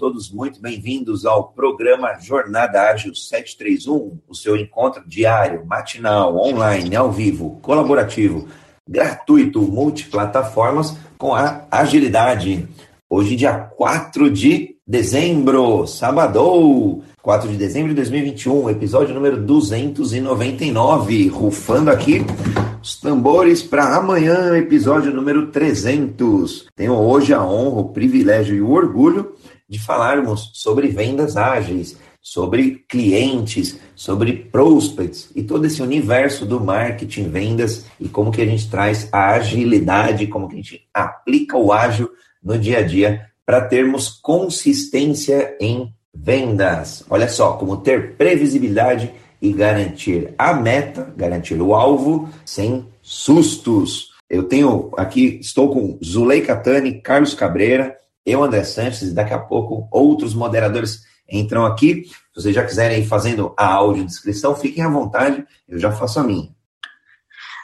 todos 0.00 0.32
muito 0.32 0.62
bem-vindos 0.62 1.26
ao 1.26 1.48
programa 1.48 2.18
Jornada 2.18 2.88
Ágil 2.88 3.14
731, 3.14 4.18
o 4.26 4.34
seu 4.34 4.56
encontro 4.56 5.06
diário, 5.06 5.66
matinal, 5.66 6.38
online, 6.38 6.96
ao 6.96 7.12
vivo, 7.12 7.58
colaborativo, 7.60 8.48
gratuito, 8.88 9.60
multiplataformas 9.60 10.96
com 11.18 11.34
a 11.34 11.66
agilidade. 11.70 12.66
Hoje, 13.10 13.36
dia 13.36 13.52
4 13.52 14.30
de 14.30 14.74
dezembro, 14.86 15.86
sábado, 15.86 17.02
4 17.20 17.50
de 17.50 17.58
dezembro 17.58 17.90
de 17.90 17.96
2021, 17.96 18.70
episódio 18.70 19.14
número 19.14 19.36
299, 19.36 21.28
rufando 21.28 21.90
aqui 21.90 22.24
os 22.82 22.98
tambores 22.98 23.62
para 23.62 23.96
amanhã, 23.96 24.56
episódio 24.56 25.12
número 25.12 25.48
300. 25.48 26.68
Tenho 26.74 26.94
hoje 26.94 27.34
a 27.34 27.44
honra, 27.44 27.80
o 27.80 27.88
privilégio 27.90 28.56
e 28.56 28.62
o 28.62 28.70
orgulho 28.70 29.34
de 29.70 29.78
falarmos 29.78 30.50
sobre 30.52 30.88
vendas 30.88 31.36
ágeis, 31.36 31.96
sobre 32.20 32.84
clientes, 32.88 33.78
sobre 33.94 34.32
prospects 34.32 35.30
e 35.34 35.44
todo 35.44 35.64
esse 35.64 35.80
universo 35.80 36.44
do 36.44 36.60
marketing, 36.60 37.30
vendas 37.30 37.86
e 37.98 38.08
como 38.08 38.32
que 38.32 38.42
a 38.42 38.46
gente 38.46 38.68
traz 38.68 39.08
a 39.12 39.30
agilidade, 39.30 40.26
como 40.26 40.48
que 40.48 40.54
a 40.54 40.56
gente 40.56 40.88
aplica 40.92 41.56
o 41.56 41.72
ágil 41.72 42.10
no 42.42 42.58
dia 42.58 42.78
a 42.78 42.82
dia 42.82 43.26
para 43.46 43.60
termos 43.60 44.08
consistência 44.08 45.56
em 45.60 45.94
vendas. 46.12 47.04
Olha 47.08 47.28
só, 47.28 47.52
como 47.52 47.76
ter 47.76 48.16
previsibilidade 48.16 49.12
e 49.40 49.52
garantir 49.52 50.34
a 50.36 50.52
meta, 50.52 51.14
garantir 51.16 51.60
o 51.62 51.74
alvo 51.74 52.28
sem 52.44 52.86
sustos. 53.00 54.10
Eu 54.28 54.44
tenho 54.44 54.90
aqui, 54.96 55.38
estou 55.40 55.72
com 55.72 55.98
Zuleika 56.04 56.54
Tani, 56.56 57.00
Carlos 57.00 57.34
Cabreira, 57.34 57.96
eu, 58.24 58.42
André 58.42 58.64
Sanches, 58.64 59.08
e 59.08 59.14
daqui 59.14 59.32
a 59.32 59.38
pouco 59.38 59.88
outros 59.90 60.34
moderadores 60.34 61.04
entram 61.28 61.64
aqui. 61.64 62.04
Se 62.04 62.42
vocês 62.42 62.54
já 62.54 62.64
quiserem 62.64 63.00
ir 63.00 63.06
fazendo 63.06 63.54
a 63.56 63.66
audiodescrição, 63.66 64.54
fiquem 64.54 64.84
à 64.84 64.88
vontade, 64.88 65.46
eu 65.68 65.78
já 65.78 65.92
faço 65.92 66.20
a 66.20 66.22
minha. 66.22 66.50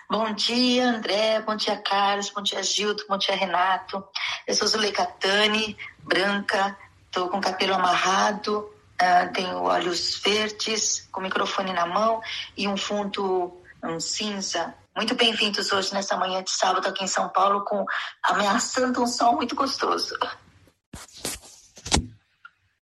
Bom 0.09 0.33
dia, 0.33 0.89
André. 0.89 1.41
Bom 1.41 1.57
dia, 1.57 1.77
Carlos. 1.77 2.31
Bom 2.31 2.43
dia, 2.43 2.63
Gildo. 2.63 3.05
Bom 3.09 3.19
dia, 3.19 3.35
Renato. 3.35 4.05
Eu 4.47 4.55
sou 4.55 4.69
Zuleika 4.69 5.05
Tani, 5.05 5.77
branca, 6.05 6.77
estou 7.07 7.29
com 7.29 7.41
cabelo 7.41 7.75
amarrado, 7.75 8.71
Uh, 8.97 9.31
tenho 9.35 9.59
olhos 9.59 10.19
verdes, 10.25 11.07
com 11.13 11.21
o 11.21 11.23
microfone 11.23 11.71
na 11.71 11.85
mão 11.85 12.23
e 12.57 12.67
um 12.67 12.79
fundo 12.79 13.53
um 13.85 14.01
cinza. 14.01 14.75
Muito 14.97 15.15
bem-vindos 15.15 15.71
hoje 15.71 15.93
nessa 15.93 16.17
manhã 16.17 16.43
de 16.43 16.51
sábado 16.51 16.89
aqui 16.89 17.05
em 17.05 17.07
São 17.07 17.29
Paulo, 17.29 17.63
com 17.67 17.85
ameaçando 18.23 19.03
um 19.03 19.07
sol 19.07 19.37
muito 19.37 19.55
gostoso. 19.55 20.17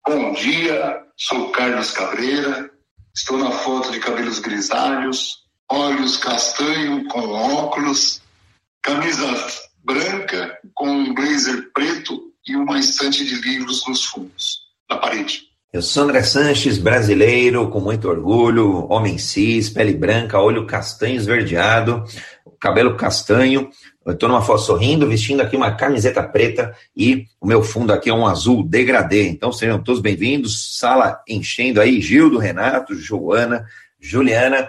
Bom 0.06 0.34
dia, 0.34 1.02
sou 1.16 1.50
Carlos 1.52 1.92
Cabreira, 1.92 2.70
estou 3.16 3.38
na 3.38 3.52
foto 3.52 3.90
de 3.90 4.02
cabelos 4.02 4.40
grisalhos, 4.40 5.46
olhos 5.72 6.18
castanho 6.18 7.08
com 7.08 7.22
óculos, 7.30 8.22
camisa 8.82 9.26
branca 9.82 10.60
com 10.74 10.90
um 10.90 11.14
blazer 11.14 11.72
preto 11.74 12.34
e 12.46 12.54
uma 12.54 12.78
estante 12.80 13.24
de 13.24 13.36
livros 13.36 13.88
nos 13.88 14.04
fundos 14.04 14.64
da 14.90 14.98
parede. 14.98 15.44
Eu 15.72 15.82
sou 15.82 16.04
André 16.04 16.22
Sanches, 16.22 16.78
brasileiro, 16.78 17.70
com 17.70 17.80
muito 17.80 18.10
orgulho, 18.10 18.86
homem 18.92 19.18
cis, 19.18 19.70
pele 19.70 19.94
branca, 19.94 20.38
olho 20.38 20.68
castanho 20.68 21.16
esverdeado, 21.16 22.04
cabelo 22.60 22.98
castanho. 22.98 23.70
Eu 24.06 24.14
estou 24.14 24.28
numa 24.28 24.42
foto 24.42 24.62
sorrindo, 24.62 25.08
vestindo 25.08 25.42
aqui 25.42 25.56
uma 25.56 25.72
camiseta 25.72 26.22
preta 26.22 26.76
e 26.96 27.26
o 27.40 27.48
meu 27.48 27.64
fundo 27.64 27.94
aqui 27.94 28.10
é 28.10 28.14
um 28.14 28.28
azul 28.28 28.62
degradê. 28.62 29.30
Então 29.30 29.50
sejam 29.52 29.82
todos 29.82 30.02
bem-vindos. 30.02 30.78
Sala 30.78 31.22
enchendo 31.28 31.80
aí, 31.80 32.02
Gildo, 32.02 32.38
Renato, 32.38 32.96
Joana, 32.96 33.66
Juliana. 34.02 34.68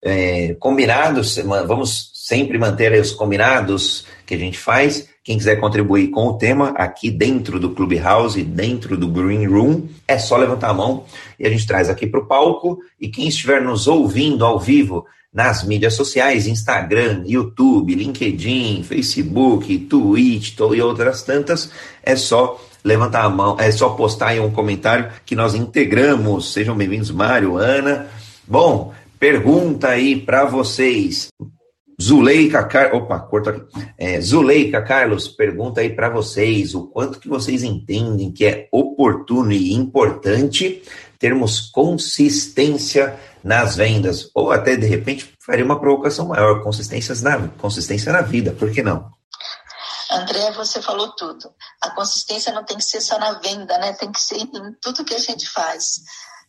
É, 0.00 0.54
combinados, 0.60 1.38
vamos 1.66 2.12
sempre 2.14 2.56
manter 2.56 2.92
os 3.00 3.10
combinados 3.10 4.06
que 4.24 4.34
a 4.34 4.38
gente 4.38 4.56
faz. 4.56 5.08
Quem 5.24 5.36
quiser 5.36 5.56
contribuir 5.56 6.10
com 6.10 6.28
o 6.28 6.38
tema 6.38 6.68
aqui 6.76 7.10
dentro 7.10 7.58
do 7.58 7.70
Clubhouse, 7.70 8.40
dentro 8.44 8.96
do 8.96 9.08
Green 9.08 9.44
Room, 9.46 9.88
é 10.06 10.18
só 10.18 10.36
levantar 10.36 10.70
a 10.70 10.74
mão 10.74 11.04
e 11.36 11.44
a 11.44 11.50
gente 11.50 11.66
traz 11.66 11.90
aqui 11.90 12.06
para 12.06 12.20
o 12.20 12.26
palco. 12.26 12.78
E 13.00 13.08
quem 13.08 13.26
estiver 13.26 13.60
nos 13.60 13.88
ouvindo 13.88 14.44
ao 14.44 14.56
vivo 14.60 15.04
nas 15.38 15.62
mídias 15.62 15.94
sociais, 15.94 16.48
Instagram, 16.48 17.22
YouTube, 17.24 17.94
LinkedIn, 17.94 18.82
Facebook, 18.82 19.78
Twitch 19.78 20.58
e 20.74 20.82
outras 20.82 21.22
tantas, 21.22 21.70
é 22.02 22.16
só 22.16 22.60
levantar 22.82 23.22
a 23.22 23.28
mão, 23.28 23.56
é 23.56 23.70
só 23.70 23.90
postar 23.90 24.30
aí 24.30 24.40
um 24.40 24.50
comentário 24.50 25.12
que 25.24 25.36
nós 25.36 25.54
integramos. 25.54 26.52
Sejam 26.52 26.76
bem-vindos, 26.76 27.12
Mário, 27.12 27.56
Ana. 27.56 28.08
Bom, 28.48 28.92
pergunta 29.20 29.90
aí 29.90 30.16
para 30.16 30.44
vocês. 30.44 31.28
Zuleika, 32.02 32.64
Car... 32.64 32.92
opa, 32.92 33.20
corta 33.20 33.50
aqui. 33.50 33.62
É, 33.96 34.20
Zuleika, 34.20 34.82
Carlos, 34.82 35.28
pergunta 35.28 35.80
aí 35.80 35.90
para 35.90 36.08
vocês 36.08 36.74
o 36.74 36.88
quanto 36.88 37.20
que 37.20 37.28
vocês 37.28 37.62
entendem 37.62 38.32
que 38.32 38.44
é 38.44 38.66
oportuno 38.72 39.52
e 39.52 39.72
importante 39.72 40.82
termos 41.16 41.60
consistência 41.60 43.16
nas 43.42 43.76
vendas, 43.76 44.30
ou 44.34 44.50
até 44.52 44.76
de 44.76 44.86
repente 44.86 45.34
faria 45.44 45.64
uma 45.64 45.80
provocação 45.80 46.28
maior, 46.28 46.62
consistência 46.62 47.14
na, 47.16 47.48
consistência 47.48 48.12
na 48.12 48.22
vida, 48.22 48.52
por 48.52 48.70
que 48.72 48.82
não? 48.82 49.10
André, 50.10 50.52
você 50.52 50.80
falou 50.80 51.12
tudo. 51.14 51.52
A 51.82 51.90
consistência 51.90 52.52
não 52.52 52.64
tem 52.64 52.78
que 52.78 52.84
ser 52.84 53.00
só 53.00 53.18
na 53.18 53.32
venda, 53.40 53.76
né? 53.78 53.92
Tem 53.92 54.10
que 54.10 54.20
ser 54.20 54.36
em 54.36 54.72
tudo 54.80 55.04
que 55.04 55.14
a 55.14 55.18
gente 55.18 55.48
faz. 55.48 56.00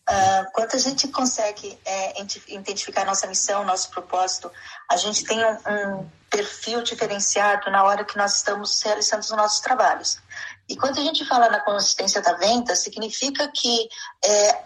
Uh, 0.09 0.51
quando 0.53 0.73
a 0.73 0.79
gente 0.79 1.07
consegue 1.09 1.77
é, 1.85 2.19
identificar 2.47 3.05
nossa 3.05 3.27
missão, 3.27 3.63
nosso 3.63 3.91
propósito, 3.91 4.51
a 4.89 4.97
gente 4.97 5.23
tem 5.23 5.37
um, 5.37 5.51
um, 5.51 6.09
perfil 6.31 6.81
diferenciado 6.81 7.69
na 7.69 7.83
hora 7.83 8.03
que 8.03 8.17
nós 8.17 8.37
estamos 8.37 8.81
realizando 8.81 9.21
os 9.21 9.29
nossos 9.31 9.59
trabalhos. 9.59 10.17
E 10.67 10.75
quando 10.75 10.99
a 10.99 11.03
gente 11.03 11.25
fala 11.25 11.49
na 11.49 11.59
consistência 11.59 12.21
da 12.21 12.33
venda, 12.33 12.75
significa 12.75 13.51
que 13.53 13.87
é, 14.23 14.63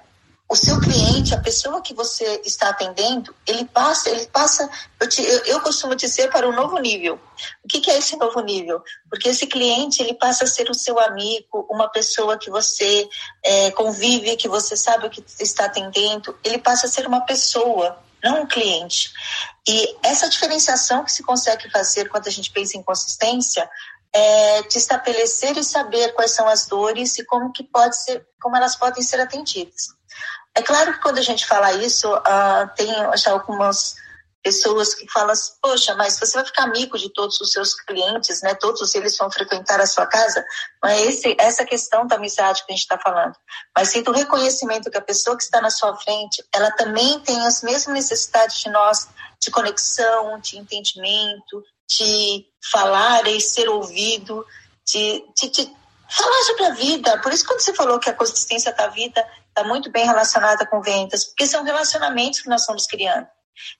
o 0.49 0.55
seu 0.55 0.79
cliente, 0.79 1.33
a 1.33 1.39
pessoa 1.39 1.81
que 1.81 1.93
você 1.93 2.41
está 2.45 2.69
atendendo, 2.69 3.33
ele 3.47 3.65
passa, 3.65 4.09
ele 4.09 4.27
passa, 4.27 4.69
eu, 4.99 5.09
te, 5.09 5.23
eu, 5.23 5.45
eu 5.45 5.61
costumo 5.61 5.95
dizer 5.95 6.29
para 6.29 6.47
um 6.47 6.55
novo 6.55 6.77
nível. 6.77 7.19
O 7.63 7.67
que, 7.67 7.79
que, 7.79 7.89
é 7.89 7.97
esse 7.97 8.15
novo 8.17 8.39
nível? 8.41 8.83
Porque 9.09 9.29
esse 9.29 9.47
cliente, 9.47 10.01
ele 10.01 10.13
passa 10.13 10.43
a 10.43 10.47
ser 10.47 10.69
o 10.69 10.73
seu 10.73 10.99
amigo, 10.99 11.65
uma 11.69 11.89
pessoa 11.89 12.37
que 12.37 12.51
você 12.51 13.07
é, 13.43 13.71
convive, 13.71 14.35
que 14.35 14.47
você 14.47 14.75
sabe 14.77 15.07
o 15.07 15.09
que 15.09 15.23
está 15.39 15.65
atendendo, 15.65 16.37
ele 16.43 16.59
passa 16.59 16.85
a 16.85 16.89
ser 16.89 17.07
uma 17.07 17.21
pessoa, 17.21 17.97
não 18.23 18.43
um 18.43 18.47
cliente. 18.47 19.11
E 19.67 19.95
essa 20.03 20.29
diferenciação 20.29 21.03
que 21.03 21.11
se 21.11 21.23
consegue 21.23 21.69
fazer 21.71 22.09
quando 22.09 22.27
a 22.27 22.31
gente 22.31 22.51
pensa 22.51 22.77
em 22.77 22.83
consistência 22.83 23.67
é 24.13 24.61
de 24.61 24.77
estabelecer 24.77 25.57
e 25.57 25.63
saber 25.63 26.13
quais 26.13 26.31
são 26.31 26.47
as 26.47 26.67
dores 26.67 27.17
e 27.17 27.25
como 27.25 27.51
que 27.51 27.63
pode 27.63 27.97
ser, 27.97 28.23
como 28.39 28.55
elas 28.55 28.75
podem 28.75 29.01
ser 29.01 29.19
atendidas. 29.19 29.87
É 30.55 30.61
claro 30.61 30.93
que 30.93 31.01
quando 31.01 31.17
a 31.17 31.23
gente 31.23 31.45
fala 31.45 31.73
isso, 31.73 32.13
uh, 32.13 32.69
tem 32.75 32.91
algumas 33.27 33.95
pessoas 34.43 34.93
que 34.93 35.09
falam 35.09 35.31
assim, 35.31 35.53
poxa, 35.61 35.95
mas 35.95 36.19
você 36.19 36.35
vai 36.35 36.45
ficar 36.45 36.63
amigo 36.63 36.97
de 36.97 37.09
todos 37.13 37.39
os 37.39 37.51
seus 37.51 37.73
clientes, 37.73 38.41
né? 38.41 38.53
Todos 38.53 38.93
eles 38.93 39.17
vão 39.17 39.31
frequentar 39.31 39.79
a 39.79 39.87
sua 39.87 40.05
casa. 40.05 40.43
Não 40.83 40.89
é 40.89 41.01
esse, 41.03 41.33
essa 41.39 41.65
questão 41.65 42.05
da 42.05 42.17
amizade 42.17 42.63
que 42.65 42.71
a 42.73 42.75
gente 42.75 42.83
está 42.83 42.99
falando. 42.99 43.33
Mas 43.75 43.89
sim 43.89 44.03
do 44.03 44.11
reconhecimento 44.11 44.91
que 44.91 44.97
a 44.97 45.01
pessoa 45.01 45.37
que 45.37 45.43
está 45.43 45.61
na 45.61 45.71
sua 45.71 45.95
frente, 45.95 46.43
ela 46.53 46.69
também 46.71 47.19
tem 47.21 47.39
as 47.45 47.63
mesmas 47.63 47.95
necessidades 47.95 48.59
de 48.59 48.69
nós, 48.69 49.07
de 49.41 49.49
conexão, 49.49 50.37
de 50.41 50.57
entendimento, 50.57 51.63
de 51.89 52.45
falar 52.69 53.25
e 53.27 53.39
ser 53.39 53.69
ouvido, 53.69 54.45
de, 54.85 55.25
de, 55.37 55.49
de 55.49 55.73
falar 56.09 56.43
sobre 56.43 56.65
a 56.65 56.71
vida. 56.71 57.17
Por 57.21 57.31
isso, 57.31 57.45
quando 57.45 57.61
você 57.61 57.73
falou 57.73 57.97
que 57.97 58.09
a 58.09 58.13
consistência 58.13 58.73
da 58.73 58.87
vida 58.87 59.25
está 59.53 59.63
muito 59.63 59.91
bem 59.91 60.05
relacionada 60.05 60.65
com 60.65 60.81
vendas, 60.81 61.25
porque 61.25 61.45
são 61.45 61.63
relacionamentos 61.63 62.41
que 62.41 62.49
nós 62.49 62.61
estamos 62.61 62.87
criando. 62.87 63.27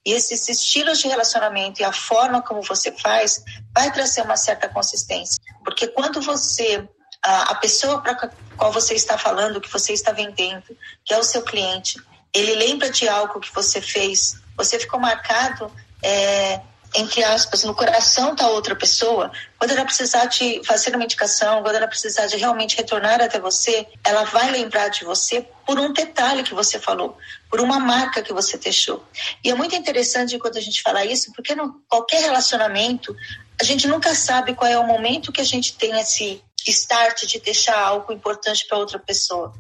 E 0.06 0.14
esses 0.14 0.48
estilos 0.48 1.00
de 1.00 1.08
relacionamento 1.08 1.82
e 1.82 1.84
a 1.84 1.92
forma 1.92 2.42
como 2.44 2.62
você 2.62 2.92
faz 2.92 3.44
vai 3.74 3.92
trazer 3.92 4.22
uma 4.22 4.38
certa 4.38 4.70
consistência. 4.70 5.42
Porque 5.66 5.88
quando 5.88 6.22
você, 6.22 6.88
a, 7.24 7.56
pessoa 7.56 8.00
para 8.02 8.16
qual 8.56 8.72
você 8.72 8.94
está 8.94 9.18
falando, 9.18 9.60
que 9.60 9.72
você 9.72 9.94
está 9.94 10.12
vendendo, 10.12 10.78
que 11.04 11.14
é 11.14 11.18
o 11.18 11.24
seu 11.24 11.42
cliente, 11.42 12.00
ele 12.32 12.54
lembra 12.54 12.92
de 12.92 13.10
algo 13.10 13.40
que 13.40 13.54
você 13.54 13.82
fez, 13.82 14.36
você 14.56 14.80
ficou 14.80 15.00
marcado 15.00 15.72
é, 16.04 16.62
entre 16.96 17.24
aspas, 17.24 17.64
no 17.64 17.74
coração 17.74 18.36
da 18.36 18.48
outra 18.50 18.76
pessoa, 18.76 19.32
quando 19.58 19.72
ela 19.72 19.86
precisar 19.86 20.26
de 20.26 20.62
fazer 20.64 20.92
uma 20.92 21.00
medicação, 21.00 21.62
quando 21.64 21.76
ela 21.76 21.88
precisar 21.88 22.28
de 22.28 22.38
realmente 22.38 22.78
retornar 22.78 23.22
até 23.22 23.40
você, 23.40 23.88
ela 24.04 24.24
vai 24.26 24.52
lembrar 24.52 24.90
de 24.90 25.04
você 25.04 25.48
por 25.66 25.80
um 25.80 25.92
detalhe 25.92 26.44
que 26.44 26.54
você 26.54 26.80
falou, 26.80 27.18
por 27.50 27.62
uma 27.62 27.80
marca 27.80 28.22
que 28.22 28.34
você 28.34 28.58
deixou. 28.58 29.04
E 29.44 29.50
é 29.50 29.56
muito 29.56 29.76
interessante 29.76 30.38
quando 30.38 30.58
a 30.58 30.62
gente 30.62 30.82
fala 30.82 31.04
isso, 31.06 31.32
porque 31.34 31.56
no 31.56 31.82
qualquer 31.90 32.22
relacionamento, 32.22 33.16
a 33.60 33.64
gente 33.64 33.88
nunca 33.88 34.14
sabe 34.14 34.54
qual 34.54 34.70
é 34.70 34.78
o 34.78 34.86
momento 34.86 35.32
que 35.32 35.42
a 35.42 35.46
gente 35.46 35.76
tem 35.76 36.00
esse 36.00 36.44
start 36.68 37.26
de 37.26 37.40
deixar 37.40 37.80
algo 37.80 38.14
importante 38.14 38.66
para 38.68 38.78
outra 38.78 39.00
pessoa. 39.00 39.54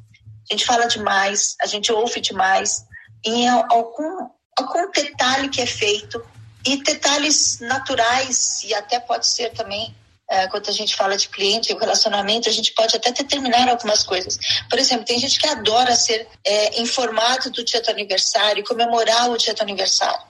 A 0.49 0.53
gente 0.53 0.65
fala 0.65 0.85
demais, 0.85 1.55
a 1.61 1.65
gente 1.65 1.91
ouve 1.91 2.19
demais, 2.19 2.85
em 3.25 3.47
algum, 3.47 4.29
algum 4.57 4.91
detalhe 4.91 5.49
que 5.49 5.61
é 5.61 5.65
feito, 5.65 6.23
e 6.65 6.81
detalhes 6.83 7.59
naturais, 7.59 8.63
e 8.63 8.73
até 8.73 8.99
pode 8.99 9.27
ser 9.27 9.51
também 9.51 9.93
é, 10.29 10.47
quando 10.47 10.69
a 10.69 10.71
gente 10.71 10.95
fala 10.95 11.17
de 11.17 11.27
cliente, 11.27 11.73
o 11.73 11.77
relacionamento, 11.77 12.49
a 12.49 12.51
gente 12.51 12.73
pode 12.73 12.95
até 12.95 13.11
determinar 13.11 13.69
algumas 13.69 14.03
coisas. 14.03 14.37
Por 14.69 14.79
exemplo, 14.79 15.05
tem 15.05 15.19
gente 15.19 15.37
que 15.37 15.47
adora 15.47 15.95
ser 15.95 16.27
é, 16.45 16.81
informado 16.81 17.51
do 17.51 17.63
dia 17.63 17.81
do 17.81 17.91
aniversário, 17.91 18.63
comemorar 18.63 19.29
o 19.29 19.37
dia 19.37 19.53
do 19.53 19.61
aniversário. 19.61 20.25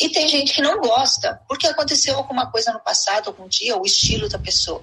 E 0.00 0.10
tem 0.10 0.28
gente 0.28 0.52
que 0.52 0.60
não 0.60 0.78
gosta, 0.80 1.40
porque 1.48 1.66
aconteceu 1.66 2.16
alguma 2.16 2.50
coisa 2.50 2.72
no 2.72 2.80
passado, 2.80 3.28
algum 3.28 3.48
dia, 3.48 3.76
o 3.76 3.86
estilo 3.86 4.28
da 4.28 4.38
pessoa. 4.38 4.82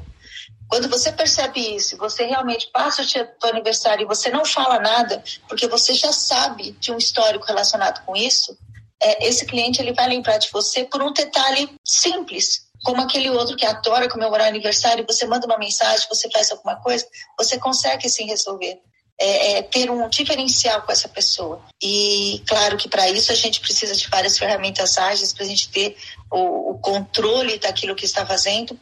Quando 0.68 0.90
você 0.90 1.12
percebe 1.12 1.76
isso, 1.76 1.96
você 1.98 2.26
realmente 2.26 2.68
passa 2.72 3.04
o 3.04 3.06
dia 3.06 3.32
do 3.40 3.48
aniversário 3.48 4.04
e 4.04 4.08
você 4.08 4.32
não 4.32 4.44
fala 4.44 4.80
nada, 4.80 5.24
porque 5.48 5.68
você 5.68 5.94
já 5.94 6.12
sabe 6.12 6.72
de 6.80 6.92
um 6.92 6.98
histórico 6.98 7.46
relacionado 7.46 8.04
com 8.06 8.16
isso, 8.16 8.58
é, 9.04 9.28
esse 9.28 9.46
cliente 9.46 9.82
ele 9.82 9.94
vai 9.94 10.08
lembrar 10.08 10.38
de 10.38 10.50
você 10.52 10.86
por 10.86 11.02
um 11.02 11.12
detalhe 11.12 11.70
simples, 11.84 12.68
como 12.84 13.02
aquele 13.02 13.30
outro 13.30 13.56
que 13.56 13.66
adora 13.66 14.10
comemorar 14.10 14.48
aniversário, 14.48 15.06
você 15.08 15.26
manda 15.26 15.46
uma 15.46 15.58
mensagem, 15.58 16.08
você 16.10 16.30
faz 16.30 16.52
alguma 16.52 16.76
coisa, 16.78 17.06
você 17.38 17.58
consegue 17.58 18.10
sim 18.10 18.26
resolver. 18.26 18.80
É, 19.16 19.60
é, 19.60 19.62
ter 19.62 19.92
um 19.92 20.10
diferencial 20.10 20.82
com 20.82 20.92
essa 20.92 21.08
pessoa. 21.08 21.64
E 21.80 22.42
claro 22.48 22.76
que 22.78 22.90
para 22.90 23.08
isso 23.12 23.32
a 23.32 23.36
gente 23.36 23.60
precisa 23.60 23.96
de 23.96 24.10
várias 24.10 24.40
ferramentas 24.40 24.98
ágeis 24.98 25.32
para 25.32 25.46
a 25.46 25.48
gente 25.48 25.70
ter 25.70 25.96
o, 26.32 26.72
o, 26.72 26.80
controle 26.80 27.60
daquilo 27.60 27.96
que 27.96 28.06
está 28.06 28.26
fazendo 28.26 28.78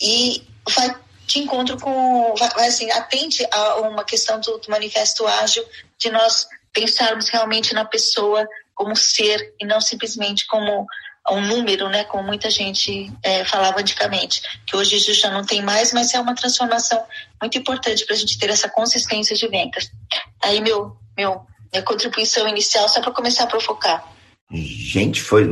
e 0.00 0.42
vai 0.74 0.92
de 1.24 1.38
encontro 1.38 1.78
com, 1.78 2.34
vai, 2.34 2.66
assim, 2.66 2.90
atende 2.90 3.46
a 3.50 3.76
uma 3.76 4.04
questão 4.04 4.40
do, 4.40 4.58
do 4.58 4.68
manifesto 4.68 5.24
ágil 5.24 5.64
de 5.96 6.10
nós 6.10 6.48
pensarmos 6.72 7.28
realmente 7.28 7.72
na 7.72 7.84
pessoa 7.84 8.46
como 8.76 8.94
ser 8.94 9.54
e 9.58 9.66
não 9.66 9.80
simplesmente 9.80 10.46
como 10.46 10.86
um 11.28 11.40
número, 11.40 11.88
né, 11.88 12.04
como 12.04 12.22
muita 12.22 12.48
gente 12.48 13.12
é, 13.20 13.44
falava 13.44 13.80
antigamente, 13.80 14.40
que 14.64 14.76
hoje 14.76 14.96
já 15.12 15.28
não 15.28 15.44
tem 15.44 15.60
mais, 15.60 15.92
mas 15.92 16.14
é 16.14 16.20
uma 16.20 16.36
transformação 16.36 17.02
muito 17.40 17.58
importante 17.58 18.06
para 18.06 18.14
a 18.14 18.18
gente 18.18 18.38
ter 18.38 18.48
essa 18.48 18.68
consistência 18.68 19.34
de 19.34 19.48
vendas. 19.48 19.90
Aí 20.40 20.60
meu, 20.60 20.96
meu 21.16 21.44
minha 21.72 21.82
contribuição 21.82 22.46
inicial 22.46 22.88
só 22.88 23.00
para 23.00 23.10
começar 23.10 23.44
a 23.44 23.48
provocar. 23.48 24.16
Gente, 24.48 25.20
foi 25.20 25.44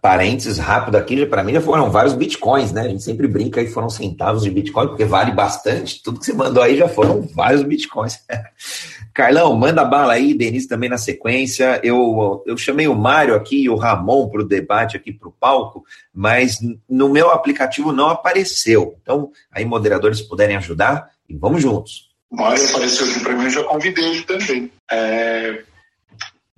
parênteses 0.00 0.58
rápido 0.58 0.94
aqui, 0.94 1.26
para 1.26 1.42
mim 1.42 1.54
já 1.54 1.60
foram 1.60 1.90
vários 1.90 2.14
bitcoins, 2.14 2.70
né? 2.70 2.82
A 2.82 2.88
gente 2.88 3.02
sempre 3.02 3.26
brinca 3.26 3.60
aí 3.60 3.66
foram 3.66 3.90
centavos 3.90 4.44
de 4.44 4.50
bitcoin, 4.50 4.86
porque 4.86 5.04
vale 5.04 5.32
bastante. 5.32 6.00
Tudo 6.00 6.20
que 6.20 6.26
você 6.26 6.32
mandou 6.32 6.62
aí 6.62 6.76
já 6.76 6.88
foram 6.88 7.22
vários 7.34 7.64
bitcoins. 7.64 8.20
Carlão, 9.16 9.56
manda 9.56 9.82
bala 9.82 10.12
aí, 10.12 10.34
Denise 10.34 10.68
também 10.68 10.90
na 10.90 10.98
sequência. 10.98 11.80
Eu, 11.82 12.44
eu 12.46 12.54
chamei 12.58 12.86
o 12.86 12.94
Mário 12.94 13.34
aqui 13.34 13.62
e 13.62 13.68
o 13.70 13.74
Ramon 13.74 14.28
para 14.28 14.42
o 14.42 14.46
debate 14.46 14.94
aqui 14.94 15.10
para 15.10 15.26
o 15.26 15.32
palco, 15.32 15.82
mas 16.12 16.58
no 16.86 17.08
meu 17.08 17.30
aplicativo 17.30 17.92
não 17.92 18.10
apareceu. 18.10 18.98
Então, 19.00 19.30
aí, 19.50 19.64
moderadores, 19.64 20.20
puderem 20.20 20.56
ajudar, 20.56 21.10
e 21.26 21.34
vamos 21.34 21.62
juntos. 21.62 22.10
O 22.30 22.36
Mário 22.36 22.62
apareceu 22.68 23.08
aqui 23.08 23.20
para 23.20 23.34
mim, 23.34 23.44
eu 23.44 23.50
já 23.50 23.64
convidei 23.64 24.04
ele 24.04 24.22
também. 24.24 24.70
É, 24.90 25.62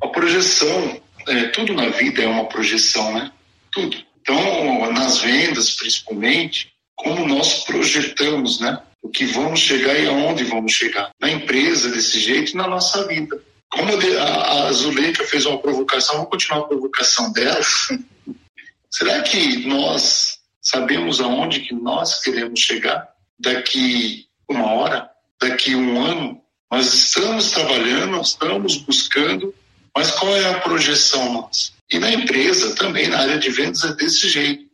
a 0.02 0.08
projeção 0.08 1.00
é, 1.28 1.44
tudo 1.50 1.72
na 1.75 1.90
vida 1.90 2.25
é 2.25 2.26
uma 2.26 2.46
projeção, 2.46 3.14
né? 3.14 3.31
Tudo. 3.70 3.96
Então, 4.20 4.93
nas 4.93 5.20
vendas, 5.20 5.76
principalmente, 5.76 6.72
como 6.96 7.25
nós 7.25 7.62
projetamos, 7.62 8.58
né? 8.58 8.82
O 9.03 9.09
que 9.09 9.27
vamos 9.27 9.61
chegar 9.61 9.99
e 9.99 10.06
aonde 10.06 10.45
vamos 10.45 10.73
chegar. 10.73 11.11
Na 11.21 11.31
empresa, 11.31 11.91
desse 11.91 12.19
jeito, 12.19 12.56
na 12.56 12.67
nossa 12.67 13.06
vida. 13.06 13.41
Como 13.71 13.91
a 13.93 14.73
Zuleika 14.73 15.25
fez 15.25 15.47
uma 15.47 15.59
provocação, 15.59 16.17
vou 16.17 16.27
continuar 16.27 16.61
a 16.61 16.69
provocação 16.69 17.33
dela. 17.33 17.61
Será 18.91 19.21
que 19.23 19.67
nós 19.67 20.39
sabemos 20.61 21.21
aonde 21.21 21.61
que 21.61 21.75
nós 21.75 22.21
queremos 22.23 22.61
chegar 22.61 23.09
daqui 23.39 24.27
uma 24.49 24.73
hora, 24.73 25.11
daqui 25.41 25.75
um 25.75 26.05
ano? 26.05 26.41
Nós 26.71 26.93
estamos 26.93 27.51
trabalhando, 27.51 28.12
nós 28.12 28.29
estamos 28.29 28.77
buscando 28.79 29.55
mas 29.99 30.12
qual 30.12 30.33
é 30.37 30.49
a 30.49 30.61
projeção 30.61 31.33
nossa? 31.33 31.73
E 31.91 31.99
na 31.99 32.09
empresa 32.12 32.73
também, 32.77 33.09
na 33.09 33.19
área 33.19 33.37
de 33.37 33.51
vendas, 33.51 33.83
é 33.83 33.93
desse 33.94 34.29
jeito. 34.29 34.68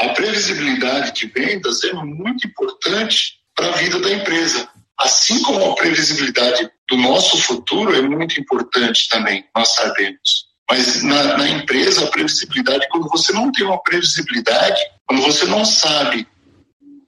A 0.00 0.08
previsibilidade 0.08 1.12
de 1.12 1.26
vendas 1.26 1.84
é 1.84 1.92
muito 1.92 2.46
importante 2.46 3.38
para 3.54 3.68
a 3.68 3.72
vida 3.72 4.00
da 4.00 4.12
empresa. 4.12 4.68
Assim 4.98 5.42
como 5.42 5.72
a 5.72 5.74
previsibilidade 5.74 6.70
do 6.88 6.96
nosso 6.96 7.38
futuro 7.38 7.94
é 7.94 8.02
muito 8.02 8.40
importante 8.40 9.08
também, 9.08 9.44
nós 9.54 9.74
sabemos. 9.74 10.54
Mas 10.68 11.02
na, 11.02 11.36
na, 11.38 11.48
empresa, 11.48 12.04
a 12.04 12.10
previsibilidade, 12.10 12.88
quando 12.90 13.08
você 13.08 13.32
não 13.32 13.52
tem 13.52 13.64
uma 13.64 13.82
previsibilidade, 13.82 14.80
quando 15.06 15.22
você 15.22 15.44
não 15.46 15.64
sabe 15.64 16.26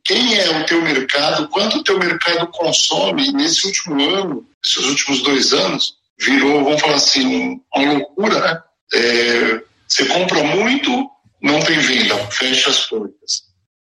quem 0.04 0.38
é 0.38 0.50
o 0.50 0.66
teu 0.66 0.80
mercado, 0.82 1.48
quanto 1.48 1.78
o 1.78 1.82
teu 1.82 1.98
mercado 1.98 2.46
consome 2.48 3.32
nesse 3.32 3.66
último 3.66 4.00
ano, 4.14 4.46
esses 4.64 4.84
últimos 4.84 5.22
dois 5.22 5.52
anos, 5.52 5.94
virou, 6.18 6.64
vamos 6.64 6.80
falar 6.80 6.94
assim, 6.94 7.60
uma 7.74 7.92
loucura, 7.92 8.40
né? 8.40 8.62
É, 8.94 9.62
você 9.88 10.04
compra 10.06 10.42
muito, 10.44 11.10
não 11.40 11.60
tem 11.60 11.78
venda, 11.78 12.16
fecha 12.30 12.70
as 12.70 12.86
portas. 12.86 13.42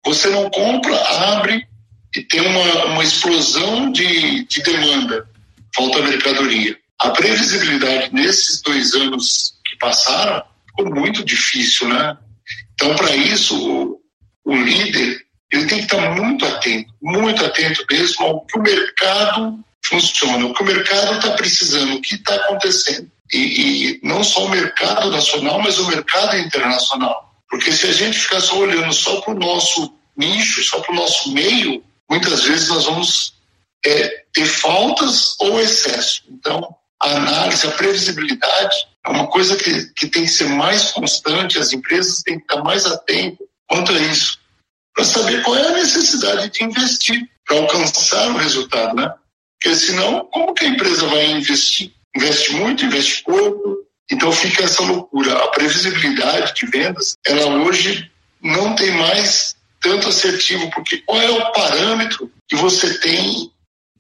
Você 0.06 0.30
não 0.30 0.50
compra, 0.50 0.96
abre 1.36 1.68
e 2.16 2.24
tem 2.24 2.42
uma, 2.42 2.86
uma 2.86 3.04
explosão 3.04 3.92
de, 3.92 4.46
de 4.46 4.64
demanda, 4.64 5.28
falta 5.76 6.02
mercadoria. 6.02 6.78
A 7.00 7.12
previsibilidade 7.12 8.14
nesses 8.14 8.62
dois 8.62 8.94
anos 8.94 9.54
que 9.66 9.78
passaram 9.78 10.44
ficou 10.68 10.94
muito 10.94 11.24
difícil, 11.24 11.88
né? 11.88 12.18
Então, 12.74 12.96
para 12.96 13.16
isso, 13.16 13.56
o, 13.56 14.02
o 14.46 14.56
líder 14.56 15.20
ele 15.52 15.66
tem 15.66 15.80
que 15.80 15.86
estar 15.86 16.16
muito 16.16 16.46
atento, 16.46 16.94
muito 17.02 17.44
atento 17.44 17.84
mesmo 17.90 18.26
ao 18.26 18.46
que 18.46 18.58
o 18.58 18.62
mercado 18.62 19.60
funciona, 19.84 20.46
o 20.46 20.54
que 20.54 20.62
o 20.62 20.66
mercado 20.66 21.16
está 21.16 21.32
precisando, 21.32 21.96
o 21.96 22.02
que 22.02 22.16
está 22.16 22.36
acontecendo. 22.36 23.12
E, 23.32 23.38
e, 23.38 24.00
não 24.04 24.24
só 24.24 24.46
o 24.46 24.50
mercado 24.50 25.12
nacional, 25.12 25.60
mas 25.62 25.78
o 25.78 25.88
mercado 25.88 26.38
internacional. 26.38 27.29
Porque 27.50 27.72
se 27.72 27.88
a 27.88 27.92
gente 27.92 28.20
ficar 28.20 28.42
só 28.42 28.58
olhando 28.58 28.94
só 28.94 29.22
para 29.22 29.34
o 29.34 29.40
nosso 29.40 29.94
nicho, 30.16 30.64
só 30.64 30.80
para 30.82 30.92
o 30.92 30.96
nosso 30.96 31.32
meio, 31.34 31.84
muitas 32.10 32.44
vezes 32.44 32.70
nós 32.70 32.86
vamos 32.86 33.34
é, 33.86 34.24
ter 34.34 34.46
faltas 34.46 35.36
ou 35.40 35.60
excesso. 35.60 36.24
Então, 36.30 36.76
a 37.02 37.16
análise, 37.16 37.66
a 37.66 37.72
previsibilidade 37.72 38.76
é 39.06 39.10
uma 39.10 39.28
coisa 39.28 39.56
que, 39.56 39.86
que 39.94 40.08
tem 40.08 40.26
que 40.26 40.32
ser 40.32 40.50
mais 40.50 40.92
constante, 40.92 41.58
as 41.58 41.72
empresas 41.72 42.22
têm 42.22 42.38
que 42.38 42.44
estar 42.44 42.62
mais 42.64 42.86
atentas 42.86 43.48
quanto 43.68 43.92
a 43.92 44.00
isso, 44.00 44.40
para 44.94 45.06
saber 45.06 45.44
qual 45.44 45.56
é 45.56 45.68
a 45.68 45.74
necessidade 45.74 46.50
de 46.50 46.64
investir 46.64 47.30
para 47.46 47.58
alcançar 47.58 48.30
o 48.30 48.38
resultado, 48.38 48.96
né? 48.96 49.14
Porque 49.62 49.76
senão, 49.76 50.26
como 50.26 50.54
que 50.54 50.66
a 50.66 50.70
empresa 50.70 51.06
vai 51.08 51.32
investir? 51.32 51.94
Investe 52.16 52.54
muito, 52.54 52.86
investe 52.86 53.24
pouco, 53.24 53.78
então 54.12 54.32
fica 54.32 54.64
essa 54.64 54.82
loucura. 54.84 55.44
A 55.44 55.48
previsibilidade 55.50 56.54
de 56.54 56.66
vendas, 56.66 57.16
ela 57.26 57.48
hoje 57.64 58.10
não 58.42 58.76
tem 58.76 58.92
mais 58.92 59.56
tanto 59.80 60.10
assertivo, 60.10 60.70
porque 60.72 60.98
qual 60.98 61.22
é 61.22 61.30
o 61.30 61.52
parâmetro 61.52 62.32
que 62.48 62.56
você 62.56 63.00
tem 63.00 63.52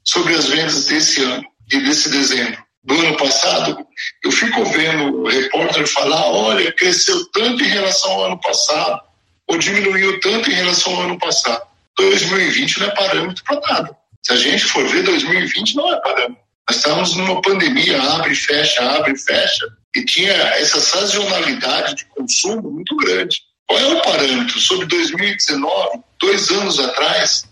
sobre 0.03 0.35
as 0.35 0.45
vendas 0.47 0.85
desse 0.85 1.21
ano 1.23 1.45
e 1.71 1.79
desse 1.81 2.09
dezembro? 2.09 2.63
Do 2.83 2.95
ano 2.95 3.17
passado, 3.17 3.85
eu 4.23 4.31
fico 4.31 4.63
vendo 4.65 5.21
o 5.21 5.27
repórter 5.27 5.85
falar: 5.87 6.25
olha, 6.27 6.71
cresceu 6.71 7.25
tanto 7.31 7.63
em 7.63 7.67
relação 7.67 8.11
ao 8.11 8.25
ano 8.25 8.39
passado, 8.39 9.01
ou 9.47 9.57
diminuiu 9.57 10.19
tanto 10.19 10.49
em 10.49 10.55
relação 10.55 10.95
ao 10.95 11.01
ano 11.03 11.19
passado. 11.19 11.61
2020 11.97 12.79
não 12.79 12.87
é 12.87 12.95
parâmetro 12.95 13.43
para 13.43 13.59
nada. 13.59 13.97
Se 14.25 14.33
a 14.33 14.37
gente 14.37 14.65
for 14.65 14.87
ver 14.87 15.03
2020, 15.03 15.75
não 15.75 15.93
é 15.93 16.01
parâmetro. 16.01 16.37
Nós 16.69 16.77
estávamos 16.77 17.15
numa 17.15 17.41
pandemia, 17.41 18.01
abre, 18.01 18.35
fecha, 18.35 18.81
abre, 18.91 19.17
fecha, 19.17 19.65
e 19.95 20.05
tinha 20.05 20.31
essa 20.31 20.79
sazonalidade 20.79 21.95
de 21.95 22.05
consumo 22.05 22.71
muito 22.71 22.95
grande. 22.95 23.37
Qual 23.67 23.79
é 23.79 23.85
o 23.85 24.01
parâmetro? 24.01 24.59
Sobre 24.59 24.85
2019, 24.87 25.99
dois 26.19 26.49
anos 26.49 26.79
atrás, 26.79 27.43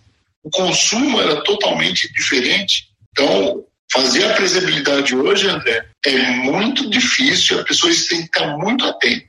o 0.43 0.49
consumo 0.49 1.21
era 1.21 1.43
totalmente 1.43 2.11
diferente. 2.13 2.89
Então, 3.11 3.63
fazer 3.91 4.25
a 4.25 4.33
previsibilidade 4.33 5.15
hoje, 5.15 5.47
André, 5.47 5.85
é 6.05 6.17
muito 6.37 6.89
difícil, 6.89 7.59
a 7.59 7.63
pessoa 7.63 7.93
tem 8.09 8.19
que 8.19 8.37
estar 8.37 8.57
muito 8.57 8.85
atenta. 8.85 9.25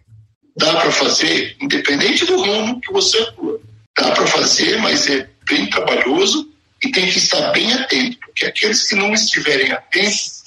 Dá 0.56 0.74
para 0.80 0.90
fazer, 0.90 1.56
independente 1.60 2.24
do 2.24 2.40
ramo 2.40 2.80
que 2.80 2.92
você 2.92 3.18
atua. 3.18 3.60
Dá 3.96 4.10
para 4.12 4.26
fazer, 4.26 4.78
mas 4.78 5.08
é 5.08 5.28
bem 5.48 5.68
trabalhoso 5.70 6.50
e 6.82 6.90
tem 6.90 7.10
que 7.10 7.18
estar 7.18 7.50
bem 7.52 7.72
atento, 7.72 8.18
porque 8.20 8.46
aqueles 8.46 8.88
que 8.88 8.94
não 8.94 9.12
estiverem 9.12 9.72
atentos 9.72 10.42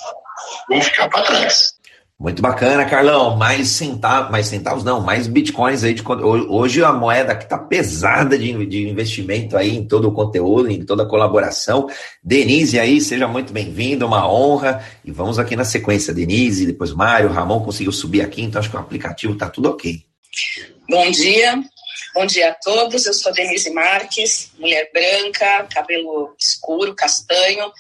vão 0.70 0.82
ficar 0.82 1.10
para 1.10 1.24
trás. 1.24 1.74
Muito 2.22 2.40
bacana, 2.40 2.86
Carlão. 2.86 3.36
Mais 3.36 3.68
centavos, 3.70 4.30
mais 4.30 4.46
centavos 4.46 4.84
não, 4.84 5.02
mais 5.02 5.26
bitcoins 5.26 5.84
aí. 5.84 5.96
De, 5.96 6.04
hoje 6.08 6.84
a 6.84 6.94
moeda 6.94 7.36
que 7.36 7.46
está 7.46 7.58
pesada 7.58 8.38
de, 8.38 8.64
de 8.68 8.88
investimento 8.88 9.58
aí 9.58 9.76
em 9.76 9.88
todo 9.88 10.08
o 10.08 10.12
conteúdo, 10.12 10.70
em 10.70 10.86
toda 10.86 11.02
a 11.02 11.08
colaboração. 11.08 11.90
Denise 12.24 12.80
aí, 12.80 13.02
seja 13.02 13.28
muito 13.28 13.52
bem-vindo, 13.52 14.06
uma 14.06 14.32
honra. 14.32 14.86
E 15.04 15.10
vamos 15.10 15.40
aqui 15.40 15.56
na 15.56 15.66
sequência. 15.66 16.14
Denise, 16.14 16.68
depois 16.68 16.94
Mário, 16.94 17.32
Ramon 17.32 17.66
conseguiu 17.66 17.92
subir 17.92 18.22
aqui, 18.22 18.44
então 18.44 18.60
acho 18.60 18.70
que 18.70 18.78
o 18.78 18.80
aplicativo 18.80 19.34
está 19.34 19.50
tudo 19.50 19.72
ok. 19.72 20.04
Bom 20.88 21.10
dia, 21.10 21.60
bom 22.14 22.28
dia 22.28 22.52
a 22.52 22.54
todos. 22.54 23.04
Eu 23.08 23.16
sou 23.16 23.34
Denise 23.34 23.72
Marques, 23.72 24.52
mulher 24.60 24.92
branca, 24.94 25.68
cabelo 25.74 26.36
escuro, 26.38 26.94
castanho 26.94 27.72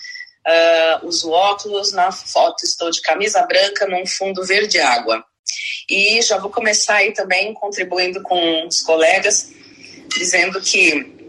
uh, 0.48 1.05
uso 1.05 1.31
óculos, 1.31 1.91
na 1.91 2.12
foto 2.12 2.63
estou 2.63 2.89
de 2.89 3.01
camisa 3.01 3.41
branca 3.45 3.88
num 3.88 4.05
fundo 4.05 4.43
verde 4.45 4.79
água. 4.79 5.24
E 5.89 6.21
já 6.21 6.38
vou 6.38 6.50
começar 6.50 6.95
aí 6.95 7.13
também 7.13 7.53
contribuindo 7.53 8.21
com 8.21 8.67
os 8.67 8.81
colegas, 8.81 9.51
dizendo 10.10 10.62
que 10.62 11.19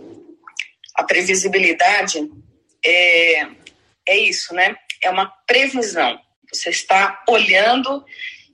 a 0.94 1.04
previsibilidade 1.04 2.30
é, 2.84 3.46
é 4.06 4.16
isso, 4.18 4.54
né? 4.54 4.76
É 5.02 5.10
uma 5.10 5.26
previsão. 5.46 6.18
Você 6.52 6.70
está 6.70 7.22
olhando 7.28 8.04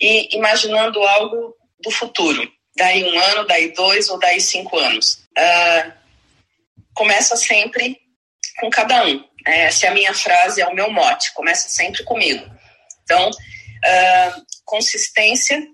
e 0.00 0.36
imaginando 0.36 1.02
algo 1.02 1.54
do 1.80 1.90
futuro, 1.90 2.50
daí 2.76 3.04
um 3.04 3.18
ano, 3.18 3.46
daí 3.46 3.72
dois 3.72 4.08
ou 4.08 4.18
daí 4.18 4.40
cinco 4.40 4.78
anos. 4.78 5.24
Uh, 5.36 5.92
começa 6.94 7.36
sempre 7.36 7.98
com 8.60 8.70
cada 8.70 9.04
um. 9.04 9.24
Essa 9.48 9.86
é 9.86 9.88
a 9.88 9.94
minha 9.94 10.12
frase, 10.12 10.60
é 10.60 10.66
o 10.66 10.74
meu 10.74 10.90
mote. 10.90 11.32
Começa 11.32 11.70
sempre 11.70 12.04
comigo. 12.04 12.44
Então, 13.02 13.30
uh, 13.30 14.46
consistência 14.62 15.66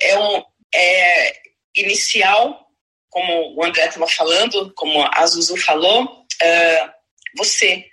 é, 0.00 0.16
um, 0.16 0.44
é 0.72 1.36
inicial, 1.74 2.68
como 3.08 3.56
o 3.56 3.64
André 3.64 3.86
estava 3.86 4.06
falando, 4.06 4.72
como 4.74 5.02
a 5.12 5.26
Zuzu 5.26 5.56
falou, 5.56 6.04
uh, 6.04 6.90
você, 7.36 7.84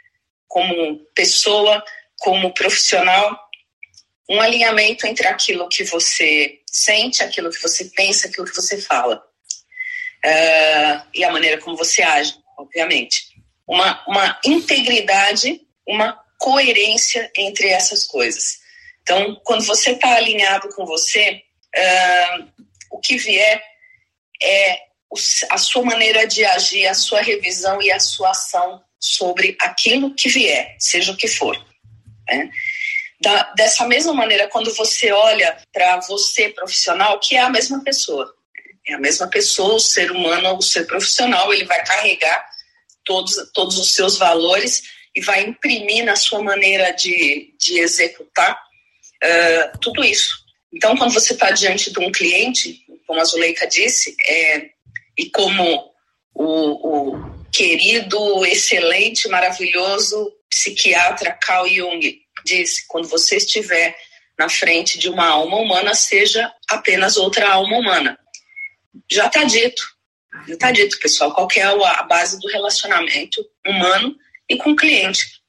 como 0.47 1.00
pessoa, 1.15 1.83
como 2.19 2.53
profissional, 2.53 3.39
um 4.29 4.39
alinhamento 4.39 5.07
entre 5.07 5.27
aquilo 5.27 5.67
que 5.67 5.83
você 5.83 6.59
sente, 6.69 7.24
aquilo 7.24 7.50
que 7.50 7.62
você 7.62 7.86
pensa, 7.86 8.27
aquilo 8.27 8.45
que 8.45 8.55
você 8.55 8.79
fala. 8.79 9.24
Uh, 10.24 11.07
e 11.15 11.24
a 11.24 11.31
maneira 11.31 11.59
como 11.59 11.75
você 11.75 12.03
age, 12.03 12.36
obviamente 12.55 13.26
uma, 13.67 14.03
uma 14.07 14.39
integridade, 14.45 15.62
uma 15.86 16.17
coerência 16.39 17.29
entre 17.36 17.67
essas 17.67 18.05
coisas. 18.05 18.59
Então, 19.01 19.39
quando 19.43 19.65
você 19.65 19.91
está 19.91 20.15
alinhado 20.15 20.69
com 20.69 20.86
você, 20.86 21.41
uh, 21.75 22.47
o 22.91 23.00
que 23.00 23.17
vier 23.17 23.62
é 24.41 24.79
a 25.50 25.57
sua 25.57 25.83
maneira 25.83 26.27
de 26.27 26.43
agir, 26.45 26.86
a 26.88 26.93
sua 26.93 27.21
revisão 27.21 27.81
e 27.81 27.91
a 27.91 28.00
sua 28.00 28.31
ação 28.31 28.83
sobre 29.00 29.55
aquilo 29.62 30.13
que 30.13 30.29
vier, 30.29 30.75
seja 30.79 31.12
o 31.12 31.17
que 31.17 31.27
for. 31.27 31.57
Né? 32.27 32.50
Da, 33.21 33.53
dessa 33.53 33.88
mesma 33.88 34.13
maneira, 34.13 34.47
quando 34.47 34.74
você 34.75 35.12
olha 35.12 35.57
para 35.71 36.00
você 36.01 36.50
profissional, 36.50 37.19
que 37.19 37.36
é 37.36 37.39
a 37.39 37.50
mesma 37.50 37.83
pessoa, 37.83 38.33
é 38.86 38.93
a 38.93 39.00
mesma 39.00 39.27
pessoa, 39.27 39.75
o 39.75 39.79
ser 39.79 40.12
humano, 40.12 40.57
o 40.57 40.62
ser 40.62 40.86
profissional, 40.86 41.53
ele 41.53 41.65
vai 41.65 41.83
carregar 41.86 42.45
todos, 43.08 43.36
todos 43.54 43.80
os 43.80 43.94
seus 43.94 44.18
valores 44.18 44.84
e 45.16 45.22
vai 45.22 45.42
imprimir 45.44 46.04
na 46.04 46.16
sua 46.16 46.44
maneira 46.44 46.92
de, 46.92 47.56
de 47.58 47.80
executar 47.80 48.54
uh, 48.54 49.80
tudo 49.80 50.04
isso. 50.04 50.46
Então, 50.72 50.96
quando 50.96 51.14
você 51.14 51.34
está 51.34 51.50
diante 51.50 51.92
de 51.92 52.00
um 52.00 52.12
cliente, 52.12 52.86
como 53.08 53.20
a 53.20 53.24
Zuleika 53.24 53.66
disse, 53.66 54.16
é, 54.28 54.70
e 55.18 55.30
como 55.32 55.92
o, 56.36 57.14
o 57.14 57.46
querido, 57.52 58.46
excelente, 58.46 59.28
maravilhoso 59.30 60.32
psiquiatra 60.50 61.32
Carl 61.32 61.68
Jung 61.68 62.22
disse, 62.46 62.86
quando 62.88 63.08
você 63.08 63.38
estiver 63.38 63.96
na 64.38 64.50
frente 64.50 65.00
de 65.00 65.10
uma 65.10 65.28
alma 65.28 65.58
humana, 65.58 65.96
seja 65.96 66.54
apenas 66.70 67.18
outra 67.18 67.50
alma 67.50 67.78
humana. 67.78 68.20
Já 69.10 69.28
está 69.28 69.44
dito, 69.44 69.82
Está 70.48 70.72
dito, 70.72 71.00
pessoal, 71.00 71.34
qual 71.34 71.48
é 71.56 71.62
a 71.62 72.03
base 72.03 72.39
do 72.39 72.48
relacionamento 72.48 73.46
humano 73.65 74.15
e 74.50 74.58
com 74.58 74.72
o 74.72 74.75
cliente. 74.75 75.41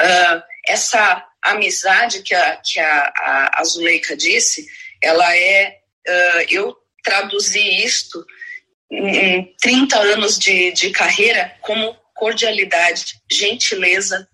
Uh, 0.00 0.42
essa 0.68 1.26
amizade 1.42 2.22
que 2.22 2.34
a, 2.34 2.56
que 2.56 2.78
a, 2.78 3.50
a 3.54 3.64
Zuleika 3.64 4.16
disse, 4.16 4.66
ela 5.02 5.36
é. 5.36 5.78
Uh, 6.06 6.46
eu 6.48 6.76
traduzi 7.02 7.60
isto 7.84 8.24
em 8.90 9.54
30 9.60 9.98
anos 9.98 10.38
de, 10.38 10.72
de 10.72 10.90
carreira 10.90 11.56
como 11.60 11.96
cordialidade, 12.14 13.20
gentileza, 13.30 14.28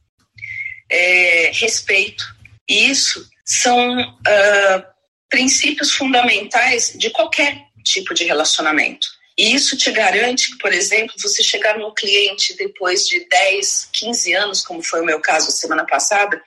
é, 0.91 1.51
respeito. 1.55 2.25
E 2.69 2.91
isso 2.91 3.29
são 3.45 3.99
uh, 4.01 4.85
princípios 5.31 5.93
fundamentais 5.93 6.93
de 6.97 7.11
qualquer 7.11 7.63
tipo 7.85 8.13
de 8.13 8.25
relacionamento. 8.25 9.07
E 9.39 9.55
isso 9.55 9.77
te 9.77 9.93
garante 9.93 10.51
que, 10.51 10.59
por 10.59 10.73
exemplo, 10.73 11.15
você 11.17 11.45
chegar 11.45 11.79
no 11.79 11.95
cliente 11.95 12.57
depois 12.57 13.07
de 13.07 13.25
10, 13.29 13.89
15 13.93 14.33
anos, 14.35 14.63
como 14.63 14.83
foi 14.83 15.01
o 15.01 15.05
meu 15.05 15.21
caso 15.21 15.53
semana 15.53 15.87
passada, 15.87 16.43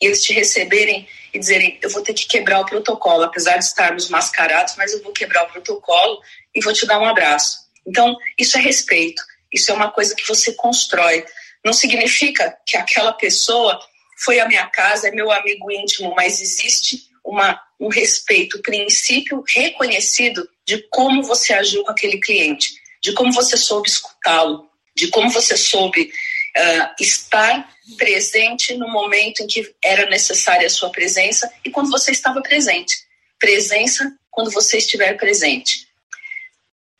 e 0.00 0.06
eles 0.06 0.22
te 0.22 0.32
receberem 0.32 1.08
e 1.34 1.38
dizerem: 1.40 1.76
eu 1.82 1.90
vou 1.90 2.02
ter 2.02 2.14
que 2.14 2.28
quebrar 2.28 2.60
o 2.60 2.66
protocolo, 2.66 3.24
apesar 3.24 3.56
de 3.56 3.64
estarmos 3.64 4.08
mascarados, 4.08 4.76
mas 4.76 4.92
eu 4.92 5.02
vou 5.02 5.12
quebrar 5.12 5.42
o 5.42 5.52
protocolo 5.52 6.20
e 6.54 6.62
vou 6.62 6.72
te 6.72 6.86
dar 6.86 7.00
um 7.00 7.04
abraço. 7.04 7.66
Então, 7.84 8.16
isso 8.38 8.56
é 8.56 8.60
respeito, 8.60 9.20
isso 9.52 9.72
é 9.72 9.74
uma 9.74 9.90
coisa 9.90 10.14
que 10.14 10.26
você 10.26 10.52
constrói. 10.52 11.24
Não 11.64 11.72
significa 11.72 12.56
que 12.64 12.76
aquela 12.76 13.12
pessoa 13.12 13.76
foi 14.18 14.38
à 14.38 14.46
minha 14.46 14.66
casa, 14.68 15.08
é 15.08 15.10
meu 15.10 15.32
amigo 15.32 15.70
íntimo, 15.72 16.14
mas 16.14 16.40
existe 16.40 17.08
uma, 17.26 17.60
um 17.78 17.88
respeito, 17.88 18.62
princípio 18.62 19.42
reconhecido 19.48 20.48
de 20.64 20.86
como 20.90 21.22
você 21.22 21.52
agiu 21.52 21.82
com 21.84 21.90
aquele 21.90 22.18
cliente, 22.18 22.74
de 23.02 23.12
como 23.12 23.32
você 23.32 23.56
soube 23.56 23.88
escutá-lo, 23.88 24.70
de 24.94 25.08
como 25.08 25.28
você 25.30 25.56
soube 25.56 26.02
uh, 26.04 27.02
estar 27.02 27.68
presente 27.98 28.74
no 28.74 28.88
momento 28.88 29.42
em 29.42 29.46
que 29.46 29.74
era 29.84 30.08
necessária 30.08 30.66
a 30.66 30.70
sua 30.70 30.90
presença 30.90 31.52
e 31.64 31.70
quando 31.70 31.90
você 31.90 32.12
estava 32.12 32.40
presente. 32.40 32.96
Presença 33.38 34.10
quando 34.30 34.50
você 34.50 34.78
estiver 34.78 35.16
presente. 35.16 35.86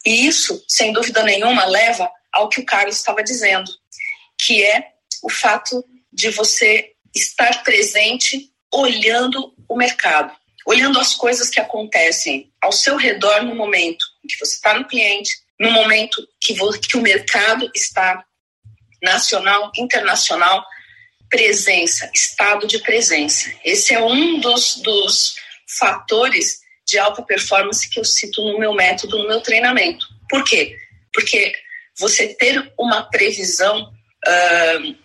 E 0.05 0.27
isso, 0.27 0.63
sem 0.69 0.93
dúvida 0.93 1.23
nenhuma, 1.23 1.65
leva 1.65 2.11
ao 2.33 2.49
que 2.49 2.61
o 2.61 2.67
Carlos 2.67 2.97
estava 2.97 3.23
dizendo, 3.23 3.71
que 4.39 4.63
é 4.63 4.93
o 5.23 5.31
fato 5.31 5.85
de 6.13 6.31
você 6.31 6.93
estar 7.15 7.65
presente 7.65 8.53
olhando 8.73 9.55
o 9.69 9.77
mercado, 9.77 10.35
olhando 10.67 10.99
as 10.99 11.15
coisas 11.15 11.49
que 11.49 11.61
acontecem 11.61 12.53
ao 12.61 12.73
seu 12.73 12.97
redor 12.97 13.43
no 13.43 13.55
momento 13.55 14.05
que 14.27 14.39
você 14.39 14.55
está 14.55 14.75
no 14.75 14.87
cliente, 14.87 15.37
no 15.59 15.71
momento 15.71 16.27
que, 16.41 16.55
que 16.89 16.97
o 16.97 17.03
mercado 17.03 17.71
está 17.75 18.25
nacional, 19.03 19.71
internacional, 19.77 20.65
presença, 21.29 22.11
estado 22.15 22.67
de 22.67 22.79
presença. 22.81 23.53
Esse 23.65 23.95
é 23.95 24.03
um 24.03 24.41
dos, 24.41 24.77
dos 24.77 25.37
fatores 25.79 26.61
de 26.87 26.99
alta 26.99 27.23
performance 27.23 27.89
que 27.89 27.99
eu 27.99 28.05
cito 28.05 28.43
no 28.43 28.59
meu 28.59 28.73
método, 28.75 29.19
no 29.19 29.29
meu 29.29 29.41
treinamento. 29.41 30.07
Por 30.29 30.45
quê? 30.45 30.77
Porque 31.13 31.53
você 31.99 32.35
ter 32.35 32.73
uma 32.79 33.03
previsão 33.03 33.93
uh, 34.27 34.97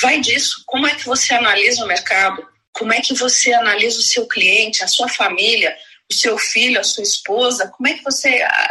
vai 0.00 0.20
disso. 0.20 0.62
Como 0.66 0.86
é 0.86 0.94
que 0.94 1.06
você 1.06 1.34
analisa 1.34 1.84
o 1.84 1.88
mercado? 1.88 2.46
Como 2.72 2.92
é 2.92 3.00
que 3.00 3.14
você 3.14 3.52
analisa 3.52 3.98
o 3.98 4.02
seu 4.02 4.26
cliente, 4.26 4.84
a 4.84 4.88
sua 4.88 5.08
família, 5.08 5.76
o 6.10 6.14
seu 6.14 6.38
filho, 6.38 6.80
a 6.80 6.84
sua 6.84 7.02
esposa? 7.02 7.68
Como 7.68 7.88
é 7.88 7.94
que 7.94 8.04
você 8.04 8.28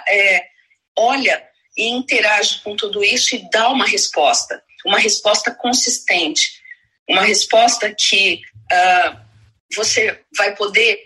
é, 0.07 0.45
olha 0.97 1.43
e 1.77 1.89
interage 1.89 2.61
com 2.61 2.75
tudo 2.75 3.03
isso 3.03 3.35
e 3.35 3.49
dá 3.49 3.69
uma 3.69 3.85
resposta? 3.85 4.61
Uma 4.85 4.99
resposta 4.99 5.51
consistente, 5.51 6.61
uma 7.09 7.23
resposta 7.23 7.93
que 7.93 8.41
uh, 8.71 9.19
você 9.75 10.21
vai 10.37 10.55
poder 10.55 11.03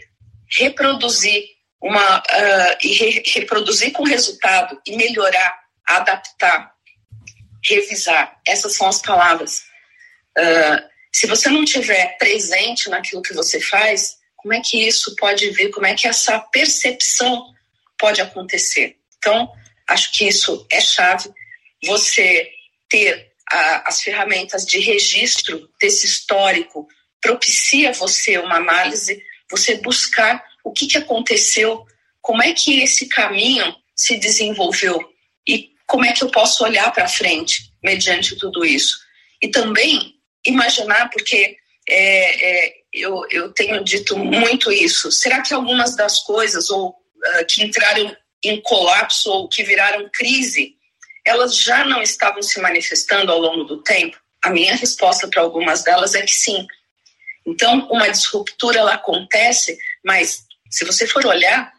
reproduzir 0.49 1.43
uma 1.81 2.19
uh, 2.19 2.77
e 2.81 2.93
re 2.93 3.23
reproduzir 3.25 3.91
com 3.91 4.03
resultado 4.03 4.79
e 4.85 4.95
melhorar, 4.95 5.59
adaptar, 5.85 6.71
revisar. 7.63 8.39
Essas 8.47 8.75
são 8.75 8.87
as 8.87 9.01
palavras. 9.01 9.63
Uh, 10.37 10.92
se 11.13 11.27
você 11.27 11.49
não 11.49 11.63
tiver 11.63 12.17
presente 12.17 12.89
naquilo 12.89 13.21
que 13.21 13.33
você 13.33 13.61
faz, 13.61 14.17
como 14.35 14.53
é 14.53 14.59
que 14.59 14.87
isso 14.87 15.15
pode 15.15 15.49
vir? 15.51 15.69
Como 15.69 15.85
é 15.85 15.93
que 15.93 16.07
essa 16.07 16.39
percepção 16.39 17.53
pode 17.97 18.19
acontecer? 18.19 18.97
Então, 19.17 19.49
acho 19.87 20.11
que 20.11 20.27
isso 20.27 20.65
é 20.71 20.81
chave. 20.81 21.29
Você 21.85 22.49
ter 22.89 23.31
a, 23.49 23.89
as 23.89 24.01
ferramentas 24.01 24.65
de 24.65 24.79
registro 24.79 25.69
desse 25.79 26.07
histórico 26.07 26.87
propicia 27.21 27.93
você 27.93 28.37
uma 28.39 28.55
análise, 28.55 29.23
você 29.49 29.75
buscar 29.75 30.43
o 30.63 30.71
que, 30.71 30.87
que 30.87 30.97
aconteceu, 30.97 31.85
como 32.19 32.41
é 32.41 32.53
que 32.53 32.81
esse 32.81 33.07
caminho 33.07 33.75
se 33.95 34.17
desenvolveu 34.17 34.99
e 35.47 35.71
como 35.85 36.05
é 36.05 36.11
que 36.11 36.23
eu 36.23 36.31
posso 36.31 36.63
olhar 36.63 36.91
para 36.91 37.07
frente 37.07 37.71
mediante 37.83 38.35
tudo 38.35 38.65
isso. 38.65 38.97
E 39.41 39.47
também 39.47 40.12
imaginar, 40.45 41.09
porque 41.09 41.57
é, 41.89 42.65
é, 42.65 42.73
eu, 42.93 43.25
eu 43.29 43.51
tenho 43.53 43.83
dito 43.83 44.17
muito 44.17 44.71
isso, 44.71 45.11
será 45.11 45.41
que 45.41 45.53
algumas 45.53 45.95
das 45.95 46.19
coisas 46.19 46.69
ou 46.69 46.89
uh, 46.89 47.45
que 47.49 47.63
entraram 47.63 48.15
em 48.43 48.61
colapso 48.61 49.31
ou 49.31 49.49
que 49.49 49.63
viraram 49.63 50.09
crise, 50.11 50.75
elas 51.25 51.57
já 51.57 51.85
não 51.85 52.01
estavam 52.01 52.41
se 52.41 52.59
manifestando 52.59 53.31
ao 53.31 53.39
longo 53.39 53.63
do 53.63 53.81
tempo? 53.81 54.17
A 54.43 54.49
minha 54.49 54.75
resposta 54.75 55.27
para 55.27 55.41
algumas 55.41 55.83
delas 55.83 56.15
é 56.15 56.21
que 56.21 56.33
sim. 56.33 56.67
Então, 57.45 57.87
uma 57.89 58.09
disruptura 58.09 58.79
ela 58.79 58.93
acontece, 58.93 59.77
mas 60.03 60.43
se 60.69 60.83
você 60.83 61.07
for 61.07 61.25
olhar, 61.25 61.71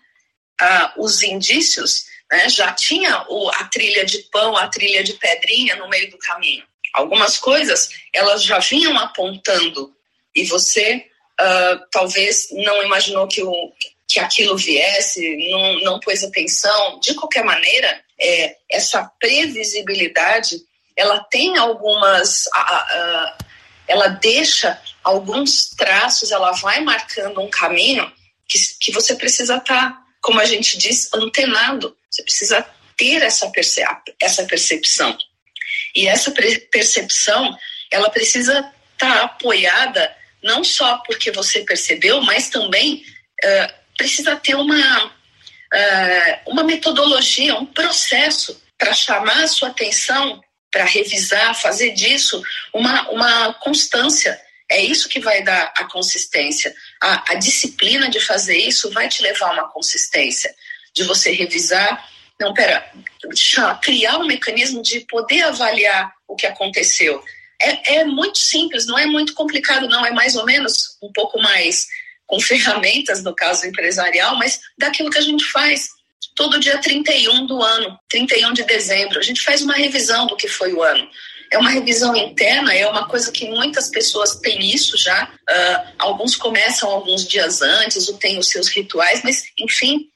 ah, 0.61 0.95
os 0.97 1.23
indícios 1.23 2.07
né, 2.31 2.49
já 2.49 2.73
tinha 2.73 3.25
o, 3.29 3.51
a 3.51 3.65
trilha 3.65 4.05
de 4.05 4.19
pão, 4.31 4.57
a 4.57 4.69
trilha 4.69 5.03
de 5.03 5.15
pedrinha 5.15 5.77
no 5.77 5.89
meio 5.89 6.11
do 6.11 6.19
caminho. 6.19 6.65
Algumas 6.95 7.37
coisas 7.37 7.91
elas 8.13 8.43
já 8.43 8.61
vinham 8.61 8.97
apontando 8.97 9.93
e 10.35 10.45
você 10.45 11.05
uh, 11.41 11.85
talvez 11.91 12.49
não 12.53 12.83
imaginou 12.85 13.27
que, 13.27 13.43
o, 13.43 13.73
que 14.09 14.21
aquilo 14.21 14.57
viesse, 14.57 15.37
não, 15.51 15.81
não 15.81 16.01
pôs 16.01 16.23
atenção. 16.23 17.01
De 17.01 17.15
qualquer 17.15 17.45
maneira, 17.45 18.01
é, 18.19 18.57
essa 18.71 19.05
previsibilidade 19.19 20.57
ela 20.97 21.19
tem 21.25 21.59
algumas. 21.59 22.47
Uh, 22.47 23.39
uh, 23.39 23.45
ela 23.87 24.09
deixa 24.09 24.81
alguns 25.03 25.71
traços, 25.71 26.31
ela 26.31 26.53
vai 26.53 26.81
marcando 26.81 27.41
um 27.41 27.51
caminho 27.51 28.11
que, 28.49 28.59
que 28.81 28.93
você 28.93 29.15
precisa 29.15 29.57
estar, 29.57 29.91
tá, 29.91 30.03
como 30.23 30.41
a 30.41 30.45
gente 30.45 30.79
diz, 30.79 31.13
antenado. 31.13 31.95
Você 32.09 32.23
precisa 32.23 32.65
ter 32.97 33.23
essa, 33.23 33.51
perce 33.51 33.83
essa 34.21 34.45
percepção. 34.45 35.19
E 35.95 36.09
essa 36.09 36.33
percepção, 36.71 37.57
ela 37.91 38.11
precisa 38.11 38.59
estar 38.95 39.19
tá 39.19 39.23
apoiada 39.23 40.15
não 40.43 40.63
só 40.63 40.99
porque 40.99 41.31
você 41.31 41.61
percebeu, 41.61 42.21
mas 42.21 42.51
também 42.51 43.03
uh, 43.43 43.75
precisa 43.97 44.37
ter 44.37 44.55
uma, 44.55 45.07
uh, 45.07 46.51
uma 46.51 46.63
metodologia, 46.63 47.55
um 47.55 47.67
processo 47.67 48.63
para 48.77 48.93
chamar 48.93 49.45
a 49.45 49.49
sua 49.49 49.69
atenção, 49.69 50.43
para 50.71 50.85
revisar, 50.85 51.55
fazer 51.55 51.93
disso 51.93 52.43
uma, 52.73 53.09
uma 53.11 53.55
constância. 53.55 54.39
É 54.71 54.83
isso 54.83 55.09
que 55.09 55.21
vai 55.21 55.43
dar 55.43 55.73
a 55.77 55.85
consistência. 55.85 56.75
A, 57.01 57.33
a 57.33 57.35
disciplina 57.37 58.11
de 58.11 58.21
fazer 58.21 58.59
isso 58.59 58.91
vai 58.91 59.09
te 59.09 59.23
levar 59.23 59.51
a 59.51 59.53
uma 59.53 59.69
consistência, 59.71 60.55
de 60.95 61.05
você 61.05 61.33
revisar. 61.33 62.07
Não, 62.41 62.53
pera, 62.53 62.85
criar 63.83 64.19
um 64.19 64.27
mecanismo 64.27 64.83
de 64.83 65.01
poder 65.01 65.43
avaliar 65.43 66.13
o 66.27 66.35
que 66.35 66.47
aconteceu 66.47 67.23
é, 67.61 67.97
é 67.97 68.05
muito 68.05 68.39
simples, 68.39 68.87
não 68.87 68.99
é 68.99 69.07
muito 69.07 69.35
complicado, 69.35 69.89
não. 69.89 70.05
É 70.05 70.11
mais 70.11 70.37
ou 70.37 70.45
menos 70.45 70.99
um 71.03 71.11
pouco 71.13 71.41
mais 71.41 71.87
com 72.27 72.41
ferramentas, 72.41 73.23
no 73.23 73.35
caso 73.35 73.67
empresarial, 73.67 74.37
mas 74.37 74.61
daquilo 74.79 75.11
que 75.11 75.19
a 75.19 75.23
gente 75.23 75.45
faz 75.47 75.89
todo 76.35 76.61
dia 76.61 76.79
31 76.79 77.47
do 77.47 77.63
ano, 77.63 77.99
31 78.09 78.53
de 78.53 78.65
dezembro. 78.65 79.19
A 79.19 79.23
gente 79.23 79.43
faz 79.43 79.63
uma 79.63 79.75
revisão 79.75 80.27
do 80.27 80.37
que 80.37 80.49
foi 80.49 80.73
o 80.73 80.83
ano. 80.83 81.09
É 81.53 81.59
uma 81.59 81.71
revisão 81.71 82.17
interna, 82.17 82.75
é 82.75 82.87
uma 82.87 83.07
coisa 83.07 83.31
que 83.31 83.49
muitas 83.49 83.89
pessoas 83.89 84.37
têm 84.37 84.75
isso 84.75 84.97
já. 84.97 85.25
Uh, 85.49 85.93
alguns 85.99 86.35
começam 86.35 86.91
alguns 86.91 87.27
dias 87.29 87.63
antes, 87.63 88.09
ou 88.09 88.17
têm 88.17 88.39
os 88.39 88.49
seus 88.49 88.69
rituais, 88.69 89.21
mas, 89.23 89.45
enfim, 89.59 90.09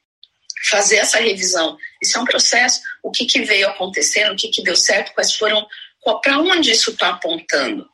fazer 0.64 0.96
essa 0.96 1.18
revisão. 1.18 1.76
Isso 2.02 2.16
é 2.16 2.20
um 2.20 2.24
processo. 2.24 2.80
O 3.02 3.10
que, 3.10 3.26
que 3.26 3.42
veio 3.42 3.68
acontecendo, 3.68 4.32
o 4.32 4.36
que, 4.36 4.48
que 4.48 4.62
deu 4.62 4.76
certo, 4.76 5.12
quais 5.14 5.34
foram 5.34 5.66
para 6.22 6.38
onde 6.38 6.70
isso 6.70 6.90
está 6.90 7.10
apontando. 7.10 7.86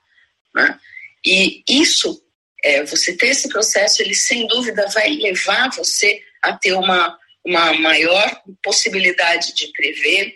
Né? 0.55 0.79
E 1.25 1.63
isso, 1.69 2.23
é, 2.63 2.85
você 2.85 3.17
ter 3.17 3.29
esse 3.29 3.49
processo, 3.49 4.03
ele 4.03 4.15
sem 4.15 4.47
dúvida 4.47 4.87
vai 4.89 5.09
levar 5.11 5.71
você 5.71 6.23
a 6.43 6.53
ter 6.53 6.75
uma, 6.75 7.19
uma 7.45 7.73
maior 7.75 8.43
possibilidade 8.63 9.55
de 9.55 9.69
prever, 9.69 10.35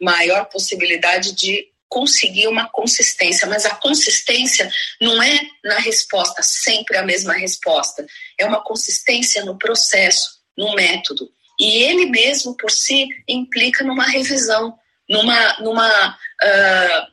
maior 0.00 0.46
possibilidade 0.46 1.32
de 1.32 1.68
conseguir 1.88 2.48
uma 2.48 2.68
consistência, 2.68 3.46
mas 3.46 3.64
a 3.64 3.74
consistência 3.76 4.68
não 5.00 5.22
é 5.22 5.40
na 5.62 5.78
resposta 5.78 6.42
sempre 6.42 6.96
a 6.96 7.04
mesma 7.04 7.34
resposta, 7.34 8.04
é 8.36 8.44
uma 8.44 8.64
consistência 8.64 9.44
no 9.44 9.56
processo, 9.56 10.40
no 10.58 10.74
método. 10.74 11.30
E 11.58 11.82
ele 11.84 12.06
mesmo 12.06 12.56
por 12.56 12.70
si 12.70 13.08
implica 13.28 13.84
numa 13.84 14.04
revisão, 14.04 14.76
numa, 15.08 15.58
numa 15.60 16.10
uh, 16.10 17.06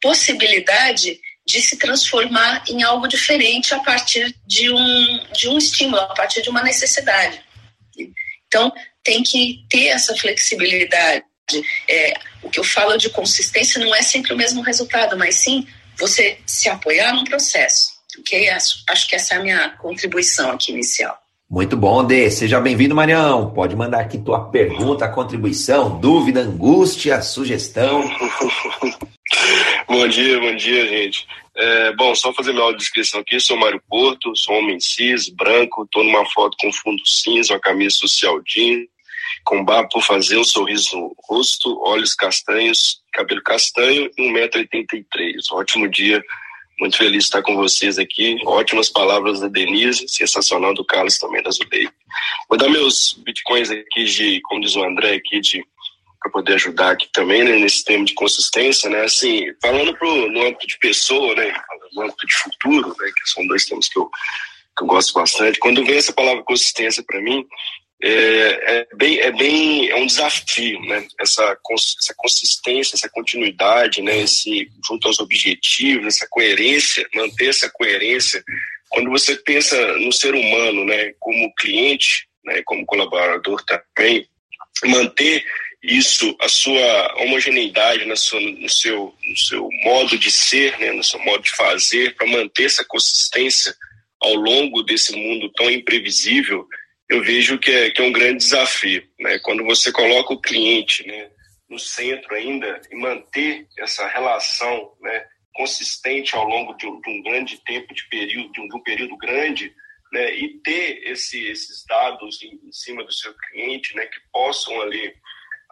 possibilidade 0.00 1.18
de 1.46 1.62
se 1.62 1.78
transformar 1.78 2.62
em 2.68 2.82
algo 2.82 3.08
diferente 3.08 3.72
a 3.74 3.80
partir 3.80 4.36
de 4.46 4.70
um, 4.70 5.24
de 5.32 5.48
um 5.48 5.56
estímulo, 5.56 6.02
a 6.02 6.14
partir 6.14 6.42
de 6.42 6.50
uma 6.50 6.62
necessidade. 6.62 7.42
Então, 8.46 8.72
tem 9.02 9.22
que 9.22 9.64
ter 9.70 9.86
essa 9.86 10.14
flexibilidade. 10.14 11.24
É, 11.88 12.12
o 12.42 12.50
que 12.50 12.60
eu 12.60 12.64
falo 12.64 12.98
de 12.98 13.08
consistência 13.08 13.80
não 13.80 13.94
é 13.94 14.02
sempre 14.02 14.34
o 14.34 14.36
mesmo 14.36 14.60
resultado, 14.60 15.16
mas 15.16 15.36
sim 15.36 15.66
você 15.98 16.38
se 16.46 16.68
apoiar 16.68 17.14
num 17.14 17.24
processo. 17.24 17.92
Ok? 18.18 18.48
Acho, 18.50 18.82
acho 18.88 19.08
que 19.08 19.16
essa 19.16 19.34
é 19.34 19.36
a 19.38 19.42
minha 19.42 19.70
contribuição 19.70 20.50
aqui 20.50 20.70
inicial. 20.70 21.18
Muito 21.50 21.78
bom, 21.78 22.04
Dê. 22.04 22.30
Seja 22.30 22.60
bem-vindo, 22.60 22.94
Marião. 22.94 23.50
Pode 23.50 23.74
mandar 23.74 24.00
aqui 24.00 24.18
tua 24.18 24.50
pergunta, 24.50 25.08
contribuição, 25.08 25.98
dúvida, 25.98 26.40
angústia, 26.40 27.22
sugestão. 27.22 28.02
bom 29.88 30.06
dia, 30.08 30.38
bom 30.38 30.54
dia, 30.54 30.86
gente. 30.86 31.26
É, 31.56 31.92
bom, 31.94 32.14
só 32.14 32.34
fazer 32.34 32.52
minha 32.52 32.70
descrição 32.72 33.20
aqui. 33.20 33.40
Sou 33.40 33.56
Mário 33.56 33.82
Porto, 33.88 34.36
sou 34.36 34.56
homem 34.56 34.78
cis, 34.78 35.30
branco, 35.30 35.84
estou 35.84 36.04
numa 36.04 36.26
foto 36.26 36.54
com 36.60 36.70
fundo 36.70 37.00
cinza, 37.06 37.54
uma 37.54 37.60
camisa 37.60 37.96
social 37.96 38.42
jeans, 38.42 38.86
com 39.42 39.64
barba 39.64 39.88
por 39.90 40.02
fazer, 40.02 40.36
um 40.36 40.44
sorriso 40.44 40.98
no 40.98 41.16
rosto, 41.26 41.80
olhos 41.82 42.14
castanhos, 42.14 43.00
cabelo 43.10 43.42
castanho 43.42 44.10
e 44.18 44.32
1,83m. 44.34 45.06
Ótimo 45.52 45.88
dia 45.88 46.22
muito 46.80 46.96
feliz 46.96 47.24
de 47.24 47.24
estar 47.24 47.42
com 47.42 47.56
vocês 47.56 47.98
aqui. 47.98 48.38
Ótimas 48.44 48.88
palavras 48.88 49.40
da 49.40 49.48
Denise, 49.48 50.08
sensacional 50.08 50.74
do 50.74 50.84
Carlos 50.84 51.18
também, 51.18 51.42
da 51.42 51.50
Zuleide. 51.50 51.92
Vou 52.48 52.58
dar 52.58 52.68
meus 52.68 53.20
bitcoins 53.24 53.70
aqui 53.70 54.04
de, 54.04 54.40
como 54.42 54.60
diz 54.60 54.76
o 54.76 54.84
André 54.84 55.14
aqui, 55.14 55.40
de 55.40 55.64
para 56.20 56.32
poder 56.32 56.54
ajudar 56.54 56.90
aqui 56.90 57.08
também, 57.12 57.44
né, 57.44 57.56
nesse 57.56 57.84
tema 57.84 58.04
de 58.04 58.12
consistência, 58.12 58.90
né, 58.90 59.04
assim, 59.04 59.46
falando 59.62 59.94
pro, 59.94 60.30
no 60.32 60.42
âmbito 60.46 60.66
de 60.66 60.76
pessoa, 60.78 61.34
né, 61.36 61.54
no 61.92 62.02
âmbito 62.02 62.26
de 62.26 62.34
futuro, 62.34 62.88
né, 62.88 63.12
que 63.16 63.30
são 63.30 63.46
dois 63.46 63.64
temas 63.64 63.88
que 63.88 63.98
eu, 63.98 64.10
que 64.76 64.82
eu 64.82 64.86
gosto 64.88 65.14
bastante, 65.14 65.60
quando 65.60 65.84
vem 65.84 65.96
essa 65.96 66.12
palavra 66.12 66.42
consistência 66.42 67.04
para 67.06 67.20
mim, 67.22 67.46
é, 68.00 68.10
é, 68.10 68.88
bem, 68.94 69.18
é 69.18 69.32
bem 69.32 69.90
é 69.90 69.96
um 69.96 70.06
desafio, 70.06 70.80
né? 70.82 71.06
Essa, 71.20 71.58
essa 71.98 72.14
consistência, 72.16 72.94
essa 72.94 73.08
continuidade, 73.08 74.00
né? 74.02 74.20
Esse 74.20 74.70
junto 74.86 75.08
aos 75.08 75.18
objetivos, 75.18 76.06
essa 76.06 76.26
coerência, 76.30 77.06
manter 77.14 77.48
essa 77.48 77.68
coerência. 77.68 78.42
Quando 78.88 79.10
você 79.10 79.34
pensa 79.36 79.76
no 79.98 80.12
ser 80.12 80.32
humano, 80.34 80.84
né? 80.84 81.12
Como 81.18 81.52
cliente, 81.54 82.28
né? 82.44 82.62
Como 82.64 82.86
colaborador 82.86 83.64
também, 83.64 84.28
manter 84.84 85.44
isso, 85.82 86.36
a 86.40 86.48
sua 86.48 87.14
homogeneidade 87.22 88.04
na 88.04 88.16
sua, 88.16 88.40
no, 88.40 88.68
seu, 88.68 89.14
no 89.24 89.36
seu 89.36 89.68
modo 89.82 90.16
de 90.16 90.30
ser, 90.30 90.78
né? 90.78 90.92
No 90.92 91.02
seu 91.02 91.18
modo 91.20 91.42
de 91.42 91.50
fazer, 91.50 92.14
para 92.14 92.28
manter 92.28 92.64
essa 92.66 92.84
consistência 92.84 93.74
ao 94.20 94.34
longo 94.34 94.84
desse 94.84 95.16
mundo 95.16 95.50
tão 95.52 95.68
imprevisível 95.68 96.64
eu 97.08 97.22
vejo 97.22 97.58
que 97.58 97.70
é, 97.70 97.90
que 97.90 98.02
é 98.02 98.04
um 98.04 98.12
grande 98.12 98.38
desafio. 98.38 99.02
Né? 99.18 99.38
Quando 99.38 99.64
você 99.64 99.90
coloca 99.90 100.32
o 100.32 100.40
cliente 100.40 101.06
né, 101.06 101.30
no 101.68 101.78
centro 101.78 102.34
ainda 102.34 102.80
e 102.90 102.96
manter 102.96 103.66
essa 103.78 104.06
relação 104.08 104.92
né, 105.00 105.26
consistente 105.54 106.36
ao 106.36 106.44
longo 106.44 106.74
de 106.74 106.86
um, 106.86 107.00
de 107.00 107.10
um, 107.10 107.22
grande 107.22 107.58
tempo 107.64 107.94
de 107.94 108.06
período, 108.08 108.52
de 108.52 108.60
um, 108.60 108.68
de 108.68 108.76
um 108.76 108.82
período 108.82 109.16
grande, 109.16 109.74
né, 110.12 110.34
e 110.34 110.58
ter 110.60 111.02
esse, 111.04 111.46
esses 111.46 111.84
dados 111.86 112.42
em, 112.42 112.60
em, 112.62 112.72
cima 112.72 113.04
do 113.04 113.12
seu 113.12 113.34
cliente, 113.34 113.94
né, 113.96 114.06
que 114.06 114.20
possam 114.32 114.80
ali 114.82 115.14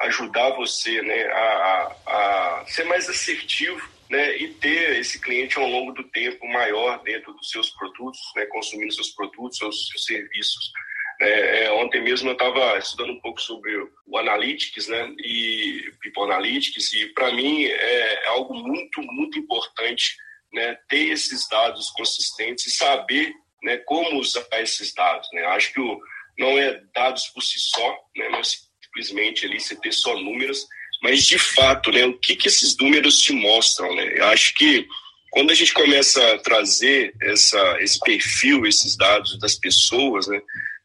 ajudar 0.01 0.51
você, 0.51 1.01
né, 1.03 1.25
a, 1.25 1.97
a, 2.07 2.61
a 2.61 2.67
ser 2.67 2.85
mais 2.85 3.09
assertivo, 3.09 3.89
né, 4.11 4.37
e 4.37 4.49
ter 4.55 4.99
esse 4.99 5.21
cliente 5.21 5.59
ao 5.59 5.67
longo 5.67 5.93
do 5.93 6.05
tempo 6.05 6.47
maior 6.49 7.03
dentro 7.03 7.33
dos 7.33 7.51
seus 7.51 7.71
produtos, 7.71 8.21
né, 8.37 8.45
consumindo 8.47 8.93
seus 8.93 9.11
produtos, 9.11 9.59
seus, 9.59 9.89
seus 9.89 10.05
serviços. 10.05 10.73
É, 11.21 11.65
é, 11.65 11.73
ontem 11.73 12.03
mesmo 12.03 12.29
eu 12.29 12.35
estava 12.35 12.79
estudando 12.79 13.13
um 13.13 13.21
pouco 13.21 13.41
sobre 13.41 13.75
o 14.07 14.19
Analytics, 14.19 14.89
né, 14.89 15.15
e 15.19 15.91
People 16.03 16.25
Analytics, 16.25 16.93
e 16.93 17.07
para 17.15 17.33
mim 17.33 17.65
é 17.65 18.27
algo 18.27 18.55
muito, 18.55 19.01
muito 19.03 19.39
importante, 19.39 20.17
né, 20.53 20.79
ter 20.89 21.09
esses 21.11 21.49
dados 21.49 21.91
consistentes 21.91 22.67
e 22.67 22.71
saber 22.71 23.33
né, 23.63 23.79
como 23.79 24.19
usar 24.19 24.47
esses 24.61 24.93
dados. 24.93 25.29
Né? 25.33 25.43
Acho 25.47 25.73
que 25.73 25.81
o, 25.81 25.99
não 26.39 26.59
é 26.59 26.81
dados 26.95 27.27
por 27.29 27.43
si 27.43 27.59
só, 27.59 27.99
né, 28.15 28.29
não 28.29 28.41
é 28.41 28.43
simplesmente 28.45 29.47
ali 29.47 29.59
você 29.59 29.75
ter 29.75 29.93
só 29.93 30.15
números, 30.17 30.67
mas 31.03 31.25
de 31.25 31.39
fato, 31.39 31.91
né, 31.91 32.05
o 32.05 32.19
que, 32.19 32.37
que 32.37 32.49
esses 32.49 32.77
números 32.77 33.21
te 33.21 33.33
mostram. 33.33 33.95
Né? 33.95 34.19
Eu 34.19 34.27
acho 34.27 34.55
que 34.55 34.87
quando 35.31 35.51
a 35.51 35.55
gente 35.55 35.75
começa 35.75 36.33
a 36.33 36.39
trazer 36.39 37.15
essa, 37.23 37.77
esse 37.81 37.99
perfil, 38.01 38.67
esses 38.67 38.97
dados 38.97 39.39
das 39.39 39.55
pessoas, 39.55 40.27
né, 40.27 40.41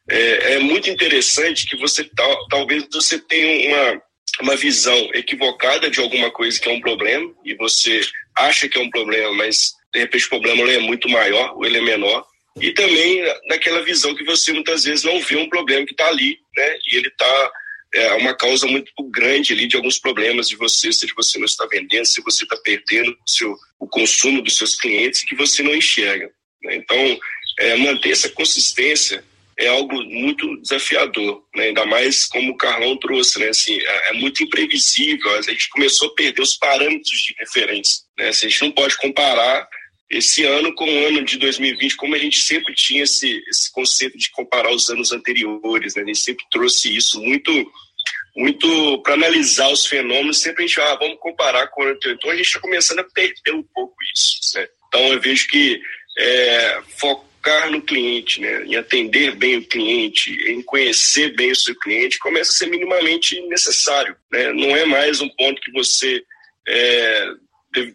é, 0.08 0.54
é 0.54 0.58
muito 0.58 0.90
interessante 0.90 1.66
que 1.66 1.76
você 1.76 2.04
tal, 2.04 2.48
talvez 2.48 2.86
você 2.92 3.18
tenha 3.18 3.68
uma, 3.68 4.02
uma 4.40 4.56
visão 4.56 4.96
equivocada 5.14 5.90
de 5.90 6.00
alguma 6.00 6.30
coisa 6.30 6.60
que 6.60 6.68
é 6.68 6.72
um 6.72 6.80
problema 6.80 7.32
e 7.44 7.54
você 7.54 8.00
acha 8.36 8.68
que 8.68 8.78
é 8.78 8.80
um 8.80 8.90
problema, 8.90 9.32
mas 9.34 9.72
de 9.92 10.00
repente 10.00 10.26
o 10.26 10.30
problema 10.30 10.70
é 10.70 10.78
muito 10.78 11.08
maior 11.08 11.54
ou 11.56 11.64
ele 11.64 11.78
é 11.78 11.82
menor. 11.82 12.24
E 12.60 12.72
também 12.72 13.22
naquela 13.48 13.82
visão 13.82 14.14
que 14.14 14.24
você 14.24 14.52
muitas 14.52 14.84
vezes 14.84 15.04
não 15.04 15.20
vê 15.20 15.36
um 15.36 15.48
problema 15.48 15.86
que 15.86 15.92
está 15.92 16.08
ali, 16.08 16.38
né? 16.54 16.78
E 16.90 16.96
ele 16.96 17.08
está 17.08 17.52
é 17.94 18.14
uma 18.14 18.34
causa 18.34 18.66
muito 18.66 18.90
grande 19.10 19.52
ali 19.52 19.66
de 19.66 19.76
alguns 19.76 19.98
problemas 19.98 20.48
de 20.48 20.56
você, 20.56 20.90
se 20.92 21.06
você 21.14 21.38
não 21.38 21.44
está 21.44 21.66
vendendo, 21.66 22.06
se 22.06 22.22
você 22.22 22.44
está 22.44 22.56
perdendo 22.56 23.10
o, 23.10 23.30
seu, 23.30 23.54
o 23.78 23.86
consumo 23.86 24.40
dos 24.40 24.56
seus 24.56 24.76
clientes 24.76 25.24
que 25.24 25.34
você 25.34 25.62
não 25.62 25.74
enxerga. 25.74 26.30
Né? 26.62 26.76
Então, 26.76 27.20
é, 27.58 27.76
manter 27.76 28.12
essa 28.12 28.30
consistência 28.30 29.22
é 29.58 29.68
algo 29.68 30.02
muito 30.04 30.60
desafiador, 30.60 31.44
né? 31.54 31.64
ainda 31.64 31.84
mais 31.84 32.26
como 32.26 32.52
o 32.52 32.56
Carlão 32.56 32.96
trouxe, 32.96 33.38
né? 33.38 33.48
assim, 33.48 33.78
é, 33.78 34.10
é, 34.10 34.12
muito 34.14 34.42
imprevisível, 34.42 35.30
a 35.36 35.42
gente 35.42 35.68
começou 35.68 36.08
a 36.08 36.14
perder 36.14 36.42
os 36.42 36.56
parâmetros 36.56 37.18
de 37.20 37.34
referência. 37.38 38.02
Né? 38.18 38.28
Assim, 38.28 38.46
a 38.46 38.48
gente 38.48 38.62
não 38.62 38.72
pode 38.72 38.96
comparar 38.96 39.68
esse 40.10 40.44
ano 40.44 40.74
com 40.74 40.84
o 40.84 41.06
ano 41.06 41.24
de 41.24 41.38
2020, 41.38 41.96
como 41.96 42.14
a 42.14 42.18
gente 42.18 42.40
sempre 42.40 42.74
tinha 42.74 43.02
esse, 43.04 43.42
esse 43.48 43.72
conceito 43.72 44.16
de 44.18 44.30
comparar 44.30 44.70
os 44.70 44.88
anos 44.90 45.12
anteriores, 45.12 45.94
né? 45.94 46.02
a 46.02 46.06
gente 46.06 46.18
sempre 46.18 46.44
trouxe 46.50 46.94
isso 46.94 47.20
muito 47.20 47.50
muito 48.34 49.02
para 49.02 49.12
analisar 49.12 49.68
os 49.68 49.84
fenômenos, 49.84 50.40
sempre 50.40 50.64
a 50.64 50.66
gente, 50.66 50.80
ah, 50.80 50.96
vamos 50.96 51.18
comparar 51.20 51.66
com 51.66 51.82
o 51.82 51.84
ano 51.84 51.94
anterior. 51.94 52.16
Então 52.16 52.30
a 52.30 52.36
gente 52.36 52.46
está 52.46 52.60
começando 52.60 53.00
a 53.00 53.04
perder 53.04 53.52
um 53.52 53.62
pouco 53.62 53.94
isso. 54.14 54.40
Né? 54.54 54.66
Então 54.88 55.12
eu 55.12 55.20
vejo 55.20 55.48
que 55.48 55.78
é, 56.18 56.82
focar 56.96 57.31
no 57.70 57.82
cliente, 57.82 58.40
né? 58.40 58.64
em 58.64 58.76
atender 58.76 59.34
bem 59.34 59.56
o 59.56 59.66
cliente, 59.66 60.30
em 60.48 60.62
conhecer 60.62 61.34
bem 61.34 61.50
o 61.50 61.56
seu 61.56 61.74
cliente, 61.78 62.18
começa 62.18 62.50
a 62.50 62.54
ser 62.54 62.66
minimamente 62.66 63.40
necessário. 63.48 64.16
Né? 64.30 64.52
Não 64.52 64.76
é 64.76 64.84
mais 64.84 65.20
um 65.20 65.28
ponto 65.28 65.60
que 65.60 65.72
você 65.72 66.22
é, 66.66 67.34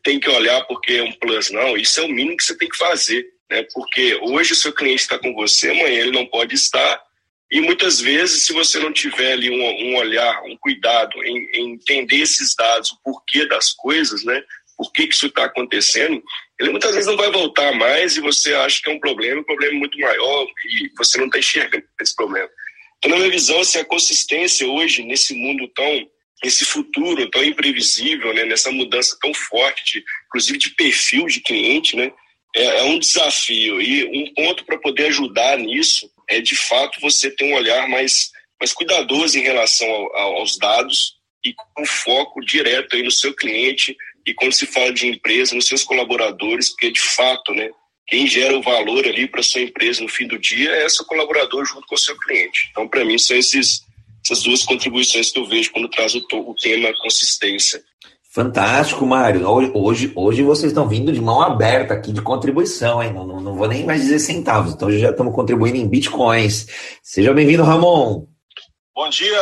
tem 0.04 0.20
que 0.20 0.30
olhar 0.30 0.62
porque 0.66 0.94
é 0.94 1.04
um 1.04 1.12
plus, 1.14 1.52
não. 1.52 1.78
Isso 1.78 2.00
é 2.00 2.04
o 2.04 2.10
mínimo 2.10 2.38
que 2.38 2.44
você 2.44 2.58
tem 2.58 2.70
que 2.70 2.78
fazer, 2.78 3.26
né? 3.50 3.66
Porque 3.74 4.16
hoje 4.22 4.54
o 4.54 4.56
seu 4.56 4.74
cliente 4.74 5.02
está 5.02 5.18
com 5.18 5.34
você, 5.34 5.70
amanhã 5.70 6.02
ele 6.02 6.12
não 6.12 6.26
pode 6.26 6.56
estar. 6.56 7.02
E 7.50 7.62
muitas 7.62 8.02
vezes, 8.02 8.44
se 8.44 8.52
você 8.52 8.78
não 8.80 8.92
tiver 8.92 9.34
ali 9.34 9.50
um, 9.50 9.90
um 9.92 9.96
olhar, 9.98 10.44
um 10.44 10.58
cuidado 10.58 11.24
em, 11.24 11.50
em, 11.54 11.74
entender 11.74 12.18
esses 12.18 12.54
dados, 12.56 12.92
o 12.92 13.00
porquê 13.04 13.46
das 13.46 13.72
coisas, 13.72 14.24
né? 14.24 14.44
Por 14.76 14.92
que, 14.92 15.08
que 15.08 15.14
isso 15.14 15.28
está 15.28 15.46
acontecendo, 15.46 16.22
ele 16.60 16.72
muitas 16.72 16.91
vezes 16.91 17.08
não 17.08 17.17
vai 17.17 17.32
voltar 17.32 17.72
mais 17.74 18.17
e 18.17 18.22
você 18.22 18.54
acha 18.54 18.82
que 18.82 18.89
é 18.89 18.93
um 18.93 19.00
problema, 19.00 19.41
um 19.41 19.46
problema 19.46 19.78
muito 19.78 19.98
maior 20.00 20.48
e 20.65 20.91
você 20.98 21.17
não 21.17 21.28
está 21.28 21.38
enxergando 21.38 21.86
esse 22.02 22.15
problema. 22.15 22.50
Então, 22.98 23.12
na 23.12 23.17
minha 23.17 23.30
visão, 23.30 23.60
assim, 23.60 23.78
a 23.78 23.86
consistência 23.86 24.67
hoje, 24.67 25.04
nesse 25.04 25.34
mundo 25.34 25.67
tão 25.70 26.10
esse 26.43 26.65
futuro 26.65 27.30
tão 27.32 27.43
imprevisível, 27.43 28.32
né, 28.32 28.46
nessa 28.46 28.72
mudança 28.72 29.17
tão 29.20 29.34
forte, 29.34 30.04
inclusive 30.28 30.58
de 30.60 30.70
perfil 30.72 31.26
de 31.26 31.41
cliente, 31.41 31.96
né, 31.96 32.12
é, 32.56 32.63
é 32.80 32.84
um 32.84 33.00
desafio. 33.00 33.82
E 33.82 34.06
um 34.06 34.34
ponto 34.34 34.63
para 34.63 34.78
poder 34.78 35.08
ajudar 35.08 35.58
nisso 35.58 36.12
é, 36.30 36.39
de 36.41 36.56
fato, 36.56 37.00
você 37.02 37.32
ter 37.32 37.46
um 37.46 37.56
olhar 37.56 37.88
mais, 37.88 38.32
mais 38.60 38.74
cuidadoso 38.74 39.38
em 39.38 39.41
relação 39.41 39.88
ao, 39.88 40.38
aos 40.38 40.58
dados 40.58 41.15
e 41.43 41.54
com 41.54 41.86
foco 41.86 42.41
direto 42.41 42.96
aí 42.96 43.04
no 43.04 43.12
seu 43.12 43.34
cliente 43.34 43.96
e 44.28 44.34
quando 44.34 44.52
se 44.52 44.66
fala 44.66 44.92
de 44.92 45.08
empresa, 45.08 45.56
nos 45.56 45.68
seus 45.68 45.84
colaboradores, 45.84 46.70
porque, 46.72 46.92
de 46.92 47.00
fato, 47.00 47.54
né, 47.54 47.70
quem 48.06 48.28
gera 48.28 48.58
o 48.58 48.62
valor 48.62 49.06
ali 49.06 49.26
para 49.26 49.42
sua 49.42 49.62
empresa 49.62 50.04
no 50.04 50.10
fim 50.10 50.28
do 50.28 50.38
dia 50.38 50.70
é 50.70 50.90
seu 50.90 51.06
colaborador 51.06 51.66
junto 51.66 51.88
com 51.88 51.96
o 51.96 51.98
seu 51.98 52.18
cliente. 52.18 52.68
Então, 52.72 52.88
para 52.88 53.06
mim, 53.06 53.18
são 53.18 53.38
esses 53.38 53.88
essas 54.26 54.44
duas 54.44 54.63
contribuições 54.63 55.32
que 55.32 55.40
eu 55.40 55.46
vejo 55.46 55.72
quando 55.72 55.90
traz 55.90 56.13
o, 56.13 56.20
o 56.20 56.56
tema 56.56 56.94
consistência. 57.02 57.82
Fantástico, 58.30 59.06
Mário. 59.06 59.48
Hoje, 59.48 60.12
hoje 60.13 60.44
vocês 60.44 60.72
estão 60.72 60.88
vindo 60.88 61.13
de 61.13 61.22
mão 61.22 61.42
aberta 61.42 61.94
aqui 61.94 62.12
de 62.12 62.22
contribuição, 62.22 63.02
hein? 63.02 63.13
Não, 63.13 63.26
não, 63.26 63.40
não 63.40 63.56
vou 63.56 63.68
nem 63.68 63.86
mais 63.86 64.02
dizer 64.02 64.20
centavos, 64.20 64.74
então 64.74 64.92
já 64.92 65.12
estamos 65.12 65.34
contribuindo 65.34 65.78
em 65.78 65.88
bitcoins. 65.88 66.68
Seja 67.02 67.34
bem-vindo, 67.34 67.63
Ramon. 67.63 68.28
Bom 68.94 69.10
dia, 69.10 69.42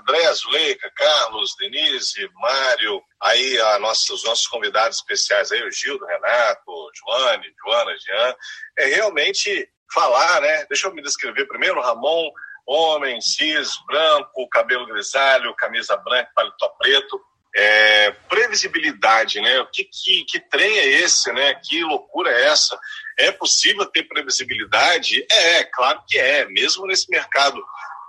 André, 0.00 0.32
Zuleika, 0.34 0.90
Carlos, 0.94 1.54
Denise, 1.58 2.28
Mário, 2.34 3.00
aí 3.26 3.58
nossa, 3.80 4.12
os 4.12 4.24
nossos 4.24 4.46
convidados 4.46 4.98
especiais 4.98 5.52
aí, 5.52 5.62
o 5.62 5.70
Gildo, 5.70 6.04
Renato, 6.06 6.90
Joane, 6.94 7.54
Joana, 7.64 7.96
Jean. 7.98 8.36
É 8.78 8.86
realmente 8.86 9.68
falar, 9.92 10.40
né? 10.40 10.66
Deixa 10.66 10.88
eu 10.88 10.94
me 10.94 11.02
descrever 11.02 11.46
primeiro, 11.46 11.80
Ramon 11.80 12.30
homem, 12.66 13.20
cis, 13.20 13.78
branco, 13.86 14.48
cabelo 14.48 14.86
grisalho, 14.86 15.54
camisa 15.54 15.96
branca, 15.96 16.30
paletó 16.34 16.68
preto. 16.70 17.20
É, 17.58 18.10
previsibilidade, 18.28 19.40
né? 19.40 19.66
Que, 19.72 19.84
que, 19.84 20.24
que 20.24 20.40
trem 20.40 20.78
é 20.78 20.88
esse, 20.88 21.32
né? 21.32 21.54
Que 21.54 21.82
loucura 21.84 22.30
é 22.30 22.48
essa? 22.48 22.78
É 23.16 23.32
possível 23.32 23.86
ter 23.86 24.02
previsibilidade? 24.02 25.24
É, 25.30 25.64
claro 25.64 26.02
que 26.06 26.18
é. 26.18 26.44
Mesmo 26.46 26.86
nesse 26.86 27.08
mercado 27.08 27.58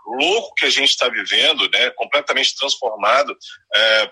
louco 0.08 0.56
que 0.56 0.66
a 0.66 0.70
gente 0.70 0.90
está 0.90 1.10
vivendo, 1.10 1.70
né? 1.70 1.90
Completamente 1.92 2.56
transformado 2.56 3.38
é, 3.76 4.12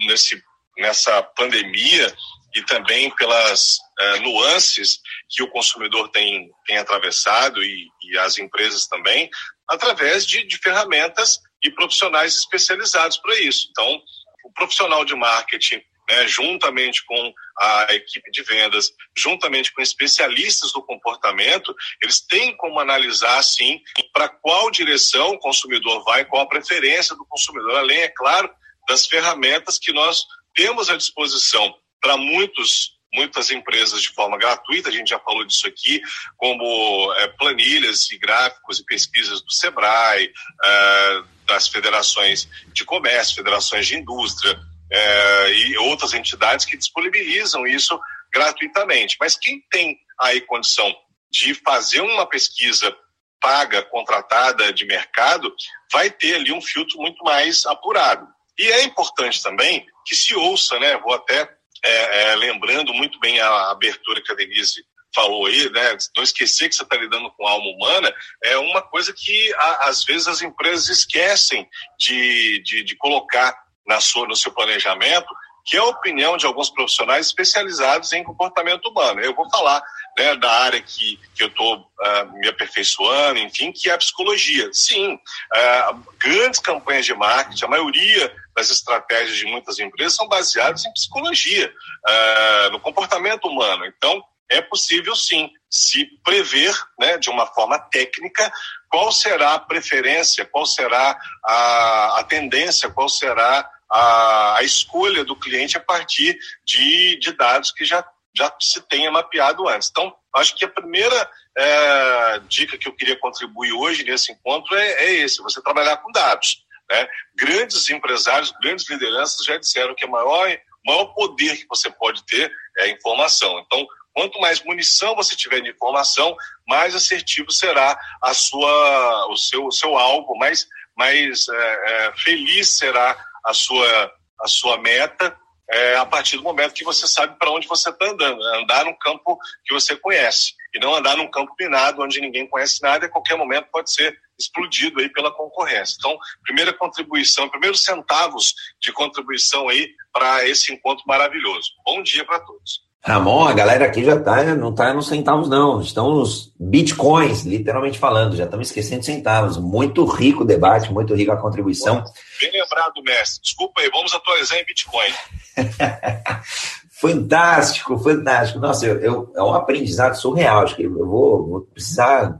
nesse, 0.00 0.42
nessa 0.76 1.22
pandemia 1.22 2.14
e 2.54 2.62
também 2.62 3.10
pelas 3.14 3.78
é, 3.98 4.18
nuances 4.20 4.98
que 5.28 5.42
o 5.42 5.50
consumidor 5.50 6.10
tem, 6.10 6.50
tem 6.66 6.78
atravessado 6.78 7.62
e, 7.62 7.88
e 8.02 8.18
as 8.18 8.38
empresas 8.38 8.86
também, 8.86 9.30
através 9.68 10.26
de, 10.26 10.44
de 10.44 10.58
ferramentas 10.58 11.38
e 11.62 11.70
profissionais 11.70 12.36
especializados 12.36 13.18
para 13.18 13.38
isso. 13.40 13.68
Então, 13.70 14.02
o 14.44 14.52
profissional 14.52 15.04
de 15.04 15.14
marketing, 15.14 15.80
né, 16.10 16.26
juntamente 16.26 17.04
com 17.04 17.32
a 17.58 17.94
equipe 17.94 18.30
de 18.30 18.42
vendas, 18.42 18.90
juntamente 19.16 19.72
com 19.72 19.80
especialistas 19.80 20.72
do 20.72 20.82
comportamento, 20.82 21.74
eles 22.02 22.20
têm 22.20 22.56
como 22.56 22.80
analisar, 22.80 23.42
sim, 23.42 23.80
para 24.12 24.28
qual 24.28 24.70
direção 24.70 25.30
o 25.30 25.38
consumidor 25.38 26.02
vai, 26.04 26.24
qual 26.24 26.42
a 26.42 26.48
preferência 26.48 27.14
do 27.14 27.24
consumidor, 27.26 27.76
além, 27.76 28.00
é 28.00 28.08
claro, 28.08 28.50
das 28.88 29.06
ferramentas 29.06 29.78
que 29.78 29.92
nós 29.92 30.24
temos 30.54 30.90
à 30.90 30.96
disposição 30.96 31.74
para 32.00 32.16
muitos 32.16 32.98
muitas 33.12 33.50
empresas 33.50 34.02
de 34.02 34.10
forma 34.10 34.38
gratuita, 34.38 34.88
a 34.88 34.92
gente 34.92 35.10
já 35.10 35.18
falou 35.18 35.44
disso 35.44 35.66
aqui, 35.66 36.00
como 36.36 37.12
é, 37.14 37.26
planilhas 37.26 38.08
e 38.12 38.16
gráficos 38.16 38.78
e 38.78 38.84
pesquisas 38.84 39.42
do 39.42 39.50
SEBRAE, 39.50 40.32
é, 40.64 41.22
das 41.44 41.66
federações 41.66 42.48
de 42.72 42.84
comércio, 42.84 43.34
federações 43.34 43.88
de 43.88 43.96
indústria 43.96 44.56
é, 44.90 45.52
e 45.52 45.78
outras 45.78 46.12
entidades 46.14 46.66
que 46.66 46.76
disponibilizam 46.76 47.66
isso 47.66 47.98
gratuitamente. 48.32 49.16
Mas 49.20 49.36
quem 49.36 49.62
tem 49.70 49.98
aí 50.18 50.40
condição 50.40 50.94
de 51.30 51.54
fazer 51.54 52.00
uma 52.00 52.26
pesquisa 52.26 52.94
paga, 53.40 53.82
contratada 53.82 54.72
de 54.72 54.84
mercado, 54.84 55.54
vai 55.90 56.10
ter 56.10 56.34
ali 56.34 56.52
um 56.52 56.60
filtro 56.60 56.98
muito 56.98 57.22
mais 57.24 57.64
apurado. 57.64 58.26
E 58.58 58.70
é 58.70 58.82
importante 58.84 59.42
também 59.42 59.86
que 60.04 60.14
se 60.14 60.34
ouça, 60.34 60.78
né? 60.78 60.98
Vou 60.98 61.14
até 61.14 61.48
é, 61.82 62.32
é, 62.32 62.36
lembrando 62.36 62.92
muito 62.92 63.18
bem 63.18 63.40
a 63.40 63.70
abertura 63.70 64.20
que 64.22 64.30
a 64.30 64.34
Denise 64.34 64.84
falou 65.14 65.46
aí, 65.46 65.70
né? 65.70 65.96
Não 66.16 66.22
esquecer 66.22 66.68
que 66.68 66.74
você 66.74 66.82
está 66.82 66.96
lidando 66.96 67.30
com 67.32 67.46
alma 67.46 67.70
humana 67.70 68.14
é 68.44 68.56
uma 68.58 68.82
coisa 68.82 69.12
que 69.12 69.54
a, 69.54 69.88
às 69.88 70.04
vezes 70.04 70.28
as 70.28 70.42
empresas 70.42 70.88
esquecem 70.88 71.66
de, 71.98 72.62
de, 72.62 72.84
de, 72.84 72.96
colocar 72.96 73.56
na 73.86 74.00
sua, 74.00 74.26
no 74.26 74.36
seu 74.36 74.52
planejamento, 74.52 75.28
que 75.64 75.76
é 75.76 75.80
a 75.80 75.84
opinião 75.84 76.36
de 76.36 76.46
alguns 76.46 76.70
profissionais 76.70 77.26
especializados 77.26 78.12
em 78.12 78.24
comportamento 78.24 78.86
humano. 78.86 79.20
Eu 79.20 79.34
vou 79.34 79.48
falar 79.50 79.82
né, 80.16 80.34
da 80.36 80.50
área 80.50 80.80
que, 80.80 81.18
que 81.34 81.42
eu 81.42 81.48
estou 81.48 81.76
uh, 81.76 81.86
ah, 82.00 82.24
me 82.24 82.48
aperfeiçoando, 82.48 83.38
enfim, 83.38 83.70
que 83.72 83.88
é 83.88 83.92
a 83.92 83.98
psicologia. 83.98 84.70
Sim, 84.72 85.14
uh, 85.14 86.02
grandes 86.18 86.60
campanhas 86.60 87.04
de 87.04 87.14
marketing, 87.14 87.64
a 87.64 87.68
maioria 87.68 88.34
das 88.56 88.70
estratégias 88.70 89.36
de 89.36 89.46
muitas 89.46 89.78
empresas 89.78 90.16
são 90.16 90.26
baseadas 90.28 90.84
em 90.84 90.92
psicologia, 90.92 91.72
uh, 92.08 92.70
no 92.70 92.80
comportamento 92.80 93.46
humano. 93.46 93.84
Então, 93.86 94.22
é 94.48 94.60
possível 94.60 95.14
sim 95.14 95.50
se 95.70 96.04
prever, 96.24 96.74
né, 96.98 97.16
de 97.16 97.30
uma 97.30 97.46
forma 97.46 97.78
técnica, 97.78 98.52
qual 98.88 99.12
será 99.12 99.54
a 99.54 99.58
preferência, 99.60 100.44
qual 100.44 100.66
será 100.66 101.16
a, 101.44 102.18
a 102.18 102.24
tendência, 102.24 102.90
qual 102.90 103.08
será 103.08 103.70
a, 103.88 104.56
a, 104.58 104.62
escolha 104.64 105.24
do 105.24 105.36
cliente 105.36 105.76
a 105.76 105.80
partir 105.80 106.36
de, 106.64 107.16
de 107.18 107.32
dados 107.32 107.70
que 107.70 107.84
já 107.84 108.04
já 108.32 108.54
se 108.60 108.80
tenha 108.82 109.10
mapeado 109.10 109.68
antes. 109.68 109.90
Então, 109.90 110.14
acho 110.36 110.56
que 110.56 110.64
a 110.64 110.68
primeira 110.68 111.30
é, 111.56 112.38
dica 112.48 112.78
que 112.78 112.86
eu 112.86 112.94
queria 112.94 113.18
contribuir 113.18 113.72
hoje 113.72 114.04
nesse 114.04 114.32
encontro 114.32 114.74
é, 114.76 115.04
é 115.04 115.12
esse: 115.14 115.42
você 115.42 115.60
trabalhar 115.60 115.96
com 115.98 116.12
dados. 116.12 116.64
Né? 116.90 117.08
Grandes 117.34 117.88
empresários, 117.90 118.52
grandes 118.62 118.88
lideranças 118.88 119.44
já 119.44 119.56
disseram 119.56 119.94
que 119.94 120.04
o 120.04 120.10
maior, 120.10 120.56
maior 120.86 121.06
poder 121.06 121.56
que 121.56 121.66
você 121.68 121.90
pode 121.90 122.24
ter 122.24 122.52
é 122.78 122.84
a 122.84 122.88
informação. 122.88 123.58
Então, 123.60 123.86
quanto 124.12 124.40
mais 124.40 124.62
munição 124.64 125.14
você 125.14 125.36
tiver 125.36 125.60
de 125.60 125.70
informação, 125.70 126.36
mais 126.66 126.94
assertivo 126.94 127.50
será 127.50 127.98
a 128.22 128.34
sua, 128.34 129.26
o, 129.28 129.36
seu, 129.36 129.66
o 129.66 129.72
seu 129.72 129.96
alvo, 129.96 130.36
mais, 130.36 130.66
mais 130.96 131.48
é, 131.48 132.08
é, 132.08 132.12
feliz 132.16 132.70
será 132.70 133.16
a 133.44 133.52
sua, 133.52 134.12
a 134.40 134.48
sua 134.48 134.78
meta 134.78 135.36
é, 135.70 135.96
a 135.96 136.04
partir 136.04 136.36
do 136.36 136.42
momento 136.42 136.74
que 136.74 136.84
você 136.84 137.06
sabe 137.06 137.38
para 137.38 137.50
onde 137.50 137.68
você 137.68 137.90
está 137.90 138.04
andando. 138.04 138.38
Né? 138.38 138.58
Andar 138.62 138.84
num 138.84 138.94
campo 138.98 139.38
que 139.64 139.72
você 139.72 139.96
conhece 139.96 140.54
e 140.74 140.80
não 140.80 140.94
andar 140.94 141.16
num 141.16 141.30
campo 141.30 141.54
minado 141.58 142.02
onde 142.02 142.20
ninguém 142.20 142.46
conhece 142.46 142.82
nada 142.82 143.04
e 143.04 143.08
a 143.08 143.10
qualquer 143.10 143.36
momento 143.36 143.68
pode 143.70 143.92
ser 143.92 144.18
explodido 144.38 145.00
aí 145.00 145.08
pela 145.08 145.32
concorrência. 145.32 145.96
Então, 145.98 146.18
primeira 146.42 146.72
contribuição, 146.72 147.48
primeiros 147.48 147.84
centavos 147.84 148.54
de 148.80 148.92
contribuição 148.92 149.68
aí 149.68 149.94
para 150.12 150.46
esse 150.48 150.72
encontro 150.72 151.04
maravilhoso. 151.06 151.70
Bom 151.84 152.02
dia 152.02 152.24
para 152.24 152.40
todos. 152.40 152.89
Ramon, 153.02 153.48
a 153.48 153.54
galera 153.54 153.86
aqui 153.86 154.04
já 154.04 154.20
tá, 154.20 154.44
não 154.54 154.70
está 154.70 154.92
nos 154.92 155.08
centavos, 155.08 155.48
não. 155.48 155.80
Estão 155.80 156.10
nos 156.16 156.52
bitcoins, 156.60 157.44
literalmente 157.44 157.98
falando. 157.98 158.36
Já 158.36 158.44
estamos 158.44 158.68
esquecendo 158.68 159.04
centavos. 159.04 159.56
Muito 159.56 160.04
rico 160.04 160.42
o 160.42 160.46
debate, 160.46 160.92
muito 160.92 161.14
rico 161.14 161.32
a 161.32 161.36
contribuição. 161.36 162.04
Bem 162.38 162.52
lembrado, 162.52 163.02
mestre. 163.02 163.42
Desculpa 163.42 163.80
aí, 163.80 163.90
vamos 163.90 164.12
atualizar 164.12 164.58
em 164.58 164.66
bitcoin. 164.66 165.08
fantástico, 167.00 167.98
fantástico. 167.98 168.58
Nossa, 168.58 168.84
eu, 168.84 169.00
eu, 169.00 169.32
é 169.34 169.42
um 169.42 169.54
aprendizado 169.54 170.14
surreal. 170.16 170.64
Acho 170.64 170.76
que 170.76 170.82
eu 170.82 171.06
vou, 171.06 171.46
vou, 171.46 171.60
precisar 171.62 172.38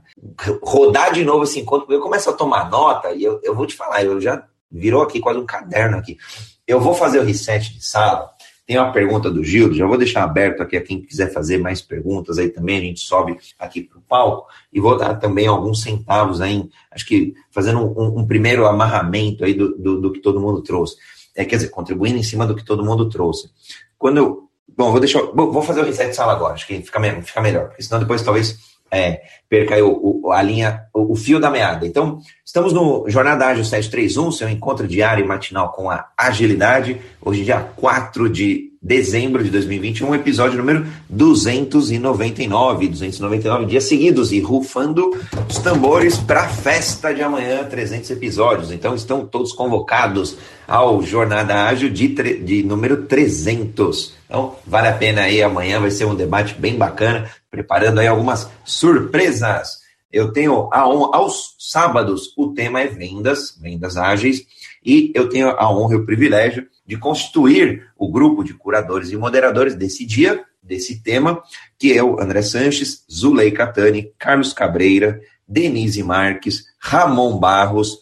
rodar 0.61 1.11
de 1.11 1.25
novo 1.25 1.43
esse 1.43 1.59
encontro. 1.59 1.91
Eu 1.91 2.01
começo 2.01 2.29
a 2.29 2.33
tomar 2.33 2.69
nota 2.69 3.11
e 3.11 3.23
eu, 3.23 3.41
eu 3.43 3.55
vou 3.55 3.65
te 3.65 3.75
falar, 3.75 4.03
eu 4.03 4.21
já 4.21 4.43
virou 4.71 5.01
aqui 5.01 5.19
quase 5.19 5.39
um 5.39 5.45
caderno 5.45 5.97
aqui. 5.97 6.19
Eu 6.67 6.79
vou 6.79 6.93
fazer 6.93 7.19
o 7.19 7.23
reset 7.25 7.73
de 7.73 7.83
sala 7.83 8.31
tem 8.65 8.77
uma 8.77 8.91
pergunta 8.91 9.29
do 9.29 9.43
Gildo, 9.43 9.75
já 9.75 9.85
vou 9.85 9.97
deixar 9.97 10.23
aberto 10.23 10.61
aqui 10.61 10.77
a 10.77 10.81
quem 10.81 11.01
quiser 11.01 11.33
fazer 11.33 11.57
mais 11.57 11.81
perguntas 11.81 12.37
aí 12.37 12.49
também, 12.49 12.77
a 12.77 12.81
gente 12.81 13.01
sobe 13.01 13.37
aqui 13.59 13.81
para 13.81 13.97
o 13.97 14.01
palco 14.01 14.47
e 14.71 14.79
vou 14.79 14.97
dar 14.97 15.15
também 15.15 15.47
alguns 15.47 15.81
centavos 15.81 16.39
aí, 16.41 16.69
acho 16.91 17.05
que 17.05 17.33
fazendo 17.49 17.79
um, 17.79 18.19
um 18.19 18.25
primeiro 18.25 18.65
amarramento 18.65 19.43
aí 19.43 19.53
do, 19.53 19.77
do, 19.77 20.01
do, 20.01 20.11
que 20.11 20.19
todo 20.19 20.39
mundo 20.39 20.61
trouxe. 20.61 20.95
É, 21.35 21.43
quer 21.43 21.55
dizer, 21.55 21.69
contribuindo 21.69 22.17
em 22.17 22.23
cima 22.23 22.45
do 22.45 22.55
que 22.55 22.63
todo 22.63 22.83
mundo 22.83 23.09
trouxe. 23.09 23.49
Quando 23.97 24.17
eu. 24.17 24.49
Bom, 24.77 24.91
vou 24.91 24.99
deixar. 24.99 25.21
Vou 25.21 25.61
fazer 25.61 25.81
o 25.81 25.85
reset 25.85 26.09
de 26.09 26.15
sala 26.15 26.33
agora, 26.33 26.53
acho 26.53 26.67
que 26.67 26.81
fica, 26.81 26.99
fica 27.21 27.41
melhor, 27.41 27.67
porque 27.67 27.83
senão 27.83 27.99
depois 27.99 28.21
talvez 28.21 28.70
é, 28.91 29.21
perca 29.49 29.81
o, 29.83 30.21
o, 30.25 30.31
a 30.31 30.41
linha, 30.41 30.83
o, 30.93 31.13
o, 31.13 31.15
fio 31.15 31.39
da 31.39 31.49
meada. 31.49 31.87
Então, 31.87 32.19
estamos 32.45 32.73
no 32.73 33.05
Jornada 33.07 33.47
Ágil 33.47 33.63
731, 33.63 34.31
seu 34.31 34.49
encontro 34.49 34.87
diário 34.87 35.23
e 35.23 35.27
matinal 35.27 35.71
com 35.71 35.89
a 35.89 36.09
agilidade. 36.17 36.99
Hoje, 37.21 37.45
dia 37.45 37.61
4 37.61 38.29
de 38.29 38.71
dezembro 38.83 39.43
de 39.43 39.51
2021, 39.51 40.15
episódio 40.15 40.57
número 40.57 40.87
299, 41.07 42.87
299 42.87 43.65
dias 43.67 43.83
seguidos 43.83 44.31
e 44.31 44.39
rufando 44.39 45.11
os 45.47 45.59
tambores 45.59 46.17
para 46.17 46.41
a 46.41 46.47
festa 46.47 47.13
de 47.13 47.21
amanhã, 47.21 47.63
300 47.63 48.09
episódios. 48.09 48.71
Então 48.71 48.95
estão 48.95 49.23
todos 49.23 49.53
convocados 49.53 50.35
ao 50.67 51.03
Jornada 51.03 51.67
Ágil 51.67 51.91
de, 51.91 52.07
de 52.07 52.63
número 52.63 53.03
300. 53.03 54.15
Então 54.25 54.55
vale 54.65 54.87
a 54.87 54.93
pena 54.93 55.21
aí, 55.21 55.43
amanhã 55.43 55.79
vai 55.79 55.91
ser 55.91 56.05
um 56.05 56.15
debate 56.15 56.55
bem 56.55 56.75
bacana, 56.75 57.29
preparando 57.51 57.99
aí 57.99 58.07
algumas 58.07 58.49
surpresas. 58.63 59.81
Eu 60.11 60.31
tenho 60.31 60.69
aos 60.73 61.55
sábados 61.59 62.33
o 62.37 62.53
tema 62.53 62.81
é 62.81 62.87
vendas, 62.87 63.57
vendas 63.61 63.97
ágeis, 63.97 64.45
e 64.83 65.11
eu 65.13 65.29
tenho 65.29 65.49
a 65.49 65.71
honra 65.71 65.93
e 65.93 65.97
o 65.97 66.05
privilégio 66.05 66.65
de 66.85 66.97
constituir 66.97 67.87
o 67.97 68.09
grupo 68.09 68.43
de 68.43 68.53
curadores 68.53 69.11
e 69.11 69.17
moderadores 69.17 69.75
desse 69.75 70.05
dia, 70.05 70.43
desse 70.63 71.01
tema, 71.03 71.41
que 71.77 71.93
é 71.93 72.03
o 72.03 72.19
André 72.19 72.41
Sanches, 72.41 73.05
Zulei 73.11 73.51
Catani, 73.51 74.11
Carlos 74.17 74.53
Cabreira, 74.53 75.19
Denise 75.47 76.01
Marques, 76.03 76.65
Ramon 76.79 77.37
Barros. 77.37 77.99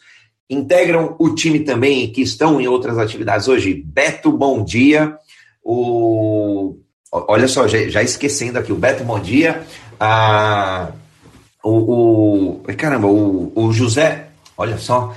Integram 0.49 1.15
o 1.19 1.35
time 1.35 1.59
também 1.59 2.11
que 2.11 2.21
estão 2.21 2.59
em 2.59 2.67
outras 2.67 2.97
atividades 2.97 3.47
hoje. 3.47 3.73
Beto, 3.73 4.31
bom 4.31 4.63
dia. 4.63 5.15
O... 5.63 6.77
Olha 7.11 7.47
só, 7.47 7.67
já, 7.67 7.87
já 7.89 8.03
esquecendo 8.03 8.59
aqui, 8.59 8.71
o 8.71 8.75
Beto, 8.75 9.03
bom 9.03 9.19
dia. 9.19 9.65
A... 9.99 10.89
O, 11.61 12.61
o, 12.61 12.75
caramba, 12.77 13.07
o, 13.07 13.51
o 13.53 13.73
José, 13.73 14.29
olha 14.55 14.77
só, 14.77 15.13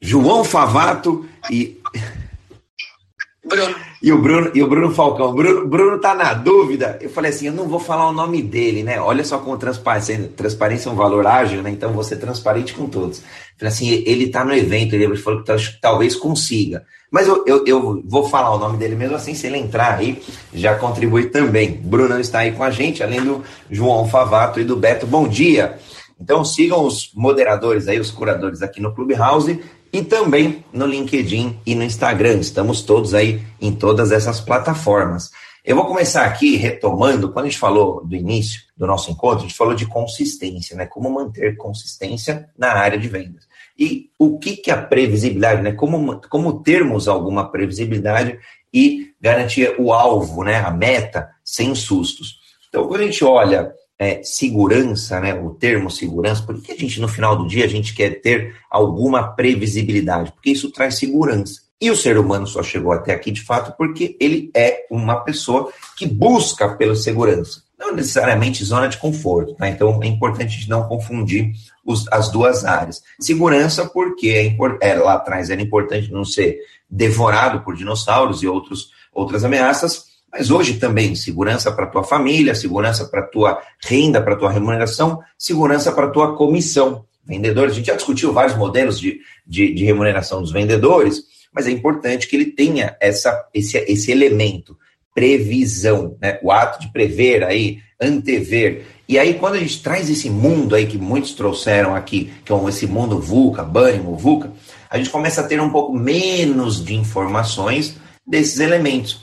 João 0.00 0.44
Favato 0.44 1.26
e 1.50 1.80
Bruno. 3.44 3.74
E 4.02 4.12
o 4.12 4.22
Bruno, 4.22 4.50
e 4.54 4.62
o 4.62 4.68
Bruno 4.68 4.94
Falcão. 4.94 5.34
Bruno, 5.34 5.66
Bruno 5.66 5.98
tá 5.98 6.14
na 6.14 6.32
dúvida. 6.32 6.98
Eu 7.00 7.10
falei 7.10 7.30
assim, 7.30 7.48
eu 7.48 7.52
não 7.52 7.68
vou 7.68 7.80
falar 7.80 8.08
o 8.08 8.12
nome 8.12 8.42
dele, 8.42 8.82
né? 8.82 9.00
Olha 9.00 9.24
só 9.24 9.38
como 9.38 9.58
transparência, 9.58 10.30
transparência 10.36 10.88
é 10.88 10.92
um 10.92 10.96
valor 10.96 11.26
ágil, 11.26 11.60
né? 11.62 11.70
Então 11.70 11.92
você 11.92 12.16
transparente 12.16 12.72
com 12.72 12.88
todos. 12.88 13.22
Assim, 13.66 14.02
ele 14.06 14.28
tá 14.28 14.44
no 14.44 14.54
evento, 14.54 14.94
ele 14.94 15.16
falou 15.16 15.42
que 15.42 15.52
talvez 15.80 16.16
consiga. 16.16 16.84
Mas 17.10 17.26
eu, 17.26 17.44
eu, 17.46 17.66
eu, 17.66 18.02
vou 18.06 18.28
falar 18.28 18.54
o 18.54 18.58
nome 18.58 18.78
dele 18.78 18.94
mesmo 18.94 19.16
assim, 19.16 19.34
se 19.34 19.46
ele 19.46 19.58
entrar 19.58 19.98
aí, 19.98 20.22
já 20.54 20.76
contribui 20.76 21.26
também. 21.26 21.72
Bruno 21.72 22.18
está 22.20 22.40
aí 22.40 22.52
com 22.52 22.62
a 22.62 22.70
gente, 22.70 23.02
além 23.02 23.20
do 23.20 23.42
João 23.68 24.08
Favato 24.08 24.60
e 24.60 24.64
do 24.64 24.76
Beto. 24.76 25.06
Bom 25.06 25.26
dia! 25.26 25.78
Então 26.20 26.44
sigam 26.44 26.84
os 26.84 27.10
moderadores 27.14 27.88
aí, 27.88 27.98
os 27.98 28.10
curadores 28.10 28.62
aqui 28.62 28.80
no 28.80 28.94
Clubhouse 28.94 29.60
e 29.92 30.02
também 30.02 30.64
no 30.72 30.86
LinkedIn 30.86 31.58
e 31.66 31.74
no 31.74 31.82
Instagram. 31.82 32.38
Estamos 32.38 32.82
todos 32.82 33.14
aí 33.14 33.42
em 33.60 33.72
todas 33.72 34.12
essas 34.12 34.40
plataformas. 34.40 35.30
Eu 35.64 35.76
vou 35.76 35.86
começar 35.86 36.24
aqui 36.24 36.56
retomando, 36.56 37.30
quando 37.32 37.46
a 37.46 37.48
gente 37.48 37.58
falou 37.58 38.04
do 38.04 38.14
início 38.14 38.62
do 38.76 38.86
nosso 38.86 39.10
encontro, 39.10 39.40
a 39.40 39.42
gente 39.42 39.56
falou 39.56 39.74
de 39.74 39.86
consistência, 39.86 40.76
né? 40.76 40.86
Como 40.86 41.10
manter 41.10 41.56
consistência 41.56 42.48
na 42.56 42.72
área 42.72 42.98
de 42.98 43.08
vendas. 43.08 43.49
E 43.80 44.10
o 44.18 44.38
que, 44.38 44.58
que 44.58 44.70
a 44.70 44.76
previsibilidade, 44.76 45.62
né? 45.62 45.72
Como, 45.72 46.20
como 46.28 46.62
termos 46.62 47.08
alguma 47.08 47.50
previsibilidade 47.50 48.38
e 48.72 49.14
garantir 49.18 49.74
o 49.78 49.92
alvo, 49.92 50.44
né? 50.44 50.56
A 50.56 50.70
meta, 50.70 51.30
sem 51.42 51.74
sustos. 51.74 52.38
Então, 52.68 52.86
quando 52.86 53.00
a 53.00 53.04
gente 53.04 53.24
olha 53.24 53.72
é, 53.98 54.22
segurança, 54.22 55.18
né, 55.20 55.34
o 55.34 55.50
termo 55.50 55.90
segurança, 55.90 56.42
por 56.42 56.60
que 56.62 56.72
a 56.72 56.76
gente, 56.76 57.00
no 57.00 57.08
final 57.08 57.36
do 57.36 57.46
dia, 57.46 57.64
a 57.64 57.68
gente 57.68 57.94
quer 57.94 58.20
ter 58.20 58.54
alguma 58.70 59.34
previsibilidade? 59.34 60.32
Porque 60.32 60.50
isso 60.50 60.70
traz 60.70 60.98
segurança. 60.98 61.62
E 61.80 61.90
o 61.90 61.96
ser 61.96 62.18
humano 62.18 62.46
só 62.46 62.62
chegou 62.62 62.92
até 62.92 63.12
aqui, 63.12 63.30
de 63.30 63.42
fato, 63.42 63.74
porque 63.76 64.16
ele 64.20 64.50
é 64.54 64.86
uma 64.90 65.16
pessoa 65.24 65.72
que 65.96 66.06
busca 66.06 66.76
pela 66.76 66.94
segurança. 66.94 67.62
Não 67.80 67.94
necessariamente 67.94 68.62
zona 68.62 68.88
de 68.88 68.98
conforto. 68.98 69.56
Né? 69.58 69.70
Então, 69.70 69.98
é 70.02 70.06
importante 70.06 70.48
a 70.48 70.58
gente 70.58 70.68
não 70.68 70.86
confundir 70.86 71.52
os, 71.84 72.06
as 72.12 72.30
duas 72.30 72.64
áreas. 72.64 73.02
Segurança, 73.18 73.86
porque 73.86 74.28
é, 74.28 74.90
é, 74.90 74.94
lá 74.94 75.14
atrás 75.14 75.48
era 75.48 75.62
importante 75.62 76.12
não 76.12 76.24
ser 76.24 76.58
devorado 76.88 77.60
por 77.62 77.74
dinossauros 77.74 78.42
e 78.42 78.46
outros, 78.46 78.90
outras 79.12 79.44
ameaças, 79.44 80.10
mas 80.32 80.50
hoje 80.50 80.74
também, 80.74 81.14
segurança 81.14 81.72
para 81.72 81.86
tua 81.86 82.04
família, 82.04 82.54
segurança 82.54 83.04
para 83.06 83.22
tua 83.22 83.60
renda, 83.84 84.22
para 84.22 84.36
tua 84.36 84.50
remuneração, 84.50 85.20
segurança 85.36 85.90
para 85.90 86.10
tua 86.10 86.36
comissão. 86.36 87.04
Vendedores, 87.24 87.72
a 87.72 87.76
gente 87.76 87.86
já 87.86 87.96
discutiu 87.96 88.32
vários 88.32 88.56
modelos 88.56 88.98
de, 88.98 89.20
de, 89.46 89.74
de, 89.74 89.84
remuneração 89.84 90.40
dos 90.40 90.52
vendedores, 90.52 91.22
mas 91.52 91.66
é 91.66 91.70
importante 91.70 92.28
que 92.28 92.36
ele 92.36 92.46
tenha 92.46 92.96
essa, 93.00 93.44
esse, 93.52 93.76
esse 93.78 94.10
elemento, 94.10 94.76
previsão, 95.14 96.16
né? 96.20 96.38
o 96.42 96.50
ato 96.50 96.80
de 96.80 96.92
prever 96.92 97.44
aí, 97.44 97.78
antever. 98.00 98.86
E 99.08 99.18
aí, 99.18 99.34
quando 99.34 99.54
a 99.54 99.58
gente 99.58 99.82
traz 99.82 100.08
esse 100.08 100.30
mundo 100.30 100.74
aí 100.74 100.86
que 100.86 100.96
muitos 100.96 101.32
trouxeram 101.32 101.94
aqui, 101.94 102.32
que 102.44 102.52
é 102.52 102.68
esse 102.68 102.86
mundo 102.86 103.20
VUCA, 103.20 103.62
Bânimo, 103.62 104.16
VUCA, 104.16 104.52
a 104.88 104.96
gente 104.96 105.10
começa 105.10 105.40
a 105.40 105.44
ter 105.44 105.60
um 105.60 105.70
pouco 105.70 105.92
menos 105.92 106.84
de 106.84 106.94
informações 106.94 107.96
desses 108.26 108.60
elementos. 108.60 109.22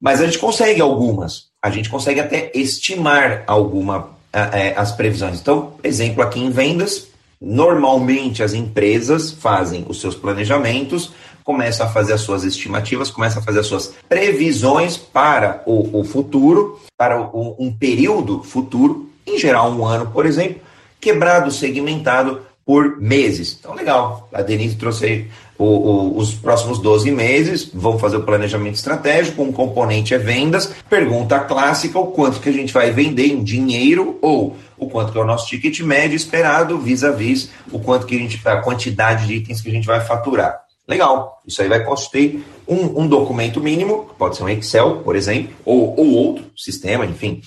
Mas 0.00 0.20
a 0.20 0.26
gente 0.26 0.38
consegue 0.38 0.80
algumas. 0.80 1.50
A 1.62 1.70
gente 1.70 1.90
consegue 1.90 2.20
até 2.20 2.50
estimar 2.54 3.44
alguma 3.46 4.18
é, 4.32 4.74
as 4.76 4.92
previsões. 4.92 5.40
Então, 5.40 5.74
exemplo 5.82 6.22
aqui 6.22 6.40
em 6.40 6.50
vendas, 6.50 7.08
normalmente 7.40 8.42
as 8.42 8.54
empresas 8.54 9.30
fazem 9.32 9.84
os 9.88 10.00
seus 10.00 10.14
planejamentos, 10.14 11.12
começam 11.44 11.86
a 11.86 11.88
fazer 11.88 12.12
as 12.12 12.20
suas 12.20 12.44
estimativas, 12.44 13.10
começam 13.10 13.42
a 13.42 13.44
fazer 13.44 13.60
as 13.60 13.66
suas 13.66 13.94
previsões 14.08 14.96
para 14.96 15.62
o, 15.66 16.00
o 16.00 16.04
futuro, 16.04 16.80
para 16.96 17.20
o, 17.20 17.56
um 17.58 17.72
período 17.72 18.42
futuro, 18.42 19.10
em 19.26 19.38
geral 19.38 19.70
um 19.70 19.84
ano, 19.84 20.10
por 20.10 20.26
exemplo, 20.26 20.60
quebrado, 21.00 21.50
segmentado 21.50 22.42
por 22.64 23.00
meses. 23.00 23.56
Então, 23.58 23.74
legal. 23.74 24.28
A 24.32 24.42
Denise 24.42 24.76
trouxe 24.76 25.04
aí 25.04 25.30
o, 25.58 25.64
o, 25.64 26.18
os 26.18 26.32
próximos 26.34 26.78
12 26.78 27.10
meses, 27.10 27.70
vamos 27.74 28.00
fazer 28.00 28.16
o 28.16 28.22
planejamento 28.22 28.76
estratégico, 28.76 29.42
um 29.42 29.52
componente 29.52 30.14
é 30.14 30.18
vendas, 30.18 30.72
pergunta 30.88 31.40
clássica, 31.40 31.98
o 31.98 32.08
quanto 32.08 32.40
que 32.40 32.48
a 32.48 32.52
gente 32.52 32.72
vai 32.72 32.90
vender 32.90 33.26
em 33.26 33.42
dinheiro 33.42 34.18
ou 34.22 34.56
o 34.78 34.88
quanto 34.88 35.12
que 35.12 35.18
é 35.18 35.20
o 35.20 35.26
nosso 35.26 35.48
ticket 35.48 35.80
médio 35.80 36.16
esperado 36.16 36.78
vis-a-vis 36.78 37.46
-vis, 37.46 37.50
o 37.72 37.80
quanto 37.80 38.06
que 38.06 38.14
a 38.14 38.18
gente, 38.18 38.40
a 38.46 38.56
quantidade 38.58 39.26
de 39.26 39.34
itens 39.34 39.60
que 39.60 39.68
a 39.68 39.72
gente 39.72 39.86
vai 39.86 40.00
faturar. 40.00 40.69
Legal, 40.86 41.40
isso 41.46 41.62
aí 41.62 41.68
vai 41.68 41.84
constituir 41.84 42.44
um, 42.66 43.02
um 43.02 43.06
documento 43.06 43.60
mínimo, 43.60 44.10
pode 44.18 44.36
ser 44.36 44.42
um 44.42 44.48
Excel, 44.48 45.02
por 45.02 45.14
exemplo, 45.14 45.54
ou, 45.64 45.98
ou 45.98 46.12
outro 46.12 46.50
sistema, 46.56 47.06
enfim. 47.06 47.40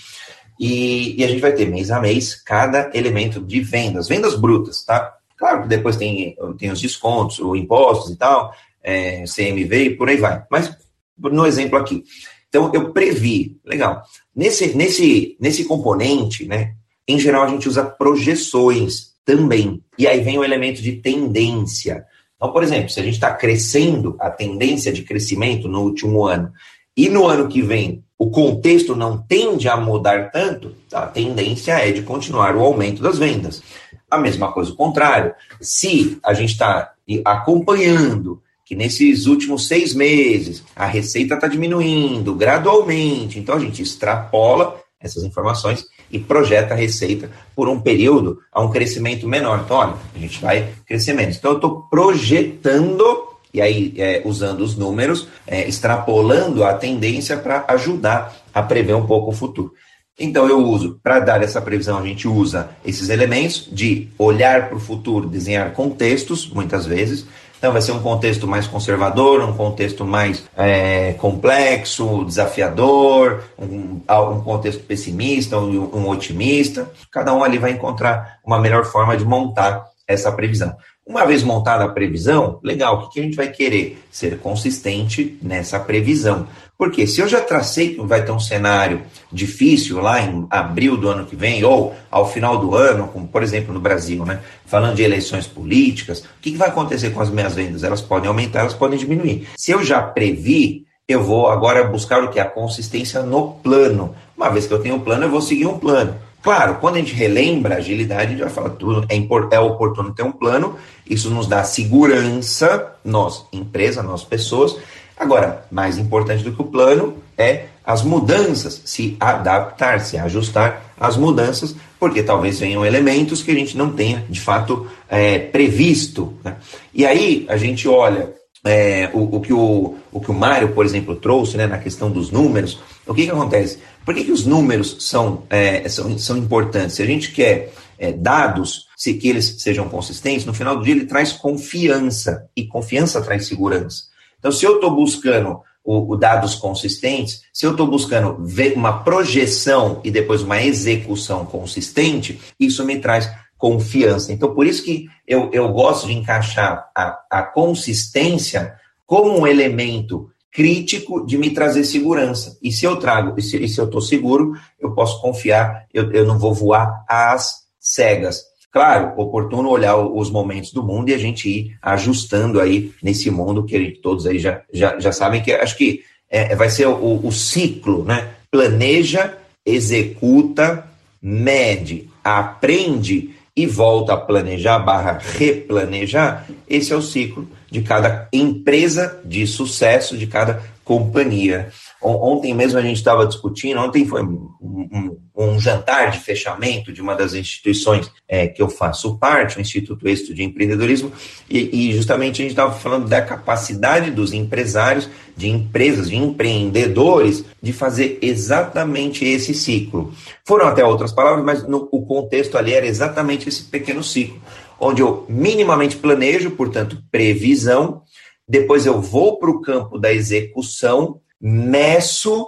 E, 0.59 1.19
e, 1.19 1.23
a 1.23 1.27
gente 1.27 1.41
vai 1.41 1.51
ter 1.51 1.69
mês 1.69 1.91
a 1.91 1.99
mês 1.99 2.35
cada 2.35 2.91
elemento 2.93 3.41
de 3.41 3.59
vendas, 3.59 4.07
vendas 4.07 4.35
brutas, 4.35 4.83
tá? 4.83 5.13
Claro 5.35 5.63
que 5.63 5.67
depois 5.67 5.97
tem, 5.97 6.37
tem 6.57 6.71
os 6.71 6.79
descontos, 6.79 7.39
os 7.39 7.59
impostos 7.59 8.11
e 8.11 8.15
tal, 8.15 8.53
é, 8.81 9.23
CMV 9.25 9.83
e 9.83 9.95
por 9.97 10.07
aí 10.07 10.17
vai. 10.17 10.43
Mas 10.49 10.73
no 11.17 11.45
exemplo 11.45 11.77
aqui. 11.77 12.03
Então, 12.47 12.71
eu 12.73 12.91
previ, 12.91 13.57
legal. 13.65 14.03
Nesse, 14.35 14.75
nesse, 14.75 15.35
nesse 15.39 15.65
componente, 15.65 16.45
né, 16.45 16.75
em 17.07 17.19
geral, 17.19 17.43
a 17.43 17.47
gente 17.47 17.67
usa 17.67 17.83
projeções 17.83 19.13
também. 19.25 19.83
E 19.97 20.07
aí 20.07 20.21
vem 20.21 20.37
o 20.37 20.43
elemento 20.43 20.81
de 20.81 20.93
tendência. 20.93 22.05
Então, 22.43 22.51
por 22.51 22.61
exemplo, 22.61 22.89
se 22.89 22.99
a 22.99 23.03
gente 23.03 23.13
está 23.13 23.33
crescendo, 23.33 24.17
a 24.19 24.29
tendência 24.29 24.91
de 24.91 25.03
crescimento 25.03 25.69
no 25.69 25.79
último 25.79 26.25
ano, 26.25 26.51
e 26.95 27.07
no 27.07 27.25
ano 27.25 27.47
que 27.47 27.61
vem 27.61 28.03
o 28.19 28.29
contexto 28.29 28.97
não 28.97 29.17
tende 29.17 29.69
a 29.69 29.77
mudar 29.77 30.29
tanto, 30.29 30.75
a 30.91 31.07
tendência 31.07 31.71
é 31.71 31.93
de 31.93 32.01
continuar 32.01 32.53
o 32.57 32.59
aumento 32.59 33.01
das 33.01 33.17
vendas. 33.17 33.63
A 34.11 34.17
mesma 34.17 34.51
coisa 34.51 34.73
o 34.73 34.75
contrário. 34.75 35.33
Se 35.61 36.19
a 36.21 36.33
gente 36.33 36.51
está 36.51 36.91
acompanhando 37.23 38.41
que 38.65 38.75
nesses 38.75 39.25
últimos 39.25 39.65
seis 39.65 39.93
meses 39.93 40.65
a 40.75 40.85
receita 40.85 41.35
está 41.35 41.47
diminuindo 41.47 42.35
gradualmente, 42.35 43.39
então 43.39 43.55
a 43.55 43.59
gente 43.59 43.81
extrapola 43.81 44.81
essas 44.99 45.23
informações 45.23 45.85
e 46.13 46.19
projeta 46.19 46.73
a 46.73 46.77
receita 46.77 47.29
por 47.55 47.67
um 47.67 47.81
período 47.81 48.39
a 48.51 48.61
um 48.61 48.69
crescimento 48.69 49.27
menor. 49.27 49.63
Então, 49.65 49.75
olha, 49.75 49.95
a 50.15 50.19
gente 50.19 50.39
vai 50.39 50.69
crescer 50.85 51.13
menos. 51.13 51.35
Então, 51.35 51.51
eu 51.51 51.57
estou 51.57 51.81
projetando 51.89 53.33
e 53.53 53.61
aí 53.61 53.93
é, 53.97 54.21
usando 54.25 54.61
os 54.61 54.75
números, 54.75 55.27
é, 55.45 55.67
extrapolando 55.67 56.63
a 56.63 56.73
tendência 56.73 57.37
para 57.37 57.65
ajudar 57.67 58.35
a 58.53 58.63
prever 58.63 58.95
um 58.95 59.05
pouco 59.05 59.31
o 59.31 59.33
futuro. 59.33 59.73
Então 60.17 60.47
eu 60.47 60.59
uso, 60.59 60.99
para 61.01 61.19
dar 61.19 61.41
essa 61.41 61.61
previsão, 61.61 61.97
a 61.97 62.05
gente 62.05 62.27
usa 62.27 62.69
esses 62.85 63.09
elementos 63.09 63.67
de 63.71 64.09
olhar 64.17 64.69
para 64.69 64.77
o 64.77 64.79
futuro, 64.79 65.27
desenhar 65.27 65.73
contextos, 65.73 66.47
muitas 66.49 66.85
vezes. 66.85 67.25
Então 67.63 67.71
vai 67.71 67.81
ser 67.81 67.93
um 67.93 68.01
contexto 68.01 68.45
mais 68.45 68.67
conservador, 68.67 69.41
um 69.41 69.53
contexto 69.53 70.03
mais 70.03 70.43
é, 70.53 71.13
complexo, 71.13 72.25
desafiador, 72.25 73.41
um, 73.57 74.01
um 74.05 74.41
contexto 74.41 74.83
pessimista, 74.83 75.57
um, 75.57 75.95
um 75.95 76.09
otimista. 76.09 76.91
Cada 77.09 77.33
um 77.33 77.41
ali 77.41 77.57
vai 77.57 77.71
encontrar 77.71 78.39
uma 78.45 78.59
melhor 78.59 78.83
forma 78.83 79.15
de 79.15 79.23
montar 79.23 79.85
essa 80.05 80.29
previsão. 80.29 80.75
Uma 81.07 81.25
vez 81.25 81.41
montada 81.41 81.85
a 81.85 81.89
previsão, 81.89 82.59
legal, 82.61 82.95
o 82.97 83.09
que 83.09 83.21
a 83.21 83.23
gente 83.23 83.37
vai 83.37 83.47
querer? 83.47 83.97
Ser 84.11 84.39
consistente 84.39 85.39
nessa 85.41 85.79
previsão. 85.79 86.45
Porque 86.83 87.07
se 87.07 87.21
eu 87.21 87.29
já 87.29 87.39
tracei 87.39 87.95
que 87.95 88.01
vai 88.01 88.25
ter 88.25 88.33
um 88.33 88.39
cenário 88.41 89.03
difícil 89.31 90.01
lá 90.01 90.19
em 90.19 90.45
abril 90.49 90.97
do 90.97 91.07
ano 91.07 91.25
que 91.25 91.33
vem, 91.33 91.63
ou 91.63 91.95
ao 92.11 92.29
final 92.29 92.57
do 92.57 92.75
ano, 92.75 93.07
como 93.07 93.25
por 93.25 93.41
exemplo 93.41 93.73
no 93.73 93.79
Brasil, 93.79 94.25
né? 94.25 94.41
Falando 94.65 94.95
de 94.95 95.01
eleições 95.01 95.47
políticas, 95.47 96.19
o 96.19 96.25
que 96.41 96.57
vai 96.57 96.67
acontecer 96.67 97.11
com 97.11 97.21
as 97.21 97.29
minhas 97.29 97.55
vendas? 97.55 97.85
Elas 97.85 98.01
podem 98.01 98.27
aumentar, 98.27 98.59
elas 98.59 98.73
podem 98.73 98.99
diminuir. 98.99 99.47
Se 99.55 99.71
eu 99.71 99.81
já 99.81 100.01
previ, 100.01 100.85
eu 101.07 101.23
vou 101.23 101.47
agora 101.47 101.85
buscar 101.85 102.21
o 102.21 102.29
que? 102.29 102.37
A 102.37 102.43
consistência 102.43 103.21
no 103.21 103.53
plano. 103.53 104.13
Uma 104.35 104.49
vez 104.49 104.67
que 104.67 104.73
eu 104.73 104.81
tenho 104.81 104.95
um 104.95 104.99
plano, 104.99 105.23
eu 105.23 105.31
vou 105.31 105.41
seguir 105.41 105.67
um 105.67 105.79
plano. 105.79 106.17
Claro, 106.41 106.79
quando 106.81 106.95
a 106.95 106.99
gente 106.99 107.13
relembra 107.13 107.75
a 107.75 107.77
agilidade, 107.77 108.25
a 108.25 108.29
gente 108.31 108.41
vai 108.41 108.49
falar 108.49 108.71
tudo, 108.71 109.07
é, 109.07 109.55
é 109.55 109.59
oportuno 109.61 110.13
ter 110.13 110.23
um 110.23 110.33
plano, 110.33 110.75
isso 111.09 111.29
nos 111.29 111.47
dá 111.47 111.63
segurança, 111.63 112.91
nós, 113.05 113.45
empresa, 113.53 114.03
nós, 114.03 114.25
pessoas. 114.25 114.75
Agora, 115.17 115.65
mais 115.71 115.97
importante 115.97 116.43
do 116.43 116.53
que 116.53 116.61
o 116.61 116.65
plano 116.65 117.17
é 117.37 117.65
as 117.85 118.01
mudanças, 118.01 118.81
se 118.85 119.17
adaptar, 119.19 119.99
se 119.99 120.17
ajustar 120.17 120.93
às 120.97 121.17
mudanças, 121.17 121.75
porque 121.99 122.23
talvez 122.23 122.59
venham 122.59 122.85
elementos 122.85 123.43
que 123.43 123.51
a 123.51 123.55
gente 123.55 123.77
não 123.77 123.91
tenha, 123.91 124.25
de 124.29 124.39
fato, 124.39 124.87
é, 125.09 125.37
previsto. 125.39 126.33
Né? 126.43 126.55
E 126.93 127.05
aí 127.05 127.45
a 127.49 127.57
gente 127.57 127.87
olha 127.87 128.33
é, 128.63 129.09
o, 129.13 129.37
o, 129.37 129.41
que 129.41 129.53
o, 129.53 129.95
o 130.11 130.21
que 130.21 130.31
o 130.31 130.33
Mário, 130.33 130.69
por 130.69 130.85
exemplo, 130.85 131.15
trouxe 131.15 131.57
né, 131.57 131.67
na 131.67 131.77
questão 131.77 132.09
dos 132.09 132.31
números, 132.31 132.79
o 133.05 133.13
que, 133.13 133.25
que 133.25 133.31
acontece? 133.31 133.79
Por 134.05 134.13
que, 134.15 134.23
que 134.23 134.31
os 134.31 134.45
números 134.45 134.97
são, 135.01 135.43
é, 135.49 135.87
são, 135.89 136.17
são 136.17 136.37
importantes? 136.37 136.95
Se 136.95 137.03
a 137.03 137.05
gente 137.05 137.31
quer 137.31 137.73
é, 137.97 138.11
dados, 138.11 138.87
se 138.95 139.13
que 139.13 139.27
eles 139.27 139.55
sejam 139.59 139.89
consistentes, 139.89 140.45
no 140.45 140.53
final 140.53 140.77
do 140.77 140.83
dia 140.83 140.93
ele 140.93 141.05
traz 141.05 141.33
confiança, 141.33 142.47
e 142.55 142.65
confiança 142.65 143.21
traz 143.21 143.45
segurança. 143.45 144.12
Então, 144.43 144.51
se 144.51 144.65
eu 144.65 144.75
estou 144.75 144.93
buscando 144.93 145.61
o, 145.81 146.11
o, 146.11 146.17
dados 146.17 146.53
consistentes, 146.53 147.43
se 147.53 147.65
eu 147.65 147.71
estou 147.71 147.87
buscando 147.87 148.43
ver 148.43 148.73
uma 148.73 149.01
projeção 149.01 150.01
e 150.03 150.11
depois 150.11 150.41
uma 150.41 150.61
execução 150.61 151.45
consistente, 151.45 152.41
isso 152.59 152.83
me 152.83 152.99
traz 152.99 153.31
confiança. 153.57 154.33
Então, 154.33 154.53
por 154.53 154.67
isso 154.67 154.83
que 154.83 155.07
eu, 155.25 155.49
eu 155.53 155.69
gosto 155.69 156.07
de 156.07 156.13
encaixar 156.13 156.91
a, 156.93 157.19
a 157.31 157.43
consistência 157.43 158.75
como 159.05 159.39
um 159.39 159.47
elemento 159.47 160.29
crítico 160.51 161.25
de 161.25 161.37
me 161.37 161.51
trazer 161.51 161.85
segurança. 161.85 162.57
E 162.61 162.69
se 162.69 162.83
eu 162.83 162.97
trago, 162.97 163.39
e 163.39 163.41
se, 163.41 163.55
e 163.63 163.69
se 163.69 163.79
eu 163.79 163.85
estou 163.85 164.01
seguro, 164.01 164.55
eu 164.77 164.93
posso 164.93 165.21
confiar, 165.21 165.85
eu, 165.93 166.11
eu 166.11 166.25
não 166.25 166.37
vou 166.37 166.53
voar 166.53 167.05
às 167.07 167.63
cegas. 167.79 168.43
Claro, 168.73 169.13
oportuno 169.17 169.69
olhar 169.69 169.95
os 169.95 170.31
momentos 170.31 170.73
do 170.73 170.81
mundo 170.81 171.09
e 171.09 171.13
a 171.13 171.17
gente 171.19 171.47
ir 171.47 171.77
ajustando 171.79 172.59
aí 172.59 172.91
nesse 173.03 173.29
mundo 173.29 173.63
que 173.63 173.91
todos 174.01 174.25
aí 174.25 174.39
já, 174.39 174.61
já, 174.73 174.99
já 174.99 175.11
sabem 175.11 175.43
que 175.43 175.51
acho 175.51 175.77
que 175.77 176.03
é, 176.27 176.55
vai 176.55 176.71
ser 176.71 176.87
o, 176.87 177.21
o 177.23 177.31
ciclo, 177.31 178.03
né? 178.03 178.29
Planeja, 178.49 179.37
executa, 179.63 180.87
mede, 181.21 182.09
aprende 182.23 183.35
e 183.55 183.67
volta 183.67 184.13
a 184.13 184.17
planejar 184.17 184.79
barra 184.79 185.19
replanejar, 185.21 186.47
esse 186.67 186.91
é 186.91 186.95
o 186.95 187.01
ciclo 187.01 187.47
de 187.69 187.83
cada 187.83 188.27
empresa 188.33 189.21
de 189.23 189.45
sucesso, 189.45 190.17
de 190.17 190.25
cada 190.25 190.63
companhia. 190.83 191.71
Ontem 192.03 192.53
mesmo 192.53 192.77
a 192.77 192.81
gente 192.81 192.97
estava 192.97 193.25
discutindo, 193.25 193.79
ontem 193.79 194.05
foi 194.05 194.21
um, 194.21 194.49
um, 194.61 195.17
um, 195.35 195.59
jantar 195.59 196.11
de 196.11 196.19
fechamento 196.19 196.91
de 196.91 197.01
uma 197.01 197.15
das 197.15 197.33
instituições 197.33 198.11
é, 198.27 198.45
que 198.47 198.61
eu 198.61 198.69
faço 198.69 199.17
parte, 199.17 199.57
o 199.57 199.61
Instituto 199.61 200.07
Êxito 200.07 200.33
de 200.33 200.43
Empreendedorismo, 200.43 201.13
e, 201.49 201.89
e 201.89 201.93
justamente 201.93 202.41
a 202.41 202.43
gente 202.43 202.51
estava 202.51 202.73
falando 202.73 203.07
da 203.07 203.21
capacidade 203.21 204.11
dos 204.11 204.33
empresários, 204.33 205.09
de 205.35 205.49
empresas, 205.49 206.09
de 206.09 206.17
empreendedores, 206.17 207.45
de 207.61 207.71
fazer 207.71 208.19
exatamente 208.21 209.23
esse 209.23 209.53
ciclo. 209.53 210.13
Foram 210.45 210.67
até 210.67 210.83
outras 210.83 211.13
palavras, 211.13 211.45
mas 211.45 211.67
no, 211.67 211.87
o 211.89 212.05
contexto 212.05 212.57
ali 212.57 212.73
era 212.73 212.85
exatamente 212.85 213.47
esse 213.47 213.63
pequeno 213.63 214.03
ciclo, 214.03 214.41
onde 214.77 215.01
eu 215.01 215.25
minimamente 215.29 215.95
planejo, 215.95 216.51
portanto, 216.51 217.01
previsão, 217.09 218.01
depois 218.47 218.85
eu 218.85 219.01
vou 219.01 219.39
para 219.39 219.49
o 219.49 219.61
campo 219.61 219.97
da 219.97 220.11
execução, 220.11 221.21
meço, 221.45 222.47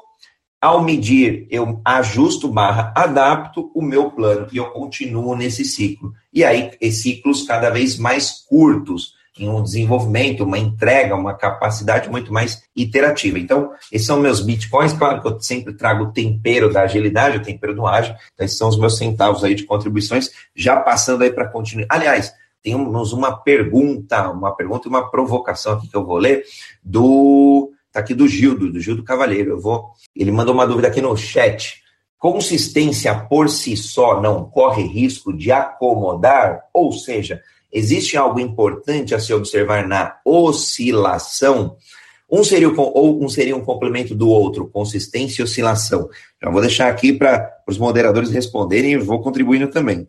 ao 0.62 0.82
medir, 0.82 1.46
eu 1.52 1.82
ajusto 1.84 2.48
barra 2.48 2.94
adapto 2.96 3.70
o 3.76 3.82
meu 3.82 4.10
plano 4.10 4.48
e 4.54 4.58
eu 4.58 4.72
continuo 4.72 5.36
nesse 5.36 5.66
ciclo. 5.66 6.14
E 6.34 6.46
aí, 6.46 6.72
ciclos 6.92 7.44
cada 7.44 7.70
vez 7.70 7.98
mais 7.98 8.46
curtos, 8.48 9.14
em 9.38 9.50
um 9.50 9.62
desenvolvimento, 9.62 10.46
uma 10.46 10.58
entrega, 10.58 11.14
uma 11.14 11.34
capacidade 11.34 12.10
muito 12.10 12.32
mais 12.32 12.64
iterativa. 12.74 13.38
Então, 13.38 13.74
esses 13.92 14.08
são 14.08 14.18
meus 14.18 14.40
bitcoins. 14.40 14.94
Claro 14.94 15.22
que 15.22 15.28
eu 15.28 15.42
sempre 15.42 15.74
trago 15.74 16.06
o 16.06 16.12
tempero 16.14 16.72
da 16.72 16.84
agilidade, 16.84 17.38
o 17.38 17.44
tempero 17.44 17.76
do 17.76 17.86
ágil. 17.86 18.16
Então, 18.34 18.46
esses 18.46 18.58
são 18.58 18.70
os 18.70 18.80
meus 18.80 18.98
centavos 18.98 19.44
aí 19.44 19.54
de 19.54 19.66
contribuições, 19.66 20.32
já 20.56 20.78
passando 20.78 21.24
aí 21.24 21.32
para 21.32 21.50
continuar. 21.50 21.86
Aliás, 21.90 22.34
temos 22.64 23.12
uma 23.12 23.36
pergunta, 23.36 24.32
uma 24.32 24.56
pergunta 24.56 24.88
e 24.88 24.90
uma 24.90 25.12
provocação 25.12 25.74
aqui 25.74 25.90
que 25.90 25.98
eu 25.98 26.06
vou 26.06 26.18
ler 26.18 26.46
do 26.82 27.75
tá 27.96 28.02
aqui 28.02 28.14
do 28.14 28.28
Gildo, 28.28 28.72
do 28.72 28.80
Gildo 28.80 29.04
Cavalheiro. 29.04 29.52
Eu 29.52 29.60
vou, 29.60 29.92
ele 30.14 30.32
mandou 30.32 30.54
uma 30.54 30.68
dúvida 30.68 30.90
aqui 30.90 31.02
no 31.02 31.16
chat. 31.16 31.82
Consistência 32.20 33.16
por 33.16 33.50
si 33.50 33.78
só 33.78 34.22
não 34.22 34.50
corre 34.50 34.84
risco 34.84 35.32
de 35.32 35.52
acomodar, 35.52 36.64
ou 36.74 36.92
seja, 36.92 37.42
existe 37.72 38.18
algo 38.18 38.40
importante 38.40 39.16
a 39.16 39.20
se 39.20 39.34
observar 39.34 39.88
na 39.88 40.18
oscilação. 40.26 41.78
Um 42.30 42.44
seria, 42.44 42.68
ou 42.70 43.24
um 43.24 43.30
seria 43.30 43.56
um 43.56 43.64
complemento 43.64 44.14
do 44.14 44.28
outro, 44.28 44.70
consistência 44.70 45.42
e 45.42 45.46
oscilação. 45.46 46.10
Já 46.42 46.50
vou 46.50 46.62
deixar 46.62 46.90
aqui 46.90 47.14
para 47.14 47.50
os 47.68 47.78
moderadores 47.78 48.32
responderem 48.32 48.94
e 48.94 48.98
vou 48.98 49.22
contribuindo 49.22 49.70
também. 49.70 50.08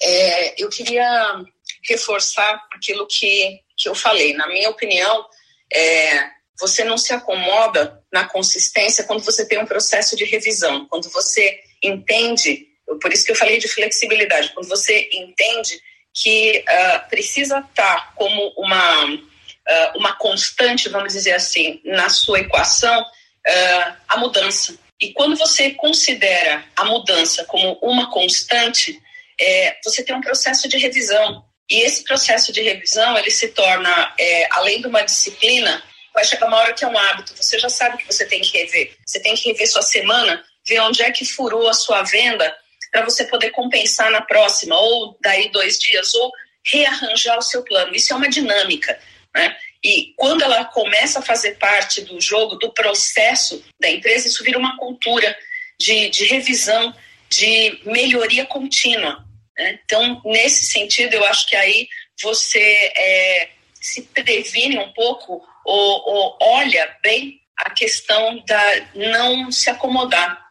É, 0.00 0.62
eu 0.62 0.68
queria 0.68 1.42
reforçar 1.88 2.60
aquilo 2.72 3.06
que, 3.06 3.58
que 3.76 3.88
eu 3.88 3.94
falei. 3.94 4.34
Na 4.34 4.46
minha 4.46 4.70
opinião, 4.70 5.24
é, 5.72 6.39
você 6.60 6.84
não 6.84 6.98
se 6.98 7.12
acomoda 7.12 8.02
na 8.12 8.24
consistência 8.24 9.04
quando 9.04 9.24
você 9.24 9.46
tem 9.46 9.58
um 9.58 9.66
processo 9.66 10.16
de 10.16 10.24
revisão, 10.24 10.86
quando 10.86 11.08
você 11.10 11.60
entende, 11.82 12.66
por 13.00 13.12
isso 13.12 13.24
que 13.24 13.32
eu 13.32 13.36
falei 13.36 13.58
de 13.58 13.68
flexibilidade, 13.68 14.52
quando 14.52 14.68
você 14.68 15.08
entende 15.12 15.80
que 16.12 16.64
uh, 16.68 17.08
precisa 17.08 17.60
estar 17.60 18.14
como 18.14 18.52
uma, 18.56 19.04
uh, 19.06 19.98
uma 19.98 20.12
constante, 20.14 20.88
vamos 20.88 21.12
dizer 21.12 21.32
assim, 21.32 21.80
na 21.84 22.08
sua 22.08 22.40
equação, 22.40 23.00
uh, 23.00 23.96
a 24.08 24.16
mudança. 24.18 24.76
E 25.00 25.12
quando 25.12 25.36
você 25.36 25.70
considera 25.70 26.64
a 26.76 26.84
mudança 26.84 27.44
como 27.44 27.78
uma 27.80 28.10
constante, 28.10 29.00
é, 29.40 29.78
você 29.82 30.04
tem 30.04 30.14
um 30.14 30.20
processo 30.20 30.68
de 30.68 30.76
revisão. 30.76 31.42
E 31.70 31.80
esse 31.80 32.04
processo 32.04 32.52
de 32.52 32.60
revisão, 32.60 33.16
ele 33.16 33.30
se 33.30 33.48
torna, 33.48 34.14
é, 34.18 34.46
além 34.50 34.82
de 34.82 34.88
uma 34.88 35.02
disciplina, 35.02 35.82
vai 36.14 36.24
chegar 36.24 36.46
uma 36.46 36.58
hora 36.58 36.72
que 36.72 36.84
é 36.84 36.88
um 36.88 36.98
hábito. 36.98 37.34
Você 37.36 37.58
já 37.58 37.68
sabe 37.68 37.98
que 37.98 38.06
você 38.06 38.26
tem 38.26 38.40
que 38.40 38.56
rever. 38.58 38.96
Você 39.06 39.20
tem 39.20 39.34
que 39.34 39.48
rever 39.48 39.70
sua 39.70 39.82
semana, 39.82 40.44
ver 40.66 40.80
onde 40.80 41.02
é 41.02 41.10
que 41.10 41.24
furou 41.24 41.68
a 41.68 41.74
sua 41.74 42.02
venda, 42.02 42.54
para 42.90 43.04
você 43.04 43.24
poder 43.24 43.50
compensar 43.50 44.10
na 44.10 44.20
próxima, 44.20 44.76
ou 44.76 45.16
daí 45.20 45.50
dois 45.50 45.78
dias, 45.78 46.12
ou 46.14 46.32
rearranjar 46.64 47.38
o 47.38 47.42
seu 47.42 47.62
plano. 47.62 47.94
Isso 47.94 48.12
é 48.12 48.16
uma 48.16 48.28
dinâmica. 48.28 48.98
Né? 49.34 49.56
E 49.82 50.12
quando 50.16 50.42
ela 50.42 50.64
começa 50.64 51.20
a 51.20 51.22
fazer 51.22 51.56
parte 51.58 52.02
do 52.02 52.20
jogo, 52.20 52.56
do 52.56 52.72
processo 52.72 53.64
da 53.80 53.88
empresa, 53.88 54.28
isso 54.28 54.44
vira 54.44 54.58
uma 54.58 54.76
cultura 54.76 55.36
de, 55.78 56.10
de 56.10 56.24
revisão, 56.26 56.94
de 57.28 57.80
melhoria 57.84 58.44
contínua. 58.44 59.24
Né? 59.56 59.78
Então, 59.84 60.20
nesse 60.24 60.66
sentido, 60.66 61.14
eu 61.14 61.24
acho 61.24 61.46
que 61.46 61.56
aí 61.56 61.88
você 62.20 62.92
é, 62.96 63.48
se 63.80 64.02
previne 64.02 64.78
um 64.78 64.92
pouco 64.92 65.42
ou, 65.70 66.02
ou, 66.04 66.38
olha 66.40 66.96
bem 67.02 67.40
a 67.56 67.70
questão 67.70 68.42
da 68.44 68.62
não 68.94 69.52
se 69.52 69.70
acomodar. 69.70 70.44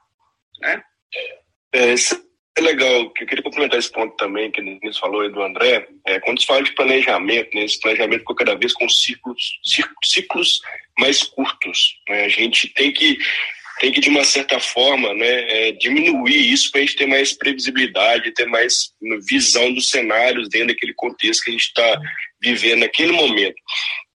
Né? 0.62 0.82
É, 1.74 1.94
é 1.94 2.62
legal, 2.62 2.90
eu 2.90 3.10
queria 3.12 3.44
complementar 3.44 3.80
esse 3.80 3.92
ponto 3.92 4.16
também 4.16 4.50
que 4.50 4.62
o 4.62 4.94
falou 4.94 5.22
aí 5.22 5.30
do 5.30 5.42
André, 5.42 5.88
é, 6.06 6.20
quando 6.22 6.40
se 6.40 6.48
fala 6.48 6.64
de 6.64 6.74
planejamento, 6.74 7.54
né, 7.54 7.66
esse 7.66 7.80
planejamento 7.80 8.20
ficou 8.20 8.36
cada 8.36 8.56
vez 8.56 8.74
com 8.74 8.88
ciclos, 8.88 9.60
ciclos 10.04 10.62
mais 10.98 11.24
curtos. 11.24 11.96
Né, 12.08 12.26
a 12.26 12.30
gente 12.30 12.70
tem 12.70 12.94
que, 12.94 13.18
tem 13.80 13.92
que, 13.92 14.00
de 14.00 14.10
uma 14.10 14.24
certa 14.24 14.60
forma, 14.60 15.14
né, 15.14 15.68
é, 15.68 15.72
diminuir 15.74 16.52
isso 16.52 16.72
para 16.72 16.80
a 16.80 16.86
gente 16.86 16.96
ter 16.96 17.08
mais 17.08 17.34
previsibilidade, 17.34 18.34
ter 18.34 18.46
mais 18.46 18.94
visão 19.28 19.74
dos 19.74 19.90
cenários 19.90 20.48
dentro 20.48 20.68
daquele 20.68 20.94
contexto 20.94 21.44
que 21.44 21.50
a 21.50 21.54
gente 21.54 21.68
está 21.68 22.02
vivendo 22.42 22.82
naquele 22.82 23.12
momento. 23.12 23.56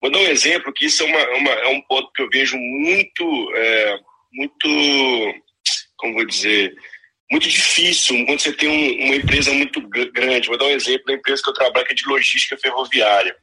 Vou 0.01 0.09
dar 0.09 0.19
um 0.19 0.27
exemplo 0.27 0.73
que 0.73 0.85
isso 0.85 1.03
é, 1.03 1.05
uma, 1.05 1.29
uma, 1.37 1.51
é 1.51 1.67
um 1.67 1.81
ponto 1.81 2.11
que 2.13 2.23
eu 2.23 2.29
vejo 2.29 2.57
muito, 2.57 3.51
é, 3.55 3.99
muito, 4.33 5.41
como 5.95 6.15
vou 6.15 6.25
dizer, 6.25 6.73
muito 7.31 7.47
difícil 7.47 8.25
quando 8.25 8.39
você 8.39 8.51
tem 8.51 8.67
um, 8.67 9.05
uma 9.05 9.15
empresa 9.15 9.53
muito 9.53 9.79
grande. 10.11 10.47
Vou 10.47 10.57
dar 10.57 10.65
um 10.65 10.71
exemplo 10.71 11.05
da 11.05 11.13
empresa 11.13 11.43
que 11.43 11.49
eu 11.49 11.53
trabalho, 11.53 11.85
que 11.85 11.93
é 11.93 11.95
de 11.95 12.07
logística 12.07 12.57
ferroviária. 12.57 13.35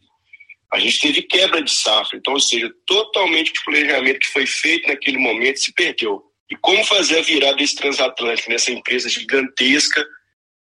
A 0.73 0.79
gente 0.81 1.01
teve 1.01 1.23
quebra 1.23 1.63
de 1.63 1.71
safra, 1.71 2.19
então, 2.19 2.35
ou 2.35 2.41
seja, 2.41 2.71
totalmente 2.85 3.53
o 3.53 3.65
planejamento 3.65 4.19
que 4.19 4.33
foi 4.33 4.45
feito 4.45 4.89
naquele 4.89 5.17
momento 5.17 5.61
se 5.61 5.73
perdeu. 5.73 6.23
E 6.51 6.57
como 6.57 6.85
fazer 6.85 7.19
a 7.19 7.23
virada 7.23 7.57
desse 7.57 7.77
transatlântico 7.77 8.51
nessa 8.51 8.71
empresa 8.71 9.09
gigantesca 9.09 10.05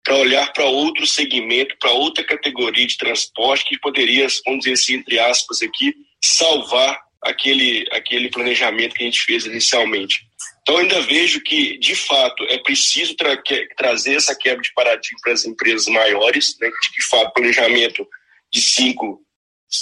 para 0.08 0.16
olhar 0.16 0.50
para 0.54 0.64
outro 0.64 1.06
segmento, 1.06 1.76
para 1.78 1.90
outra 1.90 2.24
categoria 2.24 2.86
de 2.86 2.96
transporte 2.96 3.66
que 3.66 3.78
poderia, 3.78 4.26
vamos 4.46 4.60
dizer 4.60 4.72
assim, 4.72 4.94
entre 4.94 5.18
aspas 5.18 5.60
aqui, 5.60 5.94
salvar 6.24 6.98
aquele, 7.22 7.86
aquele 7.92 8.30
planejamento 8.30 8.94
que 8.94 9.02
a 9.02 9.06
gente 9.06 9.20
fez 9.20 9.44
inicialmente. 9.44 10.26
Então, 10.62 10.78
ainda 10.78 11.02
vejo 11.02 11.42
que, 11.42 11.76
de 11.76 11.94
fato, 11.94 12.42
é 12.44 12.56
preciso 12.56 13.14
tra 13.16 13.36
trazer 13.76 14.14
essa 14.14 14.34
quebra 14.34 14.62
de 14.62 14.72
paradigma 14.72 15.18
para 15.22 15.32
as 15.34 15.44
empresas 15.44 15.86
maiores, 15.88 16.56
né, 16.58 16.70
de 16.82 16.90
que, 16.90 17.02
fato, 17.02 17.34
planejamento 17.34 18.06
de 18.50 18.62
5, 18.62 19.20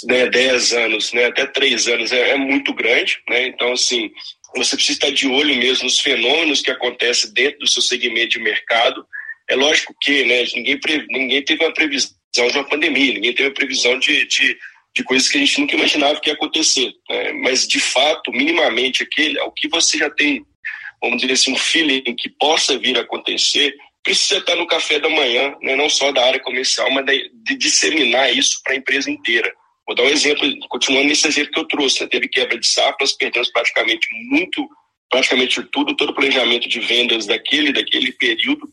né, 0.03 0.27
10 0.27 0.73
anos, 0.73 1.13
né, 1.13 1.25
até 1.25 1.45
3 1.45 1.87
anos 1.87 2.11
é, 2.11 2.31
é, 2.31 2.37
muito 2.37 2.73
grande. 2.73 3.17
Né, 3.29 3.47
então, 3.47 3.71
assim, 3.71 4.11
você 4.53 4.75
precisa 4.75 4.97
estar 4.97 5.11
de 5.11 5.25
olho 5.25 5.55
mesmo 5.55 5.85
nos 5.85 6.01
fenômenos 6.01 6.61
que 6.61 6.71
acontecem 6.71 7.31
dentro 7.31 7.59
do 7.59 7.67
seu 7.67 7.81
segmento 7.81 8.29
de 8.29 8.39
mercado. 8.39 9.05
É 9.49 9.55
lógico 9.55 9.95
que 10.01 10.23
né, 10.25 10.43
ninguém, 10.55 10.79
ninguém 11.09 11.43
teve 11.43 11.63
uma 11.63 11.73
previsão 11.73 12.13
de 12.33 12.57
uma 12.57 12.67
pandemia, 12.67 13.13
ninguém 13.13 13.33
teve 13.33 13.49
uma 13.49 13.55
previsão 13.55 13.97
de, 13.99 14.25
de 14.25 14.57
de 14.95 15.03
coisas 15.03 15.29
que 15.29 15.37
a 15.37 15.41
gente 15.41 15.61
nunca 15.61 15.75
imaginava 15.75 16.19
que 16.19 16.27
ia 16.27 16.33
acontecer. 16.33 16.91
Né? 17.07 17.31
Mas, 17.33 17.67
de 17.67 17.79
fato, 17.79 18.31
minimamente, 18.31 19.03
aquele, 19.03 19.39
o 19.41 19.51
que 19.51 19.67
você 19.67 19.95
já 19.95 20.09
tem 20.09 20.43
vamos 21.01 21.21
dizer 21.21 21.33
assim, 21.33 21.53
um 21.53 21.57
feeling 21.57 22.01
que 22.15 22.29
possa 22.29 22.77
vir 22.77 22.97
a 22.97 23.01
acontecer, 23.01 23.75
precisa 24.03 24.39
estar 24.39 24.55
no 24.55 24.67
café 24.67 24.99
da 24.99 25.09
manhã, 25.09 25.55
né? 25.61 25.75
não 25.75 25.89
só 25.89 26.11
da 26.11 26.25
área 26.25 26.39
comercial, 26.39 26.89
mas 26.91 27.05
de, 27.05 27.31
de 27.43 27.55
disseminar 27.55 28.35
isso 28.35 28.61
para 28.63 28.73
a 28.73 28.77
empresa 28.77 29.09
inteira. 29.09 29.53
Vou 29.85 29.95
dar 29.95 30.03
um 30.03 30.09
exemplo, 30.09 30.47
continuando 30.69 31.07
nesse 31.07 31.27
exemplo 31.27 31.51
que 31.51 31.59
eu 31.59 31.67
trouxe, 31.67 32.01
né? 32.01 32.07
teve 32.09 32.27
quebra 32.27 32.59
de 32.59 32.67
safras, 32.67 33.13
perdemos 33.13 33.51
praticamente 33.51 34.07
muito, 34.29 34.67
praticamente 35.09 35.61
tudo, 35.71 35.95
todo 35.95 36.09
o 36.09 36.15
planejamento 36.15 36.67
de 36.67 36.79
vendas 36.79 37.25
daquele, 37.25 37.71
daquele 37.71 38.11
período. 38.11 38.67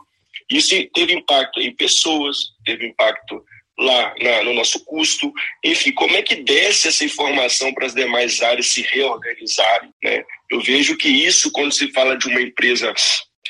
Isso 0.50 0.74
teve 0.92 1.12
impacto 1.12 1.60
em 1.60 1.74
pessoas, 1.74 2.36
teve 2.64 2.86
impacto 2.86 3.42
lá 3.78 4.14
na, 4.20 4.42
no 4.44 4.54
nosso 4.54 4.84
custo. 4.84 5.32
Enfim, 5.64 5.92
como 5.92 6.16
é 6.16 6.22
que 6.22 6.36
desce 6.36 6.88
essa 6.88 7.04
informação 7.04 7.72
para 7.72 7.86
as 7.86 7.94
demais 7.94 8.40
áreas 8.42 8.66
se 8.66 8.82
reorganizarem? 8.82 9.90
Né? 10.02 10.24
Eu 10.50 10.60
vejo 10.60 10.96
que 10.96 11.08
isso, 11.08 11.50
quando 11.50 11.72
se 11.72 11.90
fala 11.92 12.16
de 12.16 12.28
uma 12.28 12.40
empresa 12.40 12.92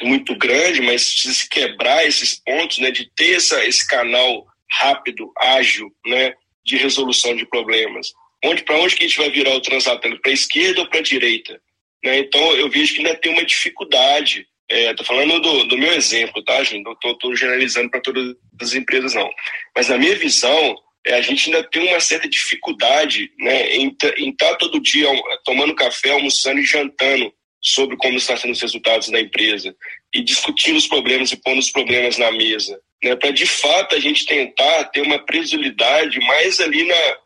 muito 0.02 0.36
grande, 0.36 0.80
mas 0.80 1.02
se 1.02 1.48
quebrar 1.48 2.06
esses 2.06 2.34
pontos, 2.34 2.78
né, 2.78 2.90
de 2.90 3.08
ter 3.14 3.36
essa, 3.36 3.64
esse 3.64 3.86
canal 3.86 4.46
rápido, 4.70 5.32
ágil, 5.38 5.92
né, 6.04 6.34
de 6.64 6.76
resolução 6.76 7.36
de 7.36 7.46
problemas. 7.46 8.12
Onde 8.44 8.62
para 8.62 8.78
onde 8.78 8.96
que 8.96 9.04
a 9.04 9.08
gente 9.08 9.18
vai 9.18 9.30
virar 9.30 9.54
o 9.54 9.60
transatlântico? 9.60 10.22
Para 10.22 10.30
a 10.30 10.34
esquerda 10.34 10.80
ou 10.80 10.88
para 10.88 10.98
a 10.98 11.02
direita? 11.02 11.60
Né? 12.02 12.18
Então 12.18 12.54
eu 12.56 12.68
vejo 12.68 12.94
que 12.94 12.98
ainda 12.98 13.16
tem 13.16 13.32
uma 13.32 13.44
dificuldade 13.44 14.46
É, 14.70 14.94
falando 15.04 15.40
do, 15.40 15.64
do, 15.64 15.78
meu 15.78 15.92
exemplo, 15.92 16.42
tá, 16.42 16.62
gente? 16.64 16.84
Não 16.84 16.92
estou 16.92 17.36
generalizando 17.36 17.90
para 17.90 18.00
todas 18.00 18.34
as 18.60 18.74
empresas, 18.74 19.14
não. 19.14 19.28
Mas 19.76 19.88
na 19.88 19.98
minha 19.98 20.16
visão, 20.16 20.74
é, 21.06 21.14
a 21.14 21.20
gente 21.20 21.46
ainda 21.46 21.68
tem 21.68 21.88
uma 21.88 22.00
certa 22.00 22.28
dificuldade 22.28 23.30
né, 23.38 23.76
em 23.76 23.88
estar 23.88 24.50
tá 24.50 24.56
todo 24.56 24.80
dia 24.80 25.06
tomando 25.44 25.74
café, 25.74 26.10
almoçando 26.10 26.60
e 26.60 26.64
jantando 26.64 27.32
sobre 27.60 27.96
como 27.96 28.16
estão 28.16 28.36
sendo 28.36 28.52
os 28.52 28.60
resultados 28.60 29.08
da 29.08 29.20
empresa 29.20 29.74
e 30.14 30.22
discutindo 30.22 30.76
os 30.76 30.86
problemas 30.86 31.32
e 31.32 31.36
pondo 31.36 31.58
os 31.58 31.70
problemas 31.70 32.16
na 32.16 32.30
mesa. 32.30 32.80
Né, 33.02 33.14
para 33.16 33.30
de 33.30 33.46
fato 33.46 33.94
a 33.94 34.00
gente 34.00 34.24
tentar 34.24 34.84
ter 34.84 35.02
uma 35.02 35.18
previsibilidade 35.18 36.18
mais 36.20 36.58
ali 36.58 36.86
na, 36.86 37.16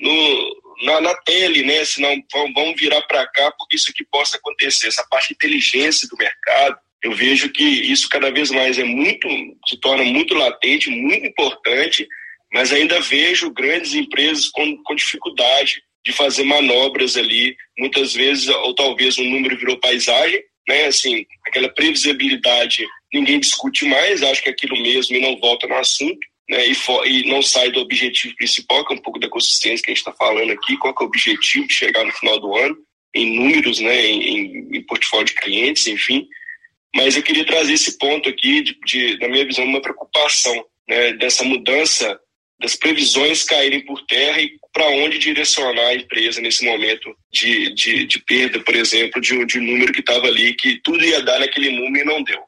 no, 0.00 0.62
na, 0.82 1.00
na 1.00 1.14
tele, 1.14 1.62
né? 1.62 1.84
Senão 1.84 2.14
vamos 2.54 2.80
virar 2.80 3.02
para 3.02 3.26
cá 3.26 3.52
porque 3.58 3.76
isso 3.76 3.90
aqui 3.90 4.04
possa 4.04 4.36
acontecer. 4.36 4.88
Essa 4.88 5.06
parte 5.08 5.28
de 5.28 5.34
inteligência 5.34 6.08
do 6.08 6.16
mercado, 6.16 6.78
eu 7.02 7.12
vejo 7.12 7.50
que 7.50 7.64
isso 7.64 8.08
cada 8.08 8.30
vez 8.30 8.50
mais 8.50 8.78
é 8.78 8.84
muito, 8.84 9.28
se 9.66 9.78
torna 9.80 10.04
muito 10.04 10.34
latente, 10.34 10.90
muito 10.90 11.26
importante, 11.26 12.06
mas 12.52 12.72
ainda 12.72 13.00
vejo 13.00 13.50
grandes 13.50 13.94
empresas 13.94 14.48
com, 14.48 14.82
com 14.82 14.94
dificuldade 14.94 15.82
de 16.04 16.12
fazer 16.12 16.44
manobras 16.44 17.16
ali, 17.16 17.56
muitas 17.78 18.14
vezes, 18.14 18.48
ou 18.48 18.74
talvez 18.74 19.18
o 19.18 19.22
um 19.22 19.30
número 19.30 19.58
virou 19.58 19.78
paisagem, 19.78 20.40
né? 20.68 20.86
Assim, 20.86 21.26
aquela 21.46 21.68
previsibilidade 21.68 22.84
ninguém 23.12 23.40
discute 23.40 23.84
mais, 23.86 24.22
acho 24.22 24.42
que 24.42 24.48
é 24.48 24.52
aquilo 24.52 24.80
mesmo 24.80 25.16
e 25.16 25.20
não 25.20 25.38
volta 25.38 25.66
no 25.66 25.76
assunto. 25.76 26.18
Né, 26.48 26.64
e, 26.68 26.76
e, 27.06 27.28
não 27.28 27.42
sai 27.42 27.72
do 27.72 27.80
objetivo 27.80 28.36
principal, 28.36 28.86
que 28.86 28.94
é 28.94 28.96
um 28.96 29.02
pouco 29.02 29.18
da 29.18 29.28
consistência 29.28 29.82
que 29.82 29.90
a 29.90 29.94
gente 29.94 29.98
está 29.98 30.12
falando 30.12 30.52
aqui, 30.52 30.76
qual 30.76 30.94
é 30.96 31.02
o 31.02 31.06
objetivo 31.06 31.66
de 31.66 31.74
chegar 31.74 32.04
no 32.04 32.12
final 32.12 32.38
do 32.38 32.54
ano, 32.54 32.76
em 33.12 33.34
números, 33.34 33.80
né, 33.80 34.06
em, 34.06 34.76
em 34.76 34.82
portfólio 34.82 35.26
de 35.26 35.34
clientes, 35.34 35.88
enfim. 35.88 36.28
Mas 36.96 37.14
eu 37.14 37.22
queria 37.22 37.44
trazer 37.44 37.74
esse 37.74 37.98
ponto 37.98 38.26
aqui, 38.26 38.62
de, 38.62 38.78
de, 38.86 39.18
na 39.18 39.28
minha 39.28 39.44
visão, 39.44 39.64
uma 39.64 39.82
preocupação 39.82 40.64
né, 40.88 41.12
dessa 41.12 41.44
mudança 41.44 42.18
das 42.58 42.74
previsões 42.74 43.42
caírem 43.42 43.84
por 43.84 44.00
terra 44.06 44.40
e 44.40 44.52
para 44.72 44.88
onde 44.88 45.18
direcionar 45.18 45.88
a 45.88 45.94
empresa 45.94 46.40
nesse 46.40 46.64
momento 46.64 47.14
de, 47.30 47.74
de, 47.74 48.06
de 48.06 48.18
perda, 48.20 48.60
por 48.60 48.74
exemplo, 48.74 49.20
de, 49.20 49.44
de 49.44 49.58
um 49.58 49.62
número 49.62 49.92
que 49.92 50.00
estava 50.00 50.26
ali, 50.26 50.54
que 50.54 50.80
tudo 50.82 51.04
ia 51.04 51.20
dar 51.20 51.38
naquele 51.38 51.70
número 51.70 52.02
e 52.02 52.04
não 52.10 52.22
deu. 52.22 52.40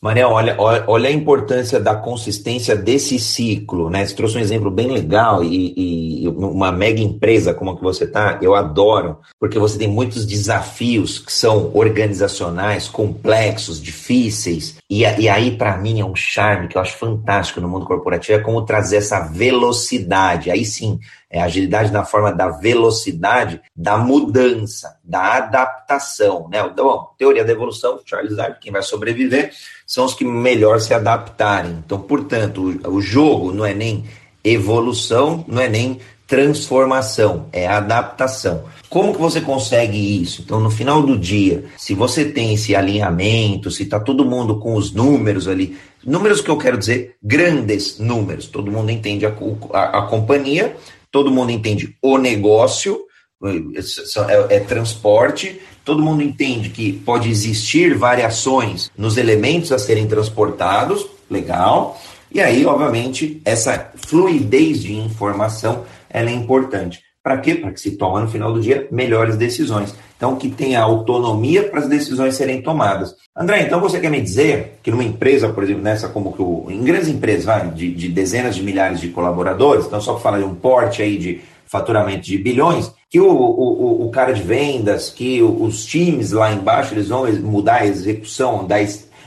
Maria, 0.00 0.28
olha, 0.28 0.54
olha 0.86 1.08
a 1.08 1.12
importância 1.12 1.80
da 1.80 1.96
consistência 1.96 2.76
desse 2.76 3.18
ciclo, 3.18 3.90
né? 3.90 4.06
Você 4.06 4.14
trouxe 4.14 4.38
um 4.38 4.40
exemplo 4.40 4.70
bem 4.70 4.86
legal 4.86 5.42
e, 5.42 6.22
e 6.24 6.28
uma 6.28 6.70
mega 6.70 7.00
empresa 7.00 7.52
como 7.52 7.72
a 7.72 7.76
que 7.76 7.82
você 7.82 8.04
está, 8.04 8.38
eu 8.40 8.54
adoro, 8.54 9.18
porque 9.40 9.58
você 9.58 9.76
tem 9.76 9.88
muitos 9.88 10.24
desafios 10.24 11.18
que 11.18 11.32
são 11.32 11.72
organizacionais, 11.74 12.88
complexos, 12.88 13.82
difíceis, 13.82 14.76
e, 14.88 15.00
e 15.00 15.28
aí 15.28 15.56
para 15.56 15.76
mim 15.76 15.98
é 15.98 16.04
um 16.04 16.14
charme 16.14 16.68
que 16.68 16.78
eu 16.78 16.82
acho 16.82 16.96
fantástico 16.96 17.60
no 17.60 17.68
mundo 17.68 17.84
corporativo, 17.84 18.38
é 18.38 18.42
como 18.42 18.62
trazer 18.62 18.98
essa 18.98 19.18
velocidade, 19.18 20.48
aí 20.48 20.64
sim, 20.64 21.00
é 21.30 21.40
agilidade 21.40 21.92
na 21.92 22.04
forma 22.04 22.32
da 22.32 22.48
velocidade, 22.48 23.60
da 23.76 23.98
mudança, 23.98 24.96
da 25.04 25.34
adaptação, 25.36 26.48
né? 26.50 26.66
Então, 26.72 27.08
teoria 27.18 27.44
da 27.44 27.52
evolução, 27.52 28.00
Charles 28.04 28.36
Darwin, 28.36 28.56
quem 28.60 28.72
vai 28.72 28.82
sobreviver 28.82 29.52
são 29.86 30.04
os 30.04 30.14
que 30.14 30.24
melhor 30.24 30.80
se 30.80 30.94
adaptarem. 30.94 31.82
Então, 31.84 32.00
portanto, 32.00 32.80
o, 32.84 32.94
o 32.94 33.00
jogo 33.00 33.52
não 33.52 33.64
é 33.64 33.74
nem 33.74 34.04
evolução, 34.42 35.44
não 35.46 35.60
é 35.60 35.68
nem 35.68 36.00
transformação, 36.26 37.46
é 37.52 37.66
adaptação. 37.66 38.64
Como 38.88 39.14
que 39.14 39.20
você 39.20 39.40
consegue 39.40 40.22
isso? 40.22 40.42
Então, 40.42 40.60
no 40.60 40.70
final 40.70 41.02
do 41.02 41.18
dia, 41.18 41.64
se 41.76 41.94
você 41.94 42.24
tem 42.24 42.54
esse 42.54 42.74
alinhamento, 42.74 43.70
se 43.70 43.82
está 43.82 43.98
todo 43.98 44.24
mundo 44.24 44.58
com 44.58 44.74
os 44.74 44.92
números 44.92 45.48
ali, 45.48 45.76
números 46.04 46.40
que 46.40 46.50
eu 46.50 46.56
quero 46.56 46.78
dizer, 46.78 47.16
grandes 47.22 47.98
números, 47.98 48.46
todo 48.46 48.70
mundo 48.70 48.90
entende 48.90 49.26
a, 49.26 49.34
a, 49.72 49.98
a 49.98 50.02
companhia, 50.02 50.76
todo 51.10 51.30
mundo 51.30 51.50
entende 51.50 51.96
o 52.02 52.18
negócio, 52.18 53.00
é, 53.44 54.56
é, 54.56 54.60
transporte, 54.60 55.60
todo 55.84 56.02
mundo 56.02 56.22
entende 56.22 56.70
que 56.70 56.92
pode 56.92 57.30
existir 57.30 57.94
variações 57.96 58.90
nos 58.96 59.16
elementos 59.16 59.72
a 59.72 59.78
serem 59.78 60.06
transportados, 60.06 61.06
legal, 61.30 62.00
e 62.30 62.40
aí, 62.40 62.66
obviamente, 62.66 63.40
essa 63.44 63.90
fluidez 64.06 64.82
de 64.82 64.94
informação 64.94 65.84
ela 66.10 66.30
é 66.30 66.32
importante. 66.32 67.02
Para 67.22 67.38
quê? 67.38 67.56
Para 67.56 67.72
que 67.72 67.80
se 67.80 67.96
toma 67.96 68.20
no 68.20 68.28
final 68.28 68.52
do 68.52 68.60
dia 68.60 68.86
melhores 68.90 69.36
decisões. 69.36 69.94
Então, 70.16 70.36
que 70.36 70.50
tenha 70.50 70.80
autonomia 70.80 71.62
para 71.64 71.80
as 71.80 71.88
decisões 71.88 72.34
serem 72.34 72.62
tomadas. 72.62 73.14
André, 73.36 73.62
então 73.62 73.80
você 73.80 74.00
quer 74.00 74.10
me 74.10 74.20
dizer 74.20 74.78
que 74.82 74.90
numa 74.90 75.04
empresa, 75.04 75.48
por 75.48 75.62
exemplo, 75.62 75.82
nessa 75.82 76.08
como 76.08 76.32
que 76.32 76.42
o, 76.42 76.66
em 76.68 76.82
grandes 76.82 77.08
empresas, 77.08 77.44
vai, 77.44 77.70
de, 77.70 77.92
de 77.94 78.08
dezenas 78.08 78.56
de 78.56 78.62
milhares 78.62 79.00
de 79.00 79.08
colaboradores, 79.08 79.86
então 79.86 80.00
só 80.00 80.14
para 80.14 80.22
falar 80.22 80.38
de 80.38 80.44
um 80.44 80.54
porte 80.54 81.02
aí 81.02 81.16
de 81.18 81.40
faturamento 81.66 82.22
de 82.22 82.38
bilhões, 82.38 82.90
que 83.10 83.20
o, 83.20 83.30
o, 83.30 84.06
o 84.06 84.10
cara 84.10 84.32
de 84.32 84.42
vendas, 84.42 85.10
que 85.10 85.42
os 85.42 85.84
times 85.84 86.32
lá 86.32 86.52
embaixo, 86.52 86.94
eles 86.94 87.08
vão 87.08 87.30
mudar 87.34 87.82
a 87.82 87.86
execução, 87.86 88.66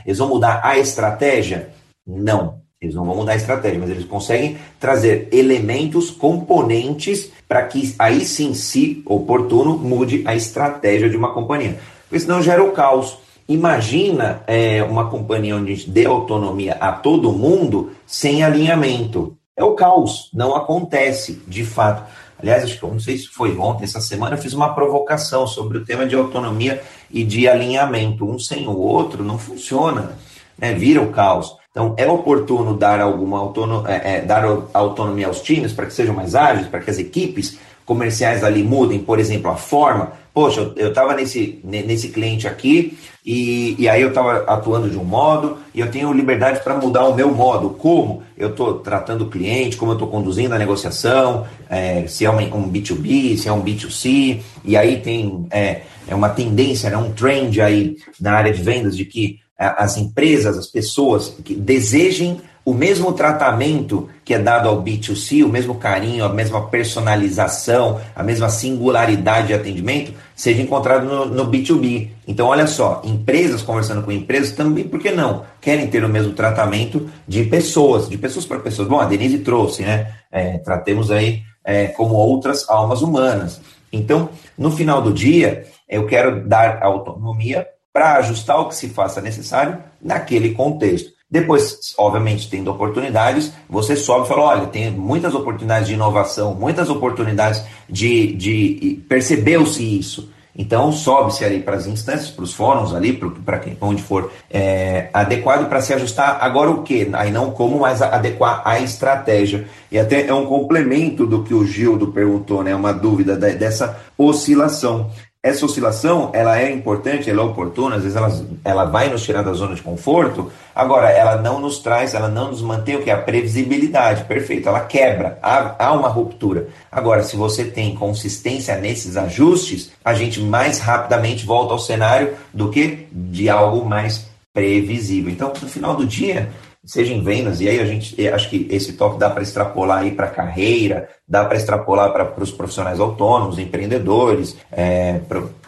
eles 0.05 0.17
vão 0.17 0.27
mudar 0.27 0.61
a 0.63 0.77
estratégia? 0.77 1.69
Não. 2.05 2.61
Eles 2.81 2.95
não 2.95 3.05
vão 3.05 3.15
mudar 3.15 3.33
a 3.33 3.35
estratégia, 3.35 3.79
mas 3.79 3.91
eles 3.91 4.05
conseguem 4.05 4.57
trazer 4.79 5.29
elementos, 5.31 6.09
componentes, 6.09 7.31
para 7.51 7.63
que 7.63 7.93
aí 7.99 8.23
sim, 8.23 8.53
se 8.53 9.03
oportuno, 9.05 9.77
mude 9.77 10.23
a 10.25 10.33
estratégia 10.33 11.09
de 11.09 11.17
uma 11.17 11.33
companhia. 11.33 11.77
Porque 12.03 12.21
senão 12.21 12.41
gera 12.41 12.63
o 12.63 12.71
caos. 12.71 13.17
Imagina 13.45 14.41
é, 14.47 14.81
uma 14.81 15.09
companhia 15.09 15.57
onde 15.57 15.73
a 15.73 15.75
gente 15.75 15.89
dê 15.89 16.05
autonomia 16.05 16.77
a 16.79 16.93
todo 16.93 17.33
mundo 17.33 17.91
sem 18.07 18.41
alinhamento. 18.41 19.35
É 19.53 19.65
o 19.65 19.75
caos, 19.75 20.29
não 20.33 20.55
acontece 20.55 21.43
de 21.45 21.65
fato. 21.65 22.09
Aliás, 22.39 22.63
acho 22.63 22.79
que 22.79 22.85
não 22.85 23.01
sei 23.01 23.17
se 23.17 23.27
foi 23.27 23.57
ontem, 23.57 23.83
essa 23.83 23.99
semana, 23.99 24.37
eu 24.37 24.41
fiz 24.41 24.53
uma 24.53 24.73
provocação 24.73 25.45
sobre 25.45 25.77
o 25.77 25.83
tema 25.83 26.05
de 26.05 26.15
autonomia 26.15 26.81
e 27.11 27.21
de 27.21 27.49
alinhamento. 27.49 28.23
Um 28.23 28.39
sem 28.39 28.65
o 28.65 28.77
outro 28.77 29.25
não 29.25 29.37
funciona, 29.37 30.13
né? 30.57 30.73
vira 30.73 31.01
o 31.01 31.11
caos. 31.11 31.57
Então, 31.71 31.93
é 31.97 32.05
oportuno 32.05 32.75
dar 32.75 32.99
alguma 32.99 33.39
autonomia, 33.39 33.89
é, 33.89 34.17
é, 34.17 34.21
dar 34.21 34.43
autonomia 34.73 35.27
aos 35.27 35.41
times 35.41 35.71
para 35.71 35.85
que 35.85 35.93
sejam 35.93 36.13
mais 36.13 36.35
ágeis, 36.35 36.67
para 36.67 36.81
que 36.81 36.91
as 36.91 36.99
equipes 36.99 37.57
comerciais 37.85 38.43
ali 38.43 38.63
mudem, 38.63 38.99
por 38.99 39.19
exemplo, 39.19 39.49
a 39.49 39.55
forma. 39.55 40.11
Poxa, 40.33 40.71
eu 40.77 40.89
estava 40.89 41.13
nesse, 41.13 41.59
nesse 41.63 42.07
cliente 42.09 42.47
aqui 42.47 42.97
e, 43.25 43.75
e 43.77 43.89
aí 43.89 44.01
eu 44.01 44.09
estava 44.09 44.43
atuando 44.47 44.89
de 44.89 44.97
um 44.97 45.03
modo 45.03 45.57
e 45.73 45.81
eu 45.81 45.91
tenho 45.91 46.13
liberdade 46.13 46.63
para 46.63 46.75
mudar 46.75 47.05
o 47.05 47.13
meu 47.13 47.33
modo. 47.33 47.71
Como 47.71 48.23
eu 48.37 48.49
estou 48.49 48.79
tratando 48.79 49.25
o 49.25 49.29
cliente, 49.29 49.75
como 49.75 49.91
eu 49.91 49.95
estou 49.95 50.07
conduzindo 50.07 50.55
a 50.55 50.57
negociação, 50.57 51.45
é, 51.69 52.07
se 52.07 52.23
é 52.23 52.29
uma, 52.29 52.41
um 52.41 52.71
B2B, 52.71 53.37
se 53.37 53.49
é 53.49 53.51
um 53.51 53.61
B2C, 53.61 54.41
e 54.63 54.77
aí 54.77 55.01
tem 55.01 55.45
é, 55.51 55.81
é 56.07 56.15
uma 56.15 56.29
tendência, 56.29 56.89
né, 56.89 56.95
um 56.95 57.11
trend 57.11 57.59
aí 57.59 57.97
na 58.19 58.33
área 58.33 58.53
de 58.53 58.61
vendas 58.61 58.95
de 58.95 59.03
que 59.03 59.40
as 59.67 59.97
empresas, 59.97 60.57
as 60.57 60.67
pessoas 60.67 61.29
que 61.43 61.53
desejem 61.53 62.41
o 62.63 62.73
mesmo 62.73 63.11
tratamento 63.13 64.07
que 64.23 64.35
é 64.35 64.39
dado 64.39 64.69
ao 64.69 64.83
B2C, 64.83 65.43
o 65.43 65.49
mesmo 65.49 65.75
carinho, 65.75 66.23
a 66.23 66.29
mesma 66.29 66.67
personalização, 66.67 67.99
a 68.15 68.23
mesma 68.23 68.49
singularidade 68.49 69.47
de 69.47 69.53
atendimento, 69.53 70.13
seja 70.35 70.61
encontrado 70.61 71.05
no, 71.05 71.25
no, 71.25 71.51
B2B. 71.51 72.09
Então, 72.27 72.47
olha 72.47 72.67
só, 72.67 73.01
empresas 73.03 73.63
conversando 73.63 74.03
com 74.03 74.11
empresas 74.11 74.51
também, 74.51 74.87
por 74.87 74.99
que 74.99 75.11
não? 75.11 75.43
Querem 75.59 75.87
ter 75.87 76.03
o 76.03 76.09
mesmo 76.09 76.33
tratamento 76.33 77.09
de 77.27 77.43
pessoas, 77.45 78.07
de 78.07 78.17
pessoas 78.17 78.45
para 78.45 78.59
pessoas. 78.59 78.87
Bom, 78.87 78.99
a 78.99 79.05
Denise 79.05 79.39
trouxe, 79.39 79.81
né? 79.81 80.13
É, 80.31 80.59
tratemos 80.59 81.09
aí 81.09 81.41
é, 81.65 81.87
como 81.87 82.13
outras 82.13 82.69
almas 82.69 83.01
humanas. 83.01 83.59
Então, 83.91 84.29
no 84.57 84.71
final 84.71 85.01
do 85.01 85.11
dia, 85.11 85.65
eu 85.89 86.05
quero 86.05 86.47
dar 86.47 86.81
autonomia 86.83 87.67
para 87.93 88.13
ajustar 88.17 88.59
o 88.59 88.67
que 88.67 88.75
se 88.75 88.89
faça 88.89 89.21
necessário 89.21 89.77
naquele 90.01 90.53
contexto. 90.53 91.11
Depois, 91.29 91.93
obviamente, 91.97 92.49
tendo 92.49 92.69
oportunidades, 92.69 93.53
você 93.69 93.95
sobe 93.95 94.25
e 94.25 94.27
fala: 94.27 94.43
olha, 94.43 94.67
tem 94.67 94.91
muitas 94.91 95.33
oportunidades 95.33 95.87
de 95.87 95.93
inovação, 95.93 96.53
muitas 96.53 96.89
oportunidades 96.89 97.63
de. 97.89 98.33
de 98.33 99.03
Percebeu-se 99.07 99.81
isso. 99.97 100.29
Então, 100.53 100.91
sobe-se 100.91 101.45
ali 101.45 101.61
para 101.61 101.77
as 101.77 101.87
instâncias, 101.87 102.29
para 102.29 102.43
os 102.43 102.53
fóruns 102.53 102.93
ali, 102.93 103.13
para 103.13 103.61
onde 103.79 104.03
for 104.03 104.29
é, 104.49 105.09
adequado 105.13 105.69
para 105.69 105.81
se 105.81 105.93
ajustar. 105.93 106.39
Agora, 106.41 106.69
o 106.69 106.83
que? 106.83 107.09
Aí 107.13 107.31
não 107.31 107.51
como, 107.51 107.79
mas 107.79 108.01
adequar 108.01 108.61
a 108.65 108.79
estratégia. 108.81 109.65
E 109.89 109.97
até 109.97 110.27
é 110.27 110.33
um 110.33 110.45
complemento 110.45 111.25
do 111.25 111.43
que 111.43 111.53
o 111.53 111.65
Gildo 111.65 112.07
perguntou, 112.07 112.61
né? 112.63 112.75
Uma 112.75 112.91
dúvida 112.91 113.37
dessa 113.37 113.97
oscilação. 114.17 115.09
Essa 115.43 115.65
oscilação, 115.65 116.29
ela 116.33 116.61
é 116.61 116.71
importante, 116.71 117.27
ela 117.27 117.41
é 117.41 117.43
oportuna, 117.43 117.95
às 117.95 118.03
vezes 118.03 118.15
ela, 118.15 118.45
ela 118.63 118.85
vai 118.85 119.09
nos 119.09 119.23
tirar 119.23 119.41
da 119.41 119.51
zona 119.53 119.73
de 119.73 119.81
conforto, 119.81 120.51
agora 120.75 121.09
ela 121.09 121.41
não 121.41 121.59
nos 121.59 121.79
traz, 121.79 122.13
ela 122.13 122.27
não 122.27 122.51
nos 122.51 122.61
mantém 122.61 122.95
o 122.95 123.01
que? 123.01 123.09
A 123.09 123.17
previsibilidade, 123.17 124.25
perfeito, 124.25 124.69
ela 124.69 124.81
quebra, 124.81 125.39
há, 125.41 125.87
há 125.87 125.93
uma 125.93 126.09
ruptura. 126.09 126.67
Agora, 126.91 127.23
se 127.23 127.35
você 127.35 127.65
tem 127.65 127.95
consistência 127.95 128.77
nesses 128.77 129.17
ajustes, 129.17 129.91
a 130.05 130.13
gente 130.13 130.39
mais 130.39 130.77
rapidamente 130.77 131.43
volta 131.43 131.73
ao 131.73 131.79
cenário 131.79 132.35
do 132.53 132.69
que 132.69 133.07
de 133.11 133.49
algo 133.49 133.83
mais 133.83 134.27
previsível. 134.53 135.31
Então, 135.31 135.51
no 135.59 135.67
final 135.67 135.95
do 135.95 136.05
dia, 136.05 136.51
seja 136.83 137.13
em 137.13 137.23
vendas, 137.23 137.61
e 137.61 137.69
aí 137.69 137.79
a 137.79 137.85
gente 137.85 138.27
acho 138.27 138.49
que 138.49 138.67
esse 138.71 138.93
toque 138.93 139.19
dá 139.19 139.29
para 139.29 139.43
extrapolar 139.43 139.99
aí 139.99 140.11
para 140.11 140.27
carreira, 140.27 141.09
dá 141.27 141.45
para 141.45 141.57
extrapolar 141.57 142.11
para 142.11 142.43
os 142.43 142.51
profissionais 142.51 142.99
autônomos, 142.99 143.59
empreendedores, 143.59 144.57
é, 144.71 145.19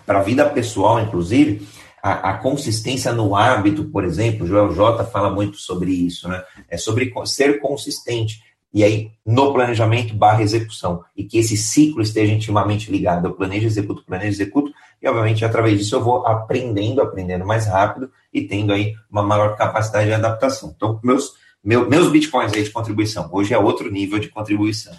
para 0.05 0.19
a 0.19 0.23
vida 0.23 0.49
pessoal, 0.49 0.99
inclusive. 0.99 1.67
A, 2.01 2.31
a, 2.31 2.37
consistência 2.37 3.13
no 3.13 3.33
hábito, 3.33 3.85
por 3.85 4.03
exemplo, 4.03 4.45
Joel 4.45 4.73
J 4.73 5.05
fala 5.05 5.29
muito 5.29 5.55
sobre 5.55 5.91
isso, 5.91 6.27
né? 6.27 6.43
É 6.69 6.75
sobre 6.75 7.13
ser 7.25 7.61
consistente. 7.61 8.41
E 8.73 8.83
aí, 8.83 9.11
no 9.25 9.53
planejamento 9.53 10.13
barra 10.13 10.41
execução. 10.41 11.03
E 11.15 11.23
que 11.23 11.37
esse 11.37 11.55
ciclo 11.55 12.01
esteja 12.01 12.33
intimamente 12.33 12.91
ligado. 12.91 13.27
Eu 13.27 13.33
planejo, 13.33 13.67
executo, 13.67 14.03
planejo, 14.03 14.31
executo. 14.31 14.73
E, 15.03 15.07
obviamente, 15.07 15.43
através 15.43 15.77
disso 15.77 15.95
eu 15.95 16.01
vou 16.01 16.25
aprendendo, 16.25 17.01
aprendendo 17.01 17.45
mais 17.45 17.67
rápido 17.67 18.09
e 18.33 18.47
tendo 18.47 18.71
aí 18.71 18.95
uma 19.11 19.21
maior 19.21 19.57
capacidade 19.57 20.07
de 20.07 20.13
adaptação. 20.13 20.73
Então, 20.73 20.97
meus, 21.03 21.33
meu, 21.61 21.89
meus 21.89 22.09
bitcoins 22.09 22.53
aí 22.53 22.63
de 22.63 22.69
contribuição. 22.69 23.27
Hoje 23.29 23.53
é 23.53 23.57
outro 23.57 23.91
nível 23.91 24.17
de 24.17 24.29
contribuição. 24.29 24.93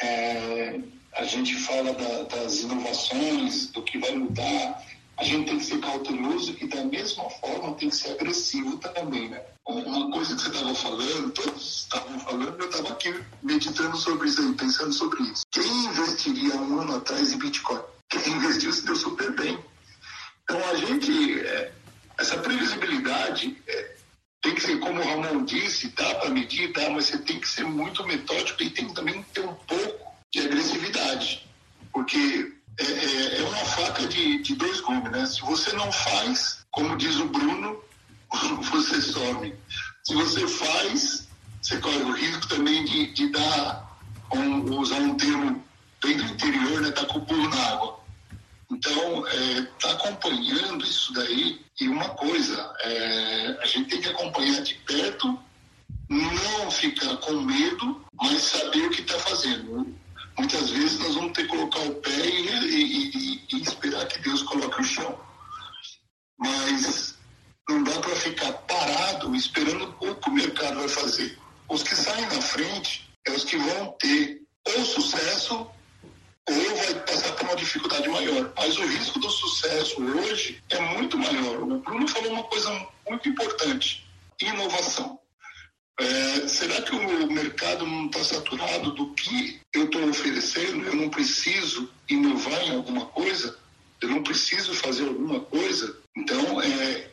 É, 0.00 0.78
a 1.16 1.24
gente 1.24 1.56
fala 1.56 1.92
da, 1.94 2.22
das 2.36 2.60
inovações, 2.62 3.72
do 3.72 3.82
que 3.82 3.98
vai 3.98 4.14
mudar. 4.14 4.84
A 5.16 5.24
gente 5.24 5.46
tem 5.46 5.58
que 5.58 5.64
ser 5.64 5.78
cauteloso 5.80 6.56
e, 6.60 6.68
da 6.68 6.84
mesma 6.84 7.28
forma, 7.30 7.74
tem 7.74 7.88
que 7.88 7.96
ser 7.96 8.12
agressivo 8.12 8.76
também, 8.78 9.30
né? 9.30 9.40
Uma 9.66 10.12
coisa 10.12 10.36
que 10.36 10.42
você 10.42 10.48
estava 10.48 10.74
falando, 10.74 11.30
todos 11.32 11.86
estavam 11.92 12.20
falando, 12.20 12.56
eu 12.60 12.68
estava 12.68 12.90
aqui 12.90 13.14
meditando 13.42 13.96
sobre 13.96 14.28
isso 14.28 14.40
aí, 14.40 14.52
pensando 14.52 14.92
sobre 14.92 15.22
isso. 15.24 15.42
Quem 15.50 15.86
investiria 15.86 16.54
um 16.56 16.80
ano 16.80 16.96
atrás 16.96 17.32
em 17.32 17.38
Bitcoin? 17.38 17.80
Investiu 18.26 18.72
se 18.72 18.84
deu 18.84 18.96
super 18.96 19.32
bem. 19.32 19.58
Então, 20.42 20.60
a 20.70 20.74
gente, 20.76 21.40
é, 21.40 21.72
essa 22.18 22.38
previsibilidade 22.38 23.56
é, 23.66 23.94
tem 24.42 24.54
que 24.54 24.60
ser, 24.60 24.78
como 24.78 25.00
o 25.00 25.04
Ramon 25.04 25.44
disse, 25.44 25.88
dá 25.88 26.14
para 26.16 26.30
medir, 26.30 26.72
dá, 26.72 26.90
mas 26.90 27.06
você 27.06 27.18
tem 27.18 27.40
que 27.40 27.48
ser 27.48 27.64
muito 27.64 28.06
metódico 28.06 28.62
e 28.62 28.70
tem 28.70 28.88
que 28.88 28.94
também 28.94 29.22
ter 29.32 29.40
um 29.40 29.54
pouco 29.54 30.12
de 30.32 30.40
agressividade. 30.40 31.48
Porque 31.92 32.52
é, 32.78 32.84
é, 32.84 33.40
é 33.40 33.42
uma 33.42 33.64
faca 33.64 34.06
de, 34.06 34.42
de 34.42 34.54
dois 34.56 34.80
gumes, 34.80 35.10
né? 35.10 35.24
Se 35.26 35.40
você 35.40 35.72
não 35.72 35.90
faz, 35.90 36.58
como 36.70 36.96
diz 36.96 37.16
o 37.16 37.28
Bruno, 37.28 37.82
você 38.70 39.00
some. 39.00 39.54
Se 40.04 40.14
você 40.14 40.46
faz, 40.46 41.28
você 41.62 41.78
corre 41.78 42.02
o 42.02 42.12
risco 42.12 42.46
também 42.48 42.84
de, 42.84 43.12
de 43.12 43.30
dar, 43.30 43.98
um, 44.34 44.78
usar 44.78 44.96
um 44.96 45.16
termo 45.16 45.64
bem 46.02 46.16
do 46.16 46.24
interior, 46.24 46.82
né? 46.82 46.90
Tá 46.90 47.06
com 47.06 47.18
o 47.18 47.24
pulo 47.24 47.48
na 47.48 47.68
água. 47.68 48.03
Então, 48.74 49.26
está 49.28 49.88
é, 49.88 49.92
acompanhando 49.92 50.84
isso 50.84 51.12
daí. 51.12 51.60
E 51.80 51.88
uma 51.88 52.08
coisa, 52.10 52.74
é, 52.80 53.58
a 53.62 53.66
gente 53.66 53.90
tem 53.90 54.00
que 54.00 54.08
acompanhar 54.08 54.62
de 54.62 54.74
perto, 54.74 55.38
não 56.08 56.70
ficar 56.70 57.16
com 57.18 57.32
medo, 57.34 58.04
mas 58.20 58.42
saber 58.42 58.86
o 58.86 58.90
que 58.90 59.00
está 59.00 59.18
fazendo. 59.20 59.94
Muitas 60.36 60.70
vezes 60.70 60.98
nós 60.98 61.14
vamos 61.14 61.32
ter 61.32 61.42
que 61.42 61.48
colocar 61.48 61.80
o 61.80 61.94
pé 61.96 62.26
e, 62.26 62.48
e, 62.48 63.16
e, 63.16 63.44
e 63.52 63.62
esperar 63.62 64.06
que 64.06 64.18
Deus 64.18 64.42
coloque 64.42 64.80
o 64.80 64.84
chão. 64.84 65.18
Mas 66.36 67.16
não 67.68 67.84
dá 67.84 68.00
para 68.00 68.16
ficar 68.16 68.52
parado 68.52 69.34
esperando 69.36 69.94
o 70.00 70.14
que 70.16 70.30
o 70.30 70.32
mercado 70.32 70.80
vai 70.80 70.88
fazer. 70.88 71.38
Os 71.68 71.82
que 71.84 71.94
saem 71.94 72.26
na 72.26 72.42
frente 72.42 73.08
é 73.24 73.30
os 73.30 73.44
que 73.44 73.56
vão 73.56 73.92
ter 74.00 74.42
ou 74.66 74.84
sucesso 74.84 75.66
ou 76.48 76.76
vai 76.76 76.94
passar 77.06 77.32
por 77.32 77.44
uma 77.44 77.56
dificuldade 77.56 78.08
maior. 78.08 78.52
Mas 78.56 78.76
o 78.78 78.86
risco 78.86 79.18
do 79.18 79.30
sucesso 79.30 80.02
hoje 80.02 80.62
é 80.70 80.80
muito 80.80 81.18
maior. 81.18 81.62
O 81.62 81.78
Bruno 81.78 82.08
falou 82.08 82.32
uma 82.32 82.44
coisa 82.44 82.86
muito 83.08 83.28
importante: 83.28 84.06
inovação. 84.40 85.18
É, 85.98 86.48
será 86.48 86.82
que 86.82 86.94
o 86.94 87.30
mercado 87.30 87.86
não 87.86 88.06
está 88.06 88.24
saturado 88.24 88.90
do 88.92 89.14
que 89.14 89.60
eu 89.72 89.84
estou 89.84 90.08
oferecendo? 90.08 90.84
Eu 90.84 90.96
não 90.96 91.08
preciso 91.08 91.88
inovar 92.08 92.60
em 92.64 92.74
alguma 92.74 93.06
coisa? 93.06 93.56
Eu 94.00 94.08
não 94.08 94.22
preciso 94.22 94.74
fazer 94.74 95.06
alguma 95.06 95.40
coisa? 95.40 95.96
Então, 96.16 96.60
é, 96.60 97.10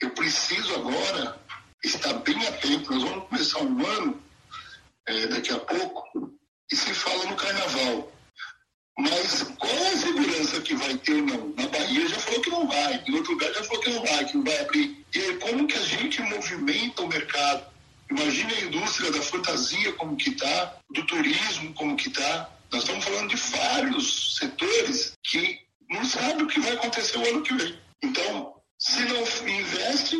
eu 0.00 0.10
preciso 0.10 0.74
agora 0.76 1.40
estar 1.82 2.12
bem 2.14 2.46
atento. 2.46 2.92
Nós 2.92 3.02
vamos 3.02 3.28
começar 3.28 3.58
um 3.58 3.84
ano 3.84 4.22
é, 5.06 5.26
daqui 5.26 5.52
a 5.52 5.58
pouco 5.58 6.32
e 6.70 6.76
se 6.76 6.94
fala 6.94 7.24
no 7.24 7.36
carnaval. 7.36 8.12
Mas 8.98 9.42
qual 9.58 9.86
a 9.86 9.96
segurança 9.96 10.60
que 10.60 10.74
vai 10.76 10.96
ter 10.98 11.20
não? 11.22 11.52
Na 11.56 11.66
Bahia 11.66 12.08
já 12.08 12.18
falou 12.18 12.40
que 12.40 12.50
não 12.50 12.68
vai, 12.68 13.02
em 13.06 13.14
outro 13.14 13.32
lugar 13.32 13.52
já 13.52 13.64
falou 13.64 13.82
que 13.82 13.90
não 13.90 14.04
vai, 14.04 14.24
que 14.24 14.36
não 14.36 14.44
vai 14.44 14.60
abrir. 14.60 15.04
E 15.14 15.18
aí, 15.18 15.36
como 15.38 15.66
que 15.66 15.76
a 15.76 15.82
gente 15.82 16.22
movimenta 16.22 17.02
o 17.02 17.08
mercado? 17.08 17.66
Imagine 18.10 18.54
a 18.54 18.60
indústria 18.60 19.10
da 19.10 19.20
fantasia 19.20 19.92
como 19.94 20.16
que 20.16 20.30
está, 20.30 20.76
do 20.90 21.04
turismo 21.06 21.74
como 21.74 21.96
que 21.96 22.08
está. 22.08 22.50
Nós 22.70 22.82
estamos 22.82 23.04
falando 23.04 23.30
de 23.30 23.36
vários 23.36 24.36
setores 24.36 25.12
que 25.22 25.60
não 25.90 26.04
sabem 26.04 26.44
o 26.44 26.46
que 26.46 26.60
vai 26.60 26.72
acontecer 26.72 27.18
o 27.18 27.28
ano 27.28 27.42
que 27.42 27.54
vem. 27.54 27.78
Então, 28.02 28.54
se 28.78 29.00
não 29.00 29.22
investe, 29.48 30.16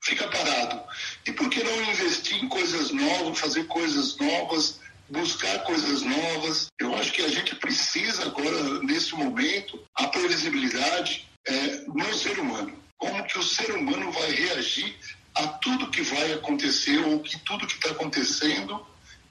fica 0.00 0.28
parado. 0.28 0.82
E 1.26 1.32
por 1.32 1.50
que 1.50 1.62
não 1.62 1.90
investir 1.90 2.42
em 2.42 2.48
coisas 2.48 2.90
novas, 2.90 3.38
fazer 3.38 3.64
coisas 3.64 4.16
novas, 4.16 4.80
buscar 5.08 5.60
coisas 5.64 6.02
novas. 6.02 6.66
Eu 6.78 6.94
acho 6.96 7.12
que 7.12 7.22
a 7.22 7.28
gente 7.28 7.54
precisa 7.56 8.24
agora, 8.24 8.82
nesse 8.82 9.14
momento, 9.14 9.82
a 9.94 10.08
previsibilidade 10.08 11.28
é, 11.46 11.84
no 11.86 12.14
ser 12.14 12.38
humano. 12.38 12.72
Como 12.96 13.24
que 13.24 13.38
o 13.38 13.42
ser 13.42 13.70
humano 13.72 14.10
vai 14.12 14.30
reagir 14.30 14.96
a 15.34 15.46
tudo 15.46 15.90
que 15.90 16.02
vai 16.02 16.32
acontecer 16.32 16.98
ou 17.06 17.20
que 17.20 17.38
tudo 17.40 17.66
que 17.66 17.74
está 17.74 17.90
acontecendo 17.90 18.84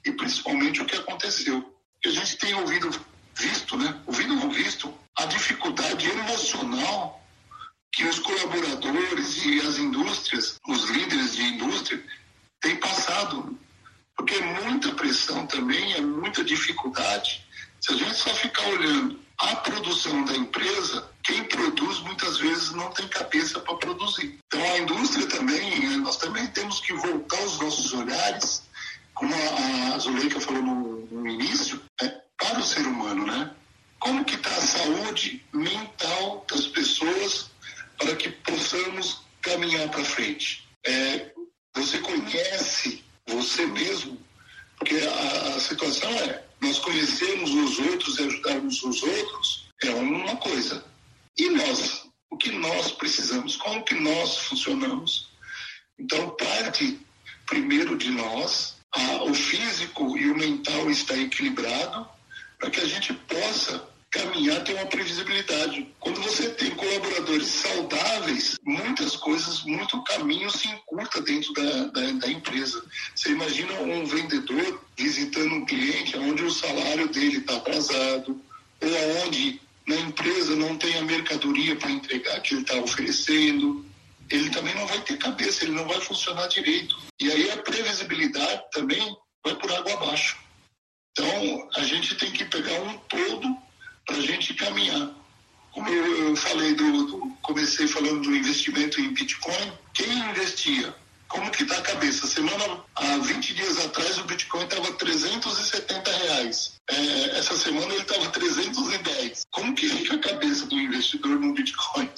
e 0.04 0.12
principalmente 0.12 0.80
o 0.80 0.86
que 0.86 0.96
aconteceu. 0.96 1.74
A 2.04 2.08
gente 2.08 2.36
tem 2.38 2.54
ouvido, 2.54 2.90
visto, 3.34 3.76
né? 3.76 4.00
Ouvido 4.06 4.34
não 4.34 4.50
visto, 4.50 4.92
a 5.16 5.26
dificuldade 5.26 6.08
emocional 6.08 7.22
que 7.92 8.04
os 8.04 8.18
colaboradores 8.20 9.44
e 9.44 9.60
as 9.60 9.78
indústrias, 9.78 10.56
os 10.66 10.88
líderes 10.90 11.36
de 11.36 11.42
indústria, 11.42 12.02
têm 12.60 12.76
passado 12.76 13.58
porque 14.18 14.34
é 14.34 14.64
muita 14.64 14.90
pressão 14.94 15.46
também, 15.46 15.94
é 15.94 16.00
muita 16.00 16.42
dificuldade. 16.42 17.46
Se 17.80 17.92
a 17.92 17.96
gente 17.96 18.14
só 18.16 18.34
ficar 18.34 18.66
olhando 18.66 19.18
a 19.38 19.54
produção 19.56 20.24
da 20.24 20.34
empresa, 20.36 21.08
quem 21.22 21.44
produz 21.44 22.00
muitas 22.00 22.38
vezes 22.38 22.72
não 22.72 22.90
tem 22.90 23.06
cabeça 23.06 23.60
para 23.60 23.76
produzir. 23.76 24.40
Então 24.46 24.60
a 24.60 24.78
indústria 24.78 25.24
também, 25.28 25.88
né, 25.88 25.96
nós 25.98 26.16
também 26.16 26.44
temos 26.48 26.80
que 26.80 26.92
voltar 26.94 27.40
os 27.44 27.60
nossos 27.60 27.92
olhares, 27.92 28.64
como 29.14 29.32
a 29.94 29.98
Zuleika 29.98 30.40
falou 30.40 30.62
no, 30.62 31.06
no 31.06 31.28
início, 31.28 31.80
é, 32.02 32.08
para 32.36 32.58
o 32.58 32.64
ser 32.64 32.86
humano, 32.86 33.24
né? 33.24 33.52
Como 34.00 34.24
que 34.24 34.34
está 34.34 34.50
a 34.50 34.60
saúde 34.60 35.44
mental 35.52 36.44
das 36.50 36.66
pessoas 36.66 37.50
para 37.96 38.16
que 38.16 38.30
possamos 38.30 39.22
caminhar 39.40 39.88
para 39.88 40.04
frente? 40.04 40.68
É, 40.84 41.32
você 41.74 41.98
conhece 41.98 43.04
você 43.28 43.66
mesmo, 43.66 44.18
porque 44.78 44.96
a, 44.96 45.56
a 45.56 45.60
situação 45.60 46.10
é, 46.10 46.44
nós 46.60 46.78
conhecermos 46.78 47.50
os 47.50 47.78
outros 47.78 48.18
e 48.18 48.24
ajudarmos 48.24 48.82
os 48.82 49.02
outros 49.02 49.68
é 49.82 49.90
uma 49.90 50.36
coisa. 50.36 50.84
E 51.38 51.48
nós? 51.50 52.08
O 52.30 52.36
que 52.36 52.50
nós 52.50 52.92
precisamos? 52.92 53.56
Como 53.56 53.84
que 53.84 53.94
nós 53.94 54.36
funcionamos? 54.38 55.30
Então, 55.98 56.30
parte 56.30 56.98
primeiro 57.46 57.96
de 57.96 58.10
nós, 58.10 58.76
a, 58.92 59.24
o 59.24 59.34
físico 59.34 60.16
e 60.18 60.30
o 60.30 60.36
mental 60.36 60.90
está 60.90 61.16
equilibrado 61.16 62.06
para 62.58 62.70
que 62.70 62.80
a 62.80 62.86
gente 62.86 63.14
possa 63.14 63.88
caminhar 64.10 64.62
tem 64.64 64.74
uma 64.74 64.86
previsibilidade. 64.86 65.86
Quando 66.00 66.20
você 66.22 66.50
tem 66.50 66.70
colaboradores 66.70 67.46
saudáveis, 67.46 68.56
muitas 68.64 69.16
coisas, 69.16 69.62
muito 69.64 70.02
caminho 70.04 70.50
se 70.50 70.68
encurta 70.68 71.20
dentro 71.20 71.52
da, 71.52 71.84
da, 71.84 72.12
da 72.12 72.28
empresa. 72.28 72.82
Você 73.14 73.30
imagina 73.30 73.72
um 73.80 74.04
vendedor 74.06 74.84
visitando 74.96 75.54
um 75.54 75.66
cliente 75.66 76.16
onde 76.16 76.42
o 76.42 76.50
salário 76.50 77.08
dele 77.08 77.38
está 77.38 77.56
atrasado, 77.56 78.40
ou 78.80 79.26
onde 79.26 79.60
na 79.86 79.96
empresa 79.96 80.54
não 80.54 80.76
tem 80.76 80.96
a 80.96 81.02
mercadoria 81.02 81.76
para 81.76 81.90
entregar 81.90 82.40
que 82.40 82.54
ele 82.54 82.62
está 82.62 82.74
oferecendo, 82.76 83.84
ele 84.30 84.50
também 84.50 84.74
não 84.74 84.86
vai 84.86 85.00
ter 85.00 85.16
cabeça, 85.16 85.64
ele 85.64 85.72
não 85.72 85.86
vai 85.86 86.00
funcionar 86.00 86.46
direito. 86.48 86.96
E 87.20 87.30
aí 87.30 87.50
a 87.50 87.56
previsibilidade 87.58 88.62
também 88.72 89.16
vai 89.44 89.54
por 89.56 89.72
água 89.72 89.94
abaixo. 89.94 90.36
Então, 91.12 91.68
a 91.74 91.82
gente 91.82 92.14
tem 92.16 92.30
que 92.30 92.44
pegar 92.44 92.80
um 92.82 92.96
todo 93.08 93.67
para 94.08 94.16
a 94.16 94.22
gente 94.22 94.54
caminhar. 94.54 95.10
Como 95.70 95.88
eu, 95.88 96.28
eu 96.28 96.36
falei, 96.36 96.74
do, 96.74 97.06
do, 97.06 97.36
comecei 97.42 97.86
falando 97.86 98.22
do 98.22 98.34
investimento 98.34 99.00
em 99.00 99.12
Bitcoin, 99.12 99.72
quem 99.92 100.10
investia? 100.30 100.94
Como 101.28 101.50
que 101.50 101.62
está 101.62 101.76
a 101.76 101.82
cabeça? 101.82 102.26
Semana, 102.26 102.82
há 102.96 103.18
20 103.18 103.54
dias 103.54 103.78
atrás, 103.84 104.16
o 104.16 104.24
Bitcoin 104.24 104.64
estava 104.64 104.90
370 104.94 106.10
reais. 106.10 106.72
É, 106.90 107.38
essa 107.38 107.54
semana 107.54 107.92
ele 107.92 108.02
estava 108.02 108.30
310. 108.30 109.42
Como 109.50 109.74
que 109.74 109.90
fica 109.90 110.14
a 110.14 110.18
cabeça 110.20 110.64
do 110.66 110.74
investidor 110.76 111.38
no 111.38 111.52
Bitcoin? 111.52 112.10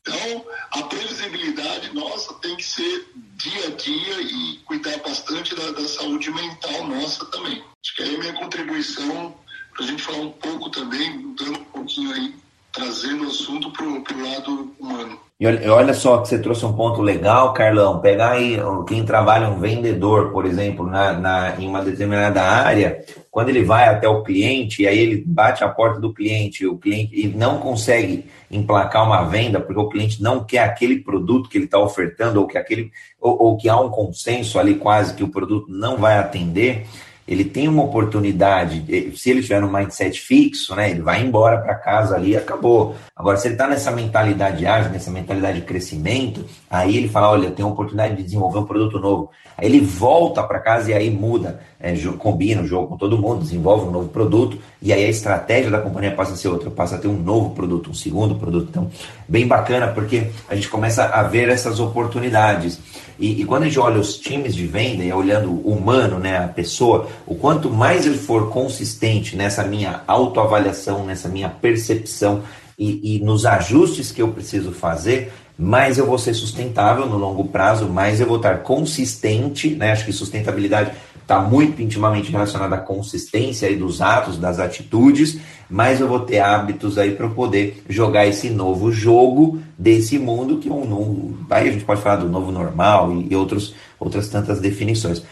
Então, 0.00 0.46
a 0.70 0.82
previsibilidade 0.84 1.92
nossa 1.92 2.32
tem 2.34 2.56
que 2.56 2.64
ser 2.64 3.10
dia 3.36 3.66
a 3.66 3.70
dia 3.70 4.20
e 4.22 4.58
cuidar 4.64 4.96
bastante 4.98 5.54
da, 5.56 5.72
da 5.72 5.88
saúde 5.88 6.30
mental 6.30 6.86
nossa 6.86 7.26
também. 7.26 7.62
Acho 7.84 7.96
que 7.96 8.02
é 8.02 8.14
a 8.14 8.18
minha 8.18 8.32
contribuição 8.34 9.36
para 9.74 9.84
a 9.84 9.88
gente 9.88 10.02
falar 10.02 10.18
um 10.18 10.30
pouco 10.32 10.70
também, 10.70 11.18
mudando 11.18 11.58
um 11.58 11.64
pouquinho 11.64 12.12
aí, 12.12 12.34
trazendo 12.72 13.24
o 13.24 13.28
assunto 13.28 13.70
para 13.72 13.86
o 13.86 14.30
lado 14.30 14.74
humano. 14.78 15.18
E 15.40 15.46
olha, 15.46 15.94
só 15.94 16.18
que 16.18 16.28
você 16.28 16.38
trouxe 16.38 16.66
um 16.66 16.74
ponto 16.74 17.00
legal, 17.00 17.54
Carlão. 17.54 17.98
Pegar 17.98 18.32
aí 18.32 18.58
quem 18.86 19.06
trabalha 19.06 19.48
um 19.48 19.58
vendedor, 19.58 20.32
por 20.32 20.44
exemplo, 20.44 20.86
na, 20.86 21.14
na, 21.14 21.56
em 21.58 21.66
uma 21.66 21.82
determinada 21.82 22.42
área, 22.42 23.02
quando 23.30 23.48
ele 23.48 23.64
vai 23.64 23.88
até 23.88 24.06
o 24.06 24.22
cliente 24.22 24.82
e 24.82 24.86
aí 24.86 24.98
ele 24.98 25.24
bate 25.26 25.64
a 25.64 25.68
porta 25.70 25.98
do 25.98 26.12
cliente, 26.12 26.66
o 26.66 26.76
cliente 26.76 27.18
e 27.18 27.26
não 27.26 27.58
consegue 27.58 28.26
emplacar 28.50 29.06
uma 29.06 29.22
venda 29.22 29.58
porque 29.58 29.80
o 29.80 29.88
cliente 29.88 30.22
não 30.22 30.44
quer 30.44 30.58
aquele 30.58 30.98
produto 30.98 31.48
que 31.48 31.56
ele 31.56 31.64
está 31.64 31.78
ofertando 31.78 32.38
ou 32.38 32.46
que 32.46 32.58
aquele 32.58 32.90
ou, 33.18 33.42
ou 33.42 33.56
que 33.56 33.66
há 33.66 33.80
um 33.80 33.88
consenso 33.88 34.58
ali 34.58 34.74
quase 34.74 35.14
que 35.14 35.24
o 35.24 35.28
produto 35.28 35.68
não 35.70 35.96
vai 35.96 36.18
atender 36.18 36.86
ele 37.30 37.44
tem 37.44 37.68
uma 37.68 37.84
oportunidade, 37.84 39.14
se 39.16 39.30
ele 39.30 39.40
tiver 39.40 39.60
no 39.60 39.72
mindset 39.72 40.20
fixo, 40.20 40.74
né, 40.74 40.90
ele 40.90 41.00
vai 41.00 41.22
embora 41.22 41.58
para 41.58 41.76
casa 41.76 42.16
ali 42.16 42.32
e 42.32 42.36
acabou. 42.36 42.96
Agora, 43.14 43.36
se 43.36 43.46
ele 43.46 43.54
está 43.54 43.68
nessa 43.68 43.92
mentalidade 43.92 44.66
ágil, 44.66 44.90
nessa 44.90 45.12
mentalidade 45.12 45.60
de 45.60 45.64
crescimento, 45.64 46.44
aí 46.68 46.96
ele 46.96 47.08
fala, 47.08 47.30
olha, 47.30 47.46
eu 47.46 47.52
tenho 47.52 47.68
a 47.68 47.70
oportunidade 47.70 48.16
de 48.16 48.24
desenvolver 48.24 48.58
um 48.58 48.66
produto 48.66 48.98
novo. 48.98 49.30
Ele 49.60 49.80
volta 49.80 50.42
para 50.42 50.58
casa 50.58 50.90
e 50.90 50.94
aí 50.94 51.10
muda, 51.10 51.60
é, 51.78 51.94
combina 52.18 52.62
o 52.62 52.66
jogo 52.66 52.88
com 52.88 52.96
todo 52.96 53.18
mundo, 53.18 53.42
desenvolve 53.42 53.86
um 53.86 53.90
novo 53.90 54.08
produto, 54.08 54.58
e 54.80 54.92
aí 54.92 55.04
a 55.04 55.08
estratégia 55.08 55.70
da 55.70 55.80
companhia 55.80 56.12
passa 56.12 56.32
a 56.32 56.36
ser 56.36 56.48
outra, 56.48 56.70
passa 56.70 56.96
a 56.96 56.98
ter 56.98 57.08
um 57.08 57.16
novo 57.16 57.50
produto, 57.50 57.90
um 57.90 57.94
segundo 57.94 58.34
produto. 58.34 58.68
Então, 58.70 58.90
bem 59.28 59.46
bacana, 59.46 59.88
porque 59.88 60.28
a 60.48 60.54
gente 60.54 60.68
começa 60.68 61.04
a 61.04 61.22
ver 61.22 61.48
essas 61.48 61.80
oportunidades. 61.80 62.78
E, 63.18 63.42
e, 63.42 63.44
quando 63.44 63.64
a 63.64 63.66
gente 63.66 63.78
olha 63.78 64.00
os 64.00 64.16
times 64.16 64.54
de 64.54 64.66
venda, 64.66 65.04
e 65.04 65.12
olhando 65.12 65.50
o 65.50 65.72
humano, 65.72 66.18
né, 66.18 66.38
a 66.38 66.48
pessoa, 66.48 67.06
o 67.26 67.34
quanto 67.34 67.68
mais 67.68 68.06
ele 68.06 68.16
for 68.16 68.48
consistente 68.48 69.36
nessa 69.36 69.62
minha 69.62 70.02
autoavaliação, 70.06 71.04
nessa 71.04 71.28
minha 71.28 71.50
percepção 71.50 72.42
e, 72.78 73.16
e 73.16 73.20
nos 73.22 73.44
ajustes 73.44 74.10
que 74.10 74.22
eu 74.22 74.28
preciso 74.28 74.72
fazer, 74.72 75.30
mais 75.60 75.98
eu 75.98 76.06
vou 76.06 76.16
ser 76.16 76.32
sustentável 76.32 77.04
no 77.04 77.18
longo 77.18 77.44
prazo, 77.44 77.86
mais 77.86 78.18
eu 78.18 78.26
vou 78.26 78.38
estar 78.38 78.62
consistente, 78.62 79.74
né? 79.74 79.92
Acho 79.92 80.06
que 80.06 80.12
sustentabilidade 80.12 80.92
está 81.20 81.38
muito 81.38 81.82
intimamente 81.82 82.32
relacionada 82.32 82.76
à 82.76 82.78
consistência 82.78 83.68
aí 83.68 83.76
dos 83.76 84.00
atos, 84.00 84.38
das 84.38 84.58
atitudes, 84.58 85.38
mas 85.68 86.00
eu 86.00 86.08
vou 86.08 86.20
ter 86.20 86.38
hábitos 86.38 86.96
aí 86.96 87.10
para 87.10 87.28
poder 87.28 87.84
jogar 87.90 88.26
esse 88.26 88.48
novo 88.48 88.90
jogo 88.90 89.60
desse 89.78 90.18
mundo 90.18 90.56
que 90.56 90.68
é 90.70 90.72
um, 90.72 90.94
um 90.94 91.46
aí 91.50 91.68
a 91.68 91.72
gente 91.72 91.84
pode 91.84 92.00
falar 92.00 92.16
do 92.16 92.28
novo 92.28 92.50
normal 92.50 93.12
e, 93.12 93.28
e 93.30 93.36
outros, 93.36 93.74
outras 93.98 94.30
tantas 94.30 94.60
definições. 94.60 95.22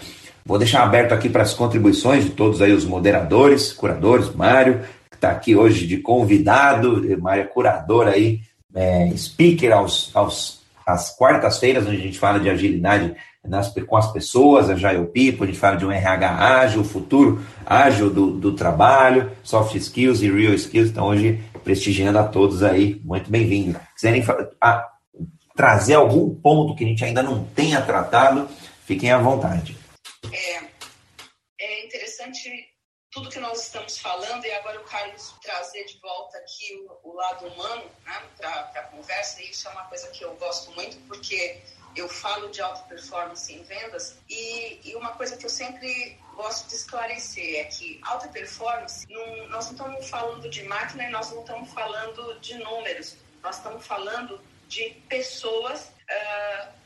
Vou 0.44 0.58
deixar 0.58 0.82
aberto 0.82 1.12
aqui 1.12 1.30
para 1.30 1.42
as 1.42 1.54
contribuições 1.54 2.24
de 2.24 2.30
todos 2.30 2.60
aí 2.60 2.72
os 2.74 2.84
moderadores, 2.84 3.72
curadores, 3.72 4.30
Mário, 4.34 4.82
que 5.10 5.16
está 5.16 5.30
aqui 5.30 5.56
hoje 5.56 5.86
de 5.86 5.96
convidado, 5.96 7.02
Mário 7.18 7.44
é 7.44 7.46
curador 7.46 8.08
aí, 8.08 8.42
é, 8.74 9.10
speaker 9.16 9.72
aos, 9.72 10.10
aos, 10.14 10.62
às 10.86 11.16
quartas-feiras, 11.16 11.86
onde 11.86 11.96
a 11.96 12.00
gente 12.00 12.18
fala 12.18 12.40
de 12.40 12.50
agilidade 12.50 13.14
nas, 13.44 13.72
com 13.86 13.96
as 13.96 14.12
pessoas, 14.12 14.68
a 14.68 14.76
Jail 14.76 15.06
People, 15.06 15.44
a 15.44 15.46
gente 15.46 15.58
fala 15.58 15.76
de 15.76 15.86
um 15.86 15.92
RH 15.92 16.60
ágil, 16.60 16.84
futuro 16.84 17.44
ágil 17.64 18.10
do, 18.10 18.32
do 18.32 18.54
trabalho, 18.54 19.30
soft 19.42 19.74
skills 19.76 20.22
e 20.22 20.30
real 20.30 20.54
skills. 20.54 20.90
Então, 20.90 21.06
hoje, 21.06 21.40
prestigiando 21.64 22.18
a 22.18 22.24
todos 22.24 22.62
aí, 22.62 23.00
muito 23.04 23.30
bem-vindo. 23.30 23.78
Quiserem 23.94 24.24
a, 24.60 24.88
trazer 25.56 25.94
algum 25.94 26.34
ponto 26.34 26.76
que 26.76 26.84
a 26.84 26.86
gente 26.86 27.04
ainda 27.04 27.22
não 27.22 27.44
tenha 27.44 27.80
tratado, 27.80 28.48
fiquem 28.84 29.10
à 29.10 29.18
vontade. 29.18 29.76
É, 30.32 30.60
é 31.60 31.86
interessante 31.86 32.67
tudo 33.18 33.30
que 33.30 33.40
nós 33.40 33.64
estamos 33.64 33.98
falando 33.98 34.44
e 34.44 34.52
agora 34.52 34.80
o 34.80 34.84
Carlos 34.84 35.34
trazer 35.42 35.84
de 35.86 35.98
volta 35.98 36.38
aqui 36.38 36.86
o, 37.02 37.10
o 37.10 37.14
lado 37.14 37.46
humano 37.48 37.84
né, 38.04 38.22
para 38.36 38.60
a 38.76 38.82
conversa, 38.84 39.42
e 39.42 39.50
isso 39.50 39.66
é 39.66 39.72
uma 39.72 39.84
coisa 39.86 40.08
que 40.10 40.24
eu 40.24 40.34
gosto 40.36 40.70
muito, 40.72 40.96
porque 41.08 41.60
eu 41.96 42.08
falo 42.08 42.48
de 42.50 42.60
alta 42.60 42.82
performance 42.82 43.52
em 43.52 43.62
vendas 43.64 44.16
e, 44.28 44.80
e, 44.84 44.94
uma 44.94 45.12
coisa 45.12 45.36
que 45.36 45.44
eu 45.44 45.50
sempre 45.50 46.16
gosto 46.36 46.68
de 46.68 46.76
esclarecer 46.76 47.58
é 47.58 47.64
que 47.64 48.00
alta 48.04 48.28
performance, 48.28 49.04
não, 49.10 49.48
nós 49.48 49.64
não 49.66 49.72
estamos 49.72 50.08
falando 50.08 50.48
de 50.48 50.62
máquina 50.62 51.04
e 51.04 51.10
nós 51.10 51.32
não 51.32 51.40
estamos 51.40 51.72
falando 51.72 52.38
de 52.38 52.56
números, 52.58 53.16
nós 53.42 53.56
estamos 53.56 53.84
falando 53.84 54.40
de 54.68 54.90
pessoas 55.08 55.88
uh, 55.88 56.77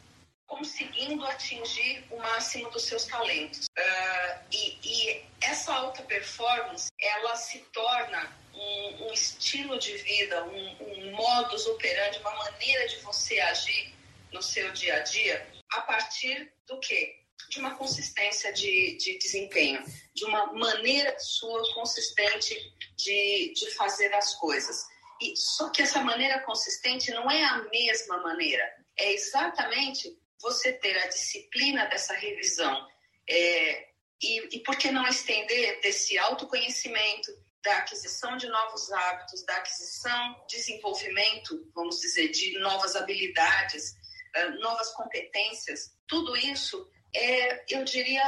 conseguindo 0.53 1.25
atingir 1.25 2.05
o 2.11 2.19
máximo 2.19 2.71
dos 2.71 2.83
seus 2.83 3.07
talentos. 3.07 3.67
Uh, 3.67 4.45
e, 4.53 4.79
e, 4.85 5.25
essa 5.41 5.73
alta 5.73 6.03
performance, 6.03 6.91
ela 7.01 7.35
se 7.37 7.59
torna 7.73 8.31
um, 8.53 9.07
um 9.07 9.13
estilo 9.13 9.79
de 9.79 9.97
vida, 9.97 10.45
um, 10.45 10.77
um 10.83 11.13
modus 11.13 11.67
operandi, 11.67 12.19
uma 12.19 12.37
maneira 12.37 12.87
de 12.87 12.97
você 12.99 13.41
agir 13.41 13.95
no 14.31 14.43
seu 14.43 14.71
dia 14.73 14.97
a 14.97 15.01
dia 15.01 15.47
a 15.71 15.81
partir 15.81 16.53
do 16.67 16.79
quê? 16.81 17.17
De 17.49 17.59
uma 17.59 17.75
consistência 17.77 18.53
de, 18.53 18.97
de 18.99 19.19
desempenho, 19.19 19.83
de 20.15 20.25
uma 20.27 20.53
maneira 20.53 21.19
sua 21.19 21.75
consistente 21.75 22.55
de, 22.97 23.55
de 23.57 23.71
fazer 23.71 24.13
as 24.15 24.35
coisas. 24.35 24.87
E 25.19 25.35
só 25.35 25.71
que 25.71 25.81
essa 25.81 26.03
maneira 26.03 26.41
consistente 26.41 27.11
não 27.11 27.31
é 27.31 27.43
a 27.43 27.59
mesma 27.71 28.19
maneira. 28.19 28.65
É 28.99 29.13
exatamente 29.13 30.15
você 30.43 30.73
ter 30.73 30.99
a 30.99 31.07
disciplina 31.07 31.87
dessa 31.87 32.15
revisão. 32.15 32.87
É, 33.29 33.89
e, 34.21 34.57
e 34.57 34.61
por 34.61 34.77
que 34.77 34.91
não 34.91 35.07
estender 35.07 35.81
desse 35.81 36.19
autoconhecimento, 36.19 37.33
da 37.63 37.79
aquisição 37.79 38.37
de 38.37 38.49
novos 38.49 38.91
hábitos, 38.93 39.45
da 39.45 39.57
aquisição, 39.57 40.45
desenvolvimento, 40.49 41.71
vamos 41.75 42.01
dizer, 42.01 42.29
de 42.29 42.59
novas 42.59 42.97
habilidades, 42.97 43.95
eh, 44.35 44.51
novas 44.59 44.93
competências, 44.95 45.97
tudo 46.07 46.37
isso 46.37 46.91
é, 47.15 47.65
eu 47.73 47.85
diria, 47.85 48.23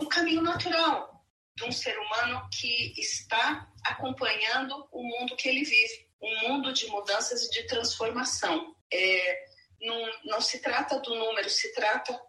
o 0.00 0.06
caminho 0.08 0.42
natural 0.42 1.24
de 1.56 1.64
um 1.64 1.72
ser 1.72 1.98
humano 1.98 2.48
que 2.50 2.94
está 2.98 3.66
acompanhando 3.84 4.88
o 4.90 5.02
mundo 5.02 5.36
que 5.36 5.48
ele 5.48 5.64
vive, 5.64 6.08
um 6.22 6.48
mundo 6.48 6.72
de 6.72 6.86
mudanças 6.88 7.44
e 7.44 7.50
de 7.50 7.66
transformação. 7.66 8.76
É, 8.92 9.49
não, 9.80 10.10
não 10.24 10.40
se 10.40 10.60
trata 10.60 10.98
do 11.00 11.14
número, 11.14 11.48
se 11.48 11.72
trata 11.74 12.20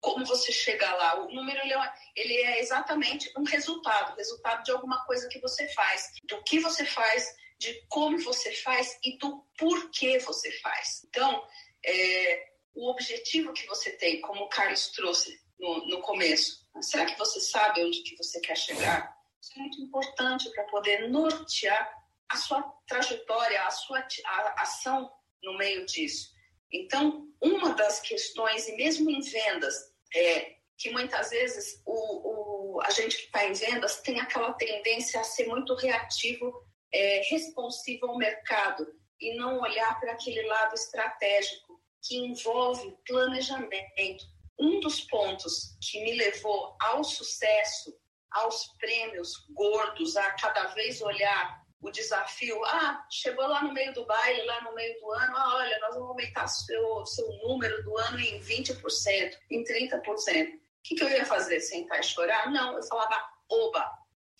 como 0.00 0.24
você 0.24 0.52
chega 0.52 0.92
lá. 0.94 1.24
O 1.24 1.32
número 1.32 1.60
ele 1.60 1.72
é, 1.72 1.92
ele 2.14 2.34
é 2.34 2.60
exatamente 2.60 3.32
um 3.36 3.44
resultado, 3.44 4.16
resultado 4.16 4.62
de 4.62 4.70
alguma 4.70 5.04
coisa 5.04 5.28
que 5.28 5.40
você 5.40 5.68
faz, 5.72 6.12
do 6.24 6.42
que 6.42 6.60
você 6.60 6.84
faz, 6.84 7.34
de 7.58 7.74
como 7.88 8.18
você 8.18 8.52
faz 8.52 8.98
e 9.02 9.16
do 9.18 9.44
porquê 9.58 10.18
você 10.18 10.50
faz. 10.60 11.04
Então, 11.08 11.44
é, 11.84 12.48
o 12.74 12.90
objetivo 12.90 13.52
que 13.52 13.66
você 13.66 13.90
tem, 13.92 14.20
como 14.20 14.44
o 14.44 14.48
Carlos 14.48 14.88
trouxe 14.88 15.40
no, 15.58 15.86
no 15.88 16.00
começo. 16.02 16.66
Será 16.82 17.06
que 17.06 17.18
você 17.18 17.40
sabe 17.40 17.82
onde 17.84 18.02
que 18.02 18.16
você 18.16 18.38
quer 18.40 18.56
chegar? 18.56 19.16
Isso 19.40 19.52
é 19.56 19.58
muito 19.58 19.80
importante 19.80 20.50
para 20.50 20.64
poder 20.64 21.08
nortear 21.08 21.90
a 22.28 22.36
sua 22.36 22.62
trajetória, 22.86 23.62
a 23.62 23.70
sua 23.70 24.06
a 24.24 24.62
ação 24.62 25.10
no 25.42 25.56
meio 25.56 25.86
disso. 25.86 26.35
Então, 26.76 27.26
uma 27.40 27.74
das 27.74 28.00
questões, 28.00 28.68
e 28.68 28.76
mesmo 28.76 29.10
em 29.10 29.20
vendas, 29.20 29.74
é 30.14 30.56
que 30.78 30.90
muitas 30.90 31.30
vezes 31.30 31.82
o, 31.86 32.74
o 32.74 32.80
a 32.82 32.90
gente 32.90 33.16
que 33.16 33.24
está 33.24 33.46
em 33.46 33.54
vendas 33.54 34.00
tem 34.02 34.20
aquela 34.20 34.52
tendência 34.52 35.20
a 35.20 35.24
ser 35.24 35.46
muito 35.46 35.74
reativo, 35.74 36.52
é, 36.92 37.22
responsivo 37.30 38.06
ao 38.06 38.18
mercado 38.18 38.86
e 39.20 39.34
não 39.36 39.60
olhar 39.60 39.98
para 39.98 40.12
aquele 40.12 40.42
lado 40.42 40.74
estratégico 40.74 41.80
que 42.02 42.16
envolve 42.16 42.96
planejamento. 43.06 44.24
Um 44.58 44.80
dos 44.80 45.00
pontos 45.02 45.76
que 45.80 46.02
me 46.04 46.14
levou 46.14 46.76
ao 46.80 47.02
sucesso, 47.02 47.98
aos 48.30 48.66
prêmios 48.78 49.32
gordos, 49.54 50.16
a 50.16 50.30
cada 50.32 50.66
vez 50.68 51.00
olhar 51.00 51.65
o 51.80 51.90
desafio, 51.90 52.64
ah, 52.64 53.06
chegou 53.10 53.46
lá 53.46 53.62
no 53.62 53.72
meio 53.72 53.92
do 53.92 54.06
baile, 54.06 54.42
lá 54.42 54.62
no 54.62 54.74
meio 54.74 54.98
do 55.00 55.12
ano, 55.12 55.36
ah, 55.36 55.56
olha, 55.56 55.78
nós 55.80 55.94
vamos 55.94 56.10
aumentar 56.10 56.46
seu, 56.48 57.04
seu 57.06 57.28
número 57.44 57.82
do 57.82 57.96
ano 57.98 58.18
em 58.18 58.40
20%, 58.40 59.38
em 59.50 59.62
30%. 59.62 60.54
O 60.54 60.60
que, 60.82 60.94
que 60.94 61.04
eu 61.04 61.08
ia 61.08 61.24
fazer? 61.24 61.60
Sentar 61.60 62.00
e 62.00 62.02
chorar? 62.02 62.50
Não, 62.50 62.76
eu 62.76 62.82
falava, 62.84 63.22
oba, 63.48 63.92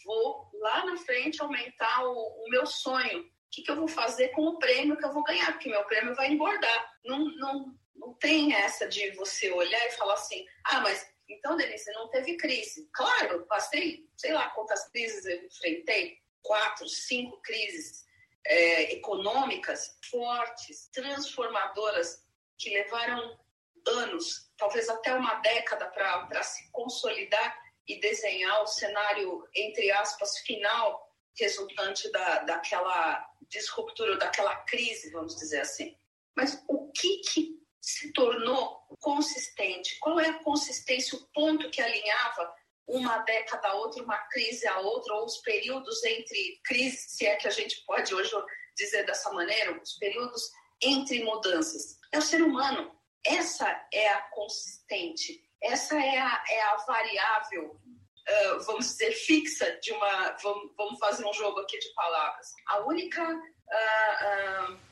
vou 0.04 0.50
lá 0.54 0.84
na 0.86 0.96
frente 0.96 1.42
aumentar 1.42 2.04
o, 2.04 2.12
o 2.12 2.50
meu 2.50 2.66
sonho, 2.66 3.24
que, 3.50 3.62
que 3.62 3.70
eu 3.70 3.76
vou 3.76 3.88
fazer 3.88 4.28
com 4.28 4.42
o 4.42 4.58
prêmio 4.58 4.96
que 4.96 5.04
eu 5.04 5.12
vou 5.12 5.24
ganhar, 5.24 5.52
porque 5.52 5.68
meu 5.68 5.84
prêmio 5.84 6.14
vai 6.14 6.30
engordar. 6.30 6.92
Não, 7.04 7.18
não, 7.36 7.74
não 7.94 8.14
tem 8.14 8.54
essa 8.54 8.88
de 8.88 9.10
você 9.12 9.50
olhar 9.50 9.86
e 9.86 9.92
falar 9.92 10.14
assim, 10.14 10.44
ah, 10.64 10.80
mas 10.80 11.06
então, 11.28 11.56
Denise, 11.56 11.90
não 11.92 12.08
teve 12.08 12.36
crise. 12.36 12.88
Claro, 12.92 13.44
passei, 13.46 14.08
sei 14.16 14.32
lá 14.32 14.48
quantas 14.50 14.88
crises 14.90 15.24
eu 15.24 15.44
enfrentei, 15.44 16.18
quatro, 16.46 16.88
cinco 16.88 17.40
crises 17.42 18.04
é, 18.46 18.92
econômicas 18.94 19.98
fortes, 20.10 20.88
transformadoras, 20.92 22.24
que 22.58 22.70
levaram 22.70 23.38
anos, 23.86 24.50
talvez 24.56 24.88
até 24.88 25.14
uma 25.14 25.34
década 25.36 25.86
para 25.88 26.42
se 26.42 26.70
consolidar 26.72 27.56
e 27.86 28.00
desenhar 28.00 28.62
o 28.62 28.66
cenário, 28.66 29.48
entre 29.54 29.90
aspas, 29.92 30.38
final 30.38 31.06
resultante 31.38 32.10
da, 32.10 32.40
daquela 32.40 33.24
disruptura, 33.48 34.16
daquela 34.16 34.56
crise, 34.64 35.10
vamos 35.10 35.36
dizer 35.36 35.60
assim. 35.60 35.96
Mas 36.34 36.62
o 36.68 36.90
que, 36.90 37.18
que 37.18 37.60
se 37.80 38.12
tornou 38.12 38.80
consistente? 39.00 39.98
Qual 40.00 40.18
é 40.18 40.30
a 40.30 40.42
consistência, 40.42 41.16
o 41.16 41.26
ponto 41.28 41.70
que 41.70 41.80
alinhava 41.80 42.52
uma 42.86 43.18
década 43.18 43.68
a 43.68 43.74
outra, 43.74 44.02
uma 44.02 44.18
crise 44.28 44.66
a 44.68 44.78
outra, 44.80 45.14
ou 45.14 45.24
os 45.24 45.38
períodos 45.38 46.02
entre 46.04 46.60
crises, 46.64 47.16
se 47.16 47.26
é 47.26 47.36
que 47.36 47.48
a 47.48 47.50
gente 47.50 47.84
pode 47.84 48.14
hoje 48.14 48.30
dizer 48.76 49.04
dessa 49.04 49.32
maneira, 49.32 49.80
os 49.80 49.94
períodos 49.94 50.50
entre 50.80 51.24
mudanças? 51.24 51.98
É 52.12 52.18
o 52.18 52.22
ser 52.22 52.42
humano. 52.42 52.94
Essa 53.24 53.68
é 53.92 54.08
a 54.08 54.20
consistente, 54.30 55.42
essa 55.60 55.96
é 55.98 56.18
a, 56.18 56.44
é 56.48 56.62
a 56.62 56.76
variável 56.86 57.80
uh, 58.26 58.60
vamos 58.64 58.86
dizer, 58.86 59.12
fixa 59.12 59.78
de 59.80 59.92
uma. 59.92 60.36
Vamos, 60.42 60.72
vamos, 60.76 60.98
fazer 60.98 61.24
um 61.24 61.32
jogo 61.32 61.60
aqui 61.60 61.78
de 61.78 61.88
palavras. 61.94 62.54
A 62.68 62.80
única. 62.80 63.22
Uh, 63.22 64.72
uh, 64.72 64.86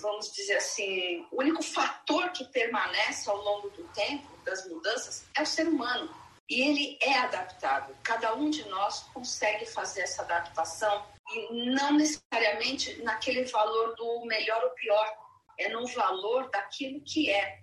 vamos 0.00 0.32
dizer 0.32 0.56
assim, 0.56 1.26
o 1.30 1.40
único 1.40 1.62
fator 1.62 2.30
que 2.30 2.44
permanece 2.46 3.28
ao 3.28 3.36
longo 3.36 3.68
do 3.70 3.84
tempo 3.88 4.26
das 4.42 4.66
mudanças 4.66 5.26
é 5.36 5.42
o 5.42 5.46
ser 5.46 5.68
humano. 5.68 6.08
E 6.50 6.62
ele 6.62 6.98
é 7.00 7.16
adaptável. 7.20 7.94
Cada 8.02 8.34
um 8.34 8.50
de 8.50 8.68
nós 8.68 9.04
consegue 9.14 9.64
fazer 9.64 10.00
essa 10.00 10.22
adaptação 10.22 11.06
e 11.32 11.70
não 11.70 11.92
necessariamente 11.92 13.00
naquele 13.04 13.44
valor 13.44 13.94
do 13.94 14.24
melhor 14.26 14.64
ou 14.64 14.70
pior, 14.70 15.16
é 15.56 15.68
no 15.68 15.86
valor 15.86 16.50
daquilo 16.50 17.00
que 17.02 17.30
é. 17.30 17.60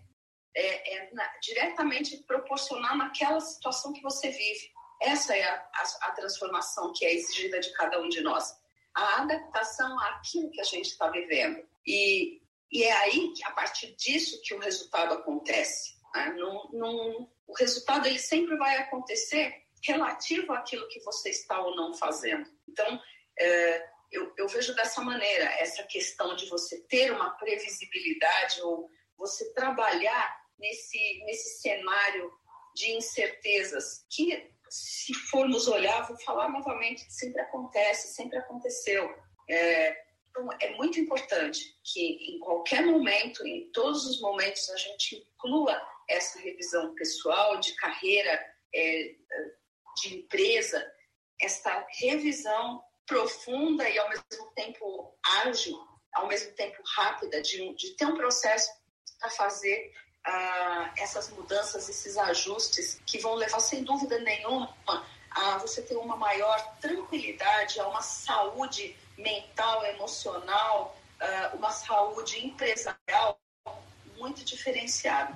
É, 0.56 0.96
é 0.96 1.14
na, 1.14 1.28
diretamente 1.40 2.18
proporcional 2.24 2.98
naquela 2.98 3.42
situação 3.42 3.92
que 3.92 4.02
você 4.02 4.32
vive. 4.32 4.72
Essa 5.02 5.36
é 5.36 5.44
a, 5.44 5.54
a, 5.54 6.08
a 6.08 6.12
transformação 6.14 6.94
que 6.94 7.06
é 7.06 7.14
exigida 7.14 7.60
de 7.60 7.72
cada 7.74 8.00
um 8.02 8.10
de 8.10 8.22
nós. 8.22 8.56
A 8.96 9.22
adaptação 9.22 10.00
àquilo 10.00 10.50
que 10.50 10.62
a 10.62 10.64
gente 10.64 10.88
está 10.88 11.10
vivendo. 11.10 11.64
E 11.86 12.42
E 12.72 12.84
é 12.84 12.92
aí, 12.92 13.34
a 13.44 13.52
partir 13.52 13.96
disso, 13.96 14.42
que 14.44 14.54
o 14.54 14.60
resultado 14.60 15.14
acontece. 15.14 15.97
Né? 16.14 16.36
O 17.48 17.54
resultado 17.58 18.08
ele 18.08 18.20
sempre 18.20 18.58
vai 18.58 18.78
acontecer 18.78 19.64
relativo 19.84 20.52
àquilo 20.54 20.88
que 20.88 21.00
você 21.02 21.30
está 21.30 21.60
ou 21.62 21.76
não 21.76 21.94
fazendo. 21.94 22.50
Então, 22.68 23.00
é, 23.40 23.90
eu, 24.12 24.34
eu, 24.38 24.48
vejo 24.48 24.74
dessa 24.76 25.02
maneira 25.02 25.46
essa 25.60 25.84
questão 25.84 26.36
de 26.36 26.48
você 26.50 26.82
ter 26.88 27.12
uma 27.12 27.32
previsibilidade 27.32 28.62
ou 28.62 28.90
você 29.18 29.54
trabalhar 29.54 30.42
nesse, 30.58 31.24
nesse 31.26 31.62
cenário 31.62 32.32
de 32.76 32.92
incertezas 32.92 34.06
que, 34.10 34.52
se 34.70 35.14
formos 35.14 35.68
olhar, 35.68 36.08
vou 36.08 36.20
falar 36.22 36.50
novamente, 36.50 37.02
sempre 37.12 37.42
acontece, 37.42 38.14
sempre 38.14 38.38
aconteceu. 38.38 39.10
É, 39.50 40.07
então, 40.38 40.50
é 40.60 40.76
muito 40.76 41.00
importante 41.00 41.76
que 41.84 42.36
em 42.36 42.40
qualquer 42.40 42.86
momento, 42.86 43.46
em 43.46 43.70
todos 43.72 44.06
os 44.06 44.22
momentos, 44.22 44.70
a 44.70 44.78
gente 44.78 45.16
inclua 45.16 45.82
essa 46.08 46.40
revisão 46.40 46.94
pessoal, 46.94 47.60
de 47.60 47.74
carreira, 47.74 48.40
é, 48.74 49.16
de 49.98 50.18
empresa, 50.18 50.86
essa 51.42 51.86
revisão 52.00 52.84
profunda 53.06 53.90
e 53.90 53.98
ao 53.98 54.10
mesmo 54.10 54.52
tempo 54.56 55.18
ágil, 55.44 55.78
ao 56.14 56.28
mesmo 56.28 56.54
tempo 56.54 56.82
rápida, 56.96 57.42
de, 57.42 57.74
de 57.76 57.96
ter 57.96 58.06
um 58.06 58.16
processo 58.16 58.70
para 59.20 59.30
fazer 59.32 59.92
uh, 60.28 60.92
essas 60.98 61.30
mudanças, 61.30 61.90
esses 61.90 62.18
ajustes 62.18 63.02
que 63.06 63.18
vão 63.20 63.34
levar, 63.34 63.60
sem 63.60 63.84
dúvida 63.84 64.20
nenhuma, 64.20 64.76
a 65.32 65.58
você 65.58 65.82
ter 65.82 65.96
uma 65.96 66.16
maior 66.16 66.78
tranquilidade, 66.80 67.80
a 67.80 67.88
uma 67.88 68.02
saúde 68.02 68.96
mental, 69.18 69.86
emocional, 69.86 70.96
uh, 71.22 71.58
uma 71.58 71.72
saúde 71.72 72.46
empresarial 72.46 73.38
muito 74.18 74.44
diferenciada. 74.44 75.34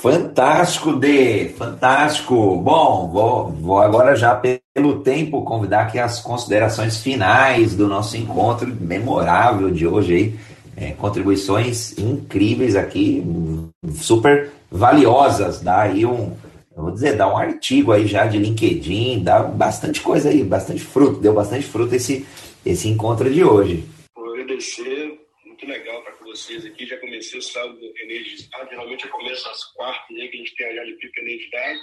Fantástico, 0.00 0.92
Dê, 0.92 1.48
fantástico. 1.56 2.56
Bom, 2.56 3.08
vou, 3.08 3.50
vou 3.50 3.78
agora 3.80 4.14
já 4.14 4.34
pelo 4.34 5.00
tempo 5.00 5.42
convidar 5.42 5.82
aqui 5.82 5.98
as 5.98 6.20
considerações 6.20 6.98
finais 6.98 7.74
do 7.74 7.88
nosso 7.88 8.16
encontro 8.16 8.68
memorável 8.80 9.70
de 9.70 9.86
hoje 9.86 10.14
aí. 10.14 10.40
É, 10.76 10.92
contribuições 10.92 11.98
incríveis 11.98 12.76
aqui, 12.76 13.22
super 13.96 14.52
valiosas. 14.70 15.60
Dá 15.60 15.80
aí 15.82 16.06
um, 16.06 16.36
vou 16.74 16.90
dizer, 16.90 17.16
dá 17.16 17.28
um 17.28 17.36
artigo 17.36 17.92
aí 17.92 18.06
já 18.06 18.26
de 18.26 18.38
LinkedIn, 18.38 19.22
dá 19.22 19.42
bastante 19.42 20.00
coisa 20.00 20.28
aí, 20.28 20.42
bastante 20.42 20.82
fruto, 20.82 21.20
deu 21.20 21.34
bastante 21.34 21.66
fruto 21.66 21.94
esse, 21.94 22.26
esse 22.64 22.88
encontro 22.88 23.32
de 23.32 23.42
hoje. 23.44 23.84
Vou 24.14 24.32
agradecer, 24.34 25.18
muito 25.44 25.66
legal 25.66 26.02
para 26.02 26.14
vocês 26.24 26.64
aqui. 26.64 26.86
Já 26.86 26.96
comecei 26.98 27.38
o 27.38 27.42
sábado 27.42 27.80
energizado, 28.02 28.70
geralmente 28.70 29.04
eu 29.04 29.10
começo 29.10 29.48
às 29.48 29.64
quartas, 29.72 30.16
aí 30.16 30.28
que 30.28 30.36
a 30.36 30.40
gente 30.40 30.54
tem 30.56 30.66
a 30.66 30.74
Jale 30.74 30.96
Pipa 30.96 31.20
energizado. 31.20 31.78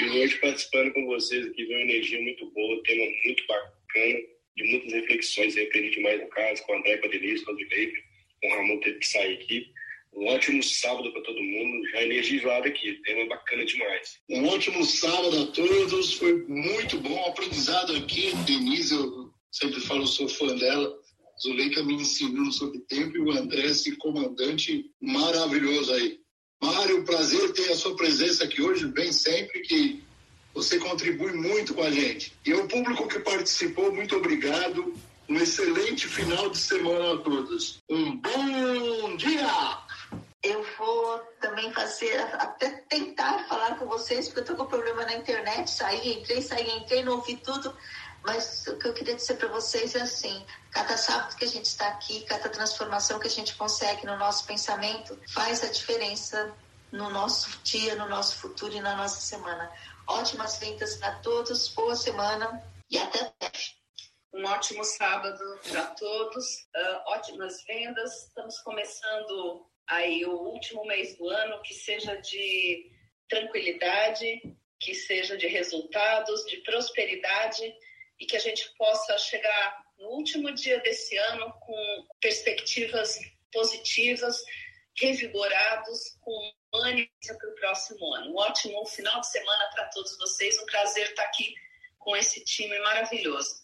E 0.00 0.04
hoje 0.10 0.38
participando 0.38 0.92
com 0.92 1.06
vocês 1.06 1.46
aqui, 1.46 1.64
veio 1.64 1.78
uma 1.78 1.92
energia 1.92 2.20
muito 2.22 2.50
boa, 2.52 2.82
tema 2.84 3.04
muito 3.24 3.46
bacana, 3.46 4.18
de 4.56 4.64
muitas 4.64 4.92
reflexões. 4.92 5.56
Eu 5.56 5.64
aprendi 5.64 5.90
demais 5.90 6.20
no 6.20 6.28
caso, 6.28 6.62
com 6.64 6.72
o 6.72 6.76
André, 6.76 6.96
com 6.98 7.06
a 7.06 7.10
Denise, 7.10 7.44
com 7.44 7.52
o 7.52 7.56
Dileip, 7.56 7.92
com 8.42 8.48
o 8.48 8.56
Ramon 8.56 8.80
teve 8.80 8.98
que 8.98 9.06
sair 9.06 9.34
aqui. 9.34 9.66
Um 10.12 10.26
ótimo 10.26 10.62
sábado 10.62 11.12
para 11.12 11.22
todo 11.22 11.40
mundo, 11.40 11.88
já 11.90 12.02
energizado 12.02 12.66
aqui, 12.66 12.94
tema 13.04 13.26
bacana 13.26 13.64
demais. 13.64 14.18
Um 14.28 14.48
ótimo 14.48 14.84
sábado 14.84 15.42
a 15.42 15.46
todos, 15.52 16.14
foi 16.14 16.44
muito 16.46 16.98
bom, 16.98 17.24
aprendizado 17.26 17.94
aqui. 17.94 18.34
Denise, 18.44 18.94
eu 18.94 19.19
sempre 19.50 19.80
falo, 19.80 20.06
sou 20.06 20.28
fã 20.28 20.54
dela. 20.56 20.94
Zuleika 21.42 21.82
me 21.82 21.94
ensinou 21.94 22.52
sobre 22.52 22.80
tempo 22.80 23.16
e 23.16 23.20
o 23.20 23.30
André, 23.30 23.66
esse 23.66 23.96
comandante 23.96 24.90
maravilhoso 25.00 25.92
aí. 25.92 26.20
Mário, 26.62 27.04
prazer 27.04 27.52
ter 27.52 27.72
a 27.72 27.76
sua 27.76 27.96
presença 27.96 28.44
aqui 28.44 28.60
hoje, 28.60 28.86
bem 28.86 29.10
sempre 29.12 29.60
que 29.60 30.02
você 30.52 30.78
contribui 30.78 31.32
muito 31.32 31.74
com 31.74 31.82
a 31.82 31.90
gente. 31.90 32.34
E 32.44 32.52
ao 32.52 32.68
público 32.68 33.08
que 33.08 33.20
participou, 33.20 33.92
muito 33.92 34.16
obrigado. 34.16 34.92
Um 35.28 35.36
excelente 35.36 36.06
final 36.08 36.50
de 36.50 36.58
semana 36.58 37.14
a 37.14 37.18
todos. 37.18 37.78
Um 37.88 38.16
bom 38.16 39.16
dia! 39.16 39.78
Eu 40.42 40.64
vou 40.76 41.18
também 41.40 41.70
fazer, 41.72 42.18
até 42.34 42.70
tentar 42.88 43.46
falar 43.46 43.78
com 43.78 43.86
vocês, 43.86 44.26
porque 44.26 44.40
eu 44.40 44.44
estou 44.44 44.56
com 44.56 44.66
problema 44.66 45.04
na 45.04 45.14
internet. 45.14 45.70
Saí, 45.70 46.14
entrei, 46.14 46.42
saí, 46.42 46.68
entrei, 46.78 47.04
não 47.04 47.16
ouvi 47.16 47.36
tudo. 47.36 47.74
Mas 48.22 48.66
o 48.66 48.76
que 48.76 48.86
eu 48.86 48.94
queria 48.94 49.14
dizer 49.14 49.36
para 49.36 49.48
vocês 49.48 49.94
é 49.94 50.02
assim: 50.02 50.44
cada 50.70 50.96
sábado 50.96 51.36
que 51.36 51.44
a 51.44 51.48
gente 51.48 51.66
está 51.66 51.88
aqui, 51.88 52.22
cada 52.24 52.48
transformação 52.48 53.18
que 53.18 53.26
a 53.26 53.30
gente 53.30 53.54
consegue 53.54 54.06
no 54.06 54.16
nosso 54.16 54.46
pensamento 54.46 55.18
faz 55.28 55.62
a 55.64 55.68
diferença 55.68 56.54
no 56.92 57.08
nosso 57.08 57.58
dia, 57.62 57.94
no 57.94 58.08
nosso 58.08 58.36
futuro 58.36 58.74
e 58.74 58.80
na 58.80 58.96
nossa 58.96 59.20
semana. 59.20 59.72
Ótimas 60.06 60.58
vendas 60.58 60.96
para 60.96 61.16
todos, 61.16 61.68
boa 61.68 61.94
semana 61.94 62.62
e 62.90 62.98
até 62.98 63.32
breve. 63.38 63.80
Um 64.32 64.44
ótimo 64.44 64.84
sábado 64.84 65.42
para 65.68 65.86
todos, 65.86 66.46
uh, 66.76 67.12
ótimas 67.12 67.64
vendas. 67.64 68.26
Estamos 68.26 68.58
começando 68.60 69.66
aí 69.86 70.24
o 70.24 70.32
último 70.32 70.84
mês 70.84 71.16
do 71.16 71.28
ano, 71.28 71.60
que 71.62 71.74
seja 71.74 72.16
de 72.16 72.90
tranquilidade, 73.28 74.56
que 74.78 74.94
seja 74.94 75.36
de 75.36 75.46
resultados, 75.46 76.44
de 76.46 76.58
prosperidade 76.58 77.74
e 78.20 78.26
que 78.26 78.36
a 78.36 78.40
gente 78.40 78.70
possa 78.76 79.16
chegar 79.18 79.82
no 79.98 80.08
último 80.10 80.52
dia 80.52 80.78
desse 80.80 81.16
ano 81.16 81.52
com 81.60 82.06
perspectivas 82.20 83.18
positivas, 83.52 84.36
revigorados, 85.00 86.16
com 86.20 86.52
ânimo 86.74 87.08
para 87.26 87.50
o 87.50 87.54
próximo 87.54 88.14
ano. 88.14 88.32
Um 88.32 88.36
ótimo 88.36 88.84
final 88.86 89.20
de 89.20 89.30
semana 89.30 89.70
para 89.74 89.86
todos 89.86 90.16
vocês. 90.18 90.58
Um 90.60 90.66
prazer 90.66 91.08
estar 91.08 91.22
aqui 91.22 91.54
com 91.98 92.16
esse 92.16 92.44
time 92.44 92.78
maravilhoso. 92.80 93.60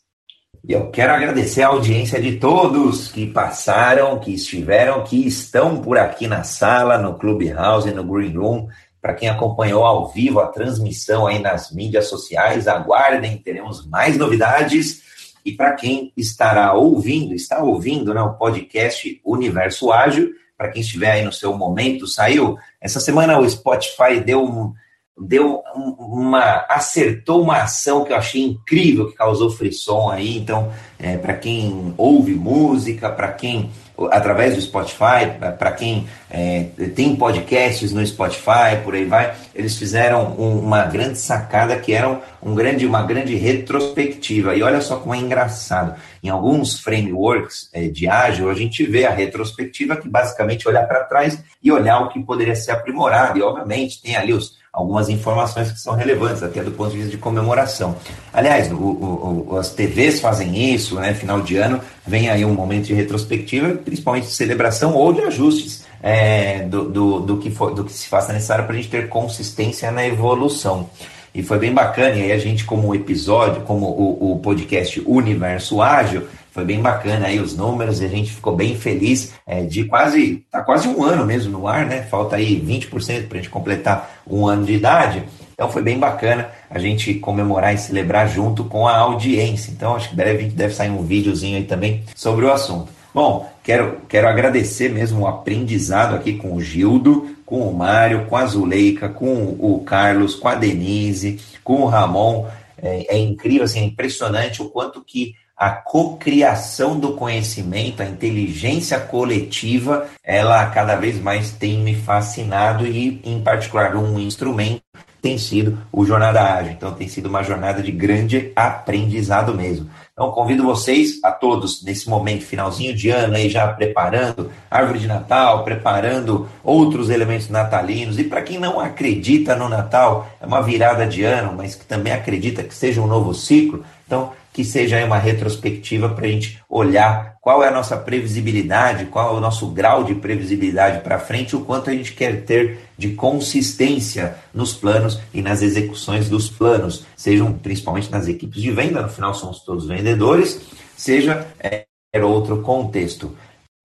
E 0.68 0.72
eu 0.72 0.90
quero 0.90 1.12
agradecer 1.12 1.62
a 1.62 1.68
audiência 1.68 2.20
de 2.20 2.40
todos 2.40 3.12
que 3.12 3.30
passaram, 3.30 4.18
que 4.18 4.34
estiveram, 4.34 5.04
que 5.04 5.26
estão 5.26 5.80
por 5.80 5.96
aqui 5.96 6.26
na 6.26 6.42
sala, 6.42 6.98
no 6.98 7.16
Clubhouse, 7.18 7.92
no 7.92 8.02
Green 8.02 8.36
Room. 8.36 8.68
Para 9.06 9.14
quem 9.14 9.28
acompanhou 9.28 9.84
ao 9.84 10.08
vivo 10.08 10.40
a 10.40 10.48
transmissão 10.48 11.28
aí 11.28 11.38
nas 11.38 11.70
mídias 11.70 12.08
sociais, 12.08 12.66
aguardem, 12.66 13.38
teremos 13.38 13.86
mais 13.86 14.18
novidades. 14.18 15.00
E 15.44 15.52
para 15.52 15.74
quem 15.74 16.12
estará 16.16 16.72
ouvindo, 16.72 17.32
está 17.32 17.62
ouvindo 17.62 18.12
né, 18.12 18.20
o 18.20 18.34
podcast 18.34 19.20
Universo 19.24 19.92
Ágil, 19.92 20.32
para 20.58 20.70
quem 20.72 20.82
estiver 20.82 21.12
aí 21.12 21.24
no 21.24 21.32
seu 21.32 21.56
momento, 21.56 22.04
saiu. 22.04 22.58
Essa 22.80 22.98
semana 22.98 23.38
o 23.38 23.48
Spotify 23.48 24.18
deu 24.18 24.44
um, 24.44 24.74
deu 25.16 25.62
uma 26.00 26.66
acertou 26.68 27.42
uma 27.42 27.58
ação 27.62 28.04
que 28.04 28.12
eu 28.12 28.16
achei 28.16 28.42
incrível 28.42 29.08
que 29.08 29.14
causou 29.14 29.50
frisson 29.50 30.10
aí 30.10 30.36
então 30.36 30.70
é, 30.98 31.16
para 31.16 31.32
quem 31.32 31.94
ouve 31.96 32.34
música 32.34 33.08
para 33.08 33.32
quem 33.32 33.70
através 34.10 34.54
do 34.54 34.60
Spotify 34.60 35.26
para 35.58 35.72
quem 35.72 36.06
é, 36.30 36.66
tem 36.94 37.16
podcasts 37.16 37.92
no 37.92 38.06
Spotify 38.06 38.82
por 38.84 38.94
aí 38.94 39.04
vai 39.04 39.34
eles 39.54 39.76
fizeram 39.76 40.34
um, 40.38 40.58
uma 40.58 40.84
grande 40.84 41.18
sacada 41.18 41.76
que 41.76 41.92
era 41.92 42.20
um 42.42 42.54
grande 42.54 42.86
uma 42.86 43.02
grande 43.02 43.34
retrospectiva. 43.34 44.54
E 44.54 44.62
olha 44.62 44.80
só 44.80 44.96
como 44.96 45.14
é 45.14 45.18
engraçado 45.18 45.94
em 46.26 46.28
alguns 46.28 46.80
frameworks 46.80 47.70
é, 47.72 47.88
de 47.88 48.08
ágil 48.08 48.50
a 48.50 48.54
gente 48.54 48.84
vê 48.84 49.06
a 49.06 49.10
retrospectiva 49.10 49.96
que 49.96 50.08
basicamente 50.08 50.68
olhar 50.68 50.86
para 50.86 51.04
trás 51.04 51.42
e 51.62 51.70
olhar 51.70 52.00
o 52.00 52.08
que 52.08 52.20
poderia 52.20 52.56
ser 52.56 52.72
aprimorado 52.72 53.38
e 53.38 53.42
obviamente 53.42 54.02
tem 54.02 54.16
ali 54.16 54.32
os 54.32 54.56
algumas 54.76 55.08
informações 55.08 55.72
que 55.72 55.80
são 55.80 55.94
relevantes, 55.94 56.42
até 56.42 56.62
do 56.62 56.70
ponto 56.70 56.90
de 56.90 56.98
vista 56.98 57.10
de 57.10 57.16
comemoração. 57.16 57.96
Aliás, 58.30 58.70
o, 58.70 58.76
o, 58.76 59.46
o, 59.52 59.56
as 59.56 59.70
TVs 59.70 60.20
fazem 60.20 60.74
isso, 60.74 60.96
né? 60.96 61.14
Final 61.14 61.40
de 61.40 61.56
ano 61.56 61.80
vem 62.06 62.28
aí 62.28 62.44
um 62.44 62.52
momento 62.52 62.84
de 62.84 62.92
retrospectiva, 62.92 63.70
principalmente 63.70 64.26
de 64.26 64.34
celebração 64.34 64.94
ou 64.94 65.14
de 65.14 65.22
ajustes 65.22 65.86
é, 66.02 66.60
do, 66.64 66.90
do, 66.90 67.20
do, 67.20 67.38
que 67.38 67.50
for, 67.50 67.74
do 67.74 67.84
que 67.84 67.92
se 67.92 68.06
faça 68.06 68.34
necessário 68.34 68.66
para 68.66 68.74
a 68.74 68.76
gente 68.76 68.90
ter 68.90 69.08
consistência 69.08 69.90
na 69.90 70.06
evolução. 70.06 70.90
E 71.36 71.42
foi 71.42 71.58
bem 71.58 71.74
bacana, 71.74 72.16
e 72.16 72.22
aí 72.22 72.32
a 72.32 72.38
gente, 72.38 72.64
como 72.64 72.94
episódio, 72.94 73.60
como 73.60 73.84
o, 73.84 74.32
o 74.32 74.38
podcast 74.38 75.02
Universo 75.04 75.82
Ágil, 75.82 76.22
foi 76.50 76.64
bem 76.64 76.80
bacana 76.80 77.26
aí 77.26 77.38
os 77.38 77.54
números 77.54 78.00
e 78.00 78.06
a 78.06 78.08
gente 78.08 78.32
ficou 78.32 78.56
bem 78.56 78.74
feliz 78.74 79.34
é, 79.46 79.62
de 79.62 79.84
quase, 79.84 80.46
tá 80.50 80.62
quase 80.62 80.88
um 80.88 81.04
ano 81.04 81.26
mesmo 81.26 81.58
no 81.58 81.68
ar, 81.68 81.84
né? 81.84 82.04
Falta 82.04 82.36
aí 82.36 82.58
20% 82.58 83.28
para 83.28 83.36
a 83.36 83.42
gente 83.42 83.50
completar 83.50 84.22
um 84.26 84.46
ano 84.46 84.64
de 84.64 84.72
idade. 84.72 85.24
Então 85.52 85.68
foi 85.68 85.82
bem 85.82 85.98
bacana 85.98 86.48
a 86.70 86.78
gente 86.78 87.12
comemorar 87.12 87.74
e 87.74 87.78
celebrar 87.78 88.26
junto 88.30 88.64
com 88.64 88.88
a 88.88 88.96
audiência. 88.96 89.70
Então 89.70 89.94
acho 89.94 90.08
que 90.08 90.16
breve 90.16 90.46
deve 90.46 90.72
sair 90.72 90.88
um 90.88 91.02
videozinho 91.02 91.58
aí 91.58 91.64
também 91.64 92.02
sobre 92.14 92.46
o 92.46 92.50
assunto. 92.50 92.88
Bom, 93.12 93.46
quero, 93.66 94.02
quero 94.08 94.28
agradecer 94.28 94.88
mesmo 94.88 95.22
o 95.22 95.26
aprendizado 95.26 96.14
aqui 96.14 96.34
com 96.34 96.54
o 96.54 96.62
Gildo, 96.62 97.36
com 97.44 97.68
o 97.68 97.74
Mário, 97.74 98.26
com 98.26 98.36
a 98.36 98.46
Zuleika, 98.46 99.08
com 99.08 99.56
o 99.58 99.82
Carlos, 99.84 100.36
com 100.36 100.46
a 100.46 100.54
Denise, 100.54 101.40
com 101.64 101.82
o 101.82 101.86
Ramon. 101.86 102.46
É, 102.80 103.16
é 103.16 103.18
incrível, 103.18 103.64
assim, 103.64 103.80
é 103.80 103.84
impressionante 103.84 104.62
o 104.62 104.70
quanto 104.70 105.02
que 105.04 105.34
a 105.56 105.70
cocriação 105.70 107.00
do 107.00 107.14
conhecimento, 107.14 108.02
a 108.02 108.06
inteligência 108.06 109.00
coletiva, 109.00 110.06
ela 110.22 110.64
cada 110.66 110.94
vez 110.94 111.18
mais 111.18 111.50
tem 111.50 111.78
me 111.78 111.94
fascinado 111.94 112.86
e, 112.86 113.20
em 113.24 113.40
particular, 113.40 113.96
um 113.96 114.20
instrumento 114.20 114.82
tem 115.26 115.38
sido 115.38 115.76
o 115.90 116.06
Jornada 116.06 116.40
Ágil. 116.40 116.70
Então, 116.70 116.92
tem 116.92 117.08
sido 117.08 117.26
uma 117.26 117.42
jornada 117.42 117.82
de 117.82 117.90
grande 117.90 118.52
aprendizado 118.54 119.52
mesmo. 119.52 119.90
Então, 120.12 120.30
convido 120.30 120.62
vocês 120.62 121.18
a 121.24 121.32
todos, 121.32 121.82
nesse 121.82 122.08
momento, 122.08 122.44
finalzinho 122.44 122.94
de 122.94 123.10
ano, 123.10 123.34
aí 123.34 123.50
já 123.50 123.66
preparando 123.66 124.52
árvore 124.70 125.00
de 125.00 125.08
Natal, 125.08 125.64
preparando 125.64 126.48
outros 126.62 127.10
elementos 127.10 127.48
natalinos. 127.48 128.20
E 128.20 128.24
para 128.24 128.40
quem 128.40 128.60
não 128.60 128.78
acredita 128.78 129.56
no 129.56 129.68
Natal, 129.68 130.28
é 130.40 130.46
uma 130.46 130.62
virada 130.62 131.04
de 131.04 131.24
ano, 131.24 131.54
mas 131.56 131.74
que 131.74 131.84
também 131.84 132.12
acredita 132.12 132.62
que 132.62 132.72
seja 132.72 133.02
um 133.02 133.08
novo 133.08 133.34
ciclo. 133.34 133.84
Então, 134.06 134.30
que 134.56 134.64
seja 134.64 135.04
uma 135.04 135.18
retrospectiva 135.18 136.08
para 136.08 136.24
a 136.24 136.30
gente 136.30 136.58
olhar 136.66 137.36
qual 137.42 137.62
é 137.62 137.68
a 137.68 137.70
nossa 137.70 137.94
previsibilidade, 137.94 139.04
qual 139.04 139.34
é 139.34 139.36
o 139.36 139.40
nosso 139.40 139.66
grau 139.66 140.02
de 140.02 140.14
previsibilidade 140.14 141.02
para 141.02 141.18
frente, 141.18 141.54
o 141.54 141.60
quanto 141.60 141.90
a 141.90 141.92
gente 141.92 142.14
quer 142.14 142.42
ter 142.46 142.78
de 142.96 143.10
consistência 143.10 144.38
nos 144.54 144.72
planos 144.72 145.20
e 145.34 145.42
nas 145.42 145.60
execuções 145.60 146.30
dos 146.30 146.48
planos, 146.48 147.04
sejam 147.14 147.52
principalmente 147.52 148.10
nas 148.10 148.28
equipes 148.28 148.62
de 148.62 148.70
venda, 148.70 149.02
no 149.02 149.10
final 149.10 149.34
somos 149.34 149.60
todos 149.60 149.86
vendedores, 149.86 150.58
seja 150.96 151.46
é, 151.60 151.84
outro 152.24 152.62
contexto. 152.62 153.36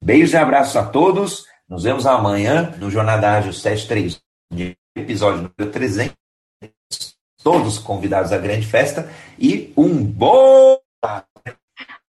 Beijos 0.01 0.31
e 0.31 0.37
abraços 0.37 0.77
a 0.77 0.85
todos, 0.85 1.43
nos 1.67 1.83
vemos 1.83 2.05
amanhã 2.05 2.73
no 2.79 2.89
Jornada 2.89 3.29
Ágil 3.33 3.51
73, 3.51 4.21
de 4.53 4.73
episódio 4.95 5.49
número 5.53 5.69
300 5.69 6.15
todos 7.43 7.77
convidados 7.77 8.31
à 8.31 8.37
grande 8.37 8.65
festa 8.65 9.09
e 9.39 9.73
um 9.75 10.03
bom 10.03 10.77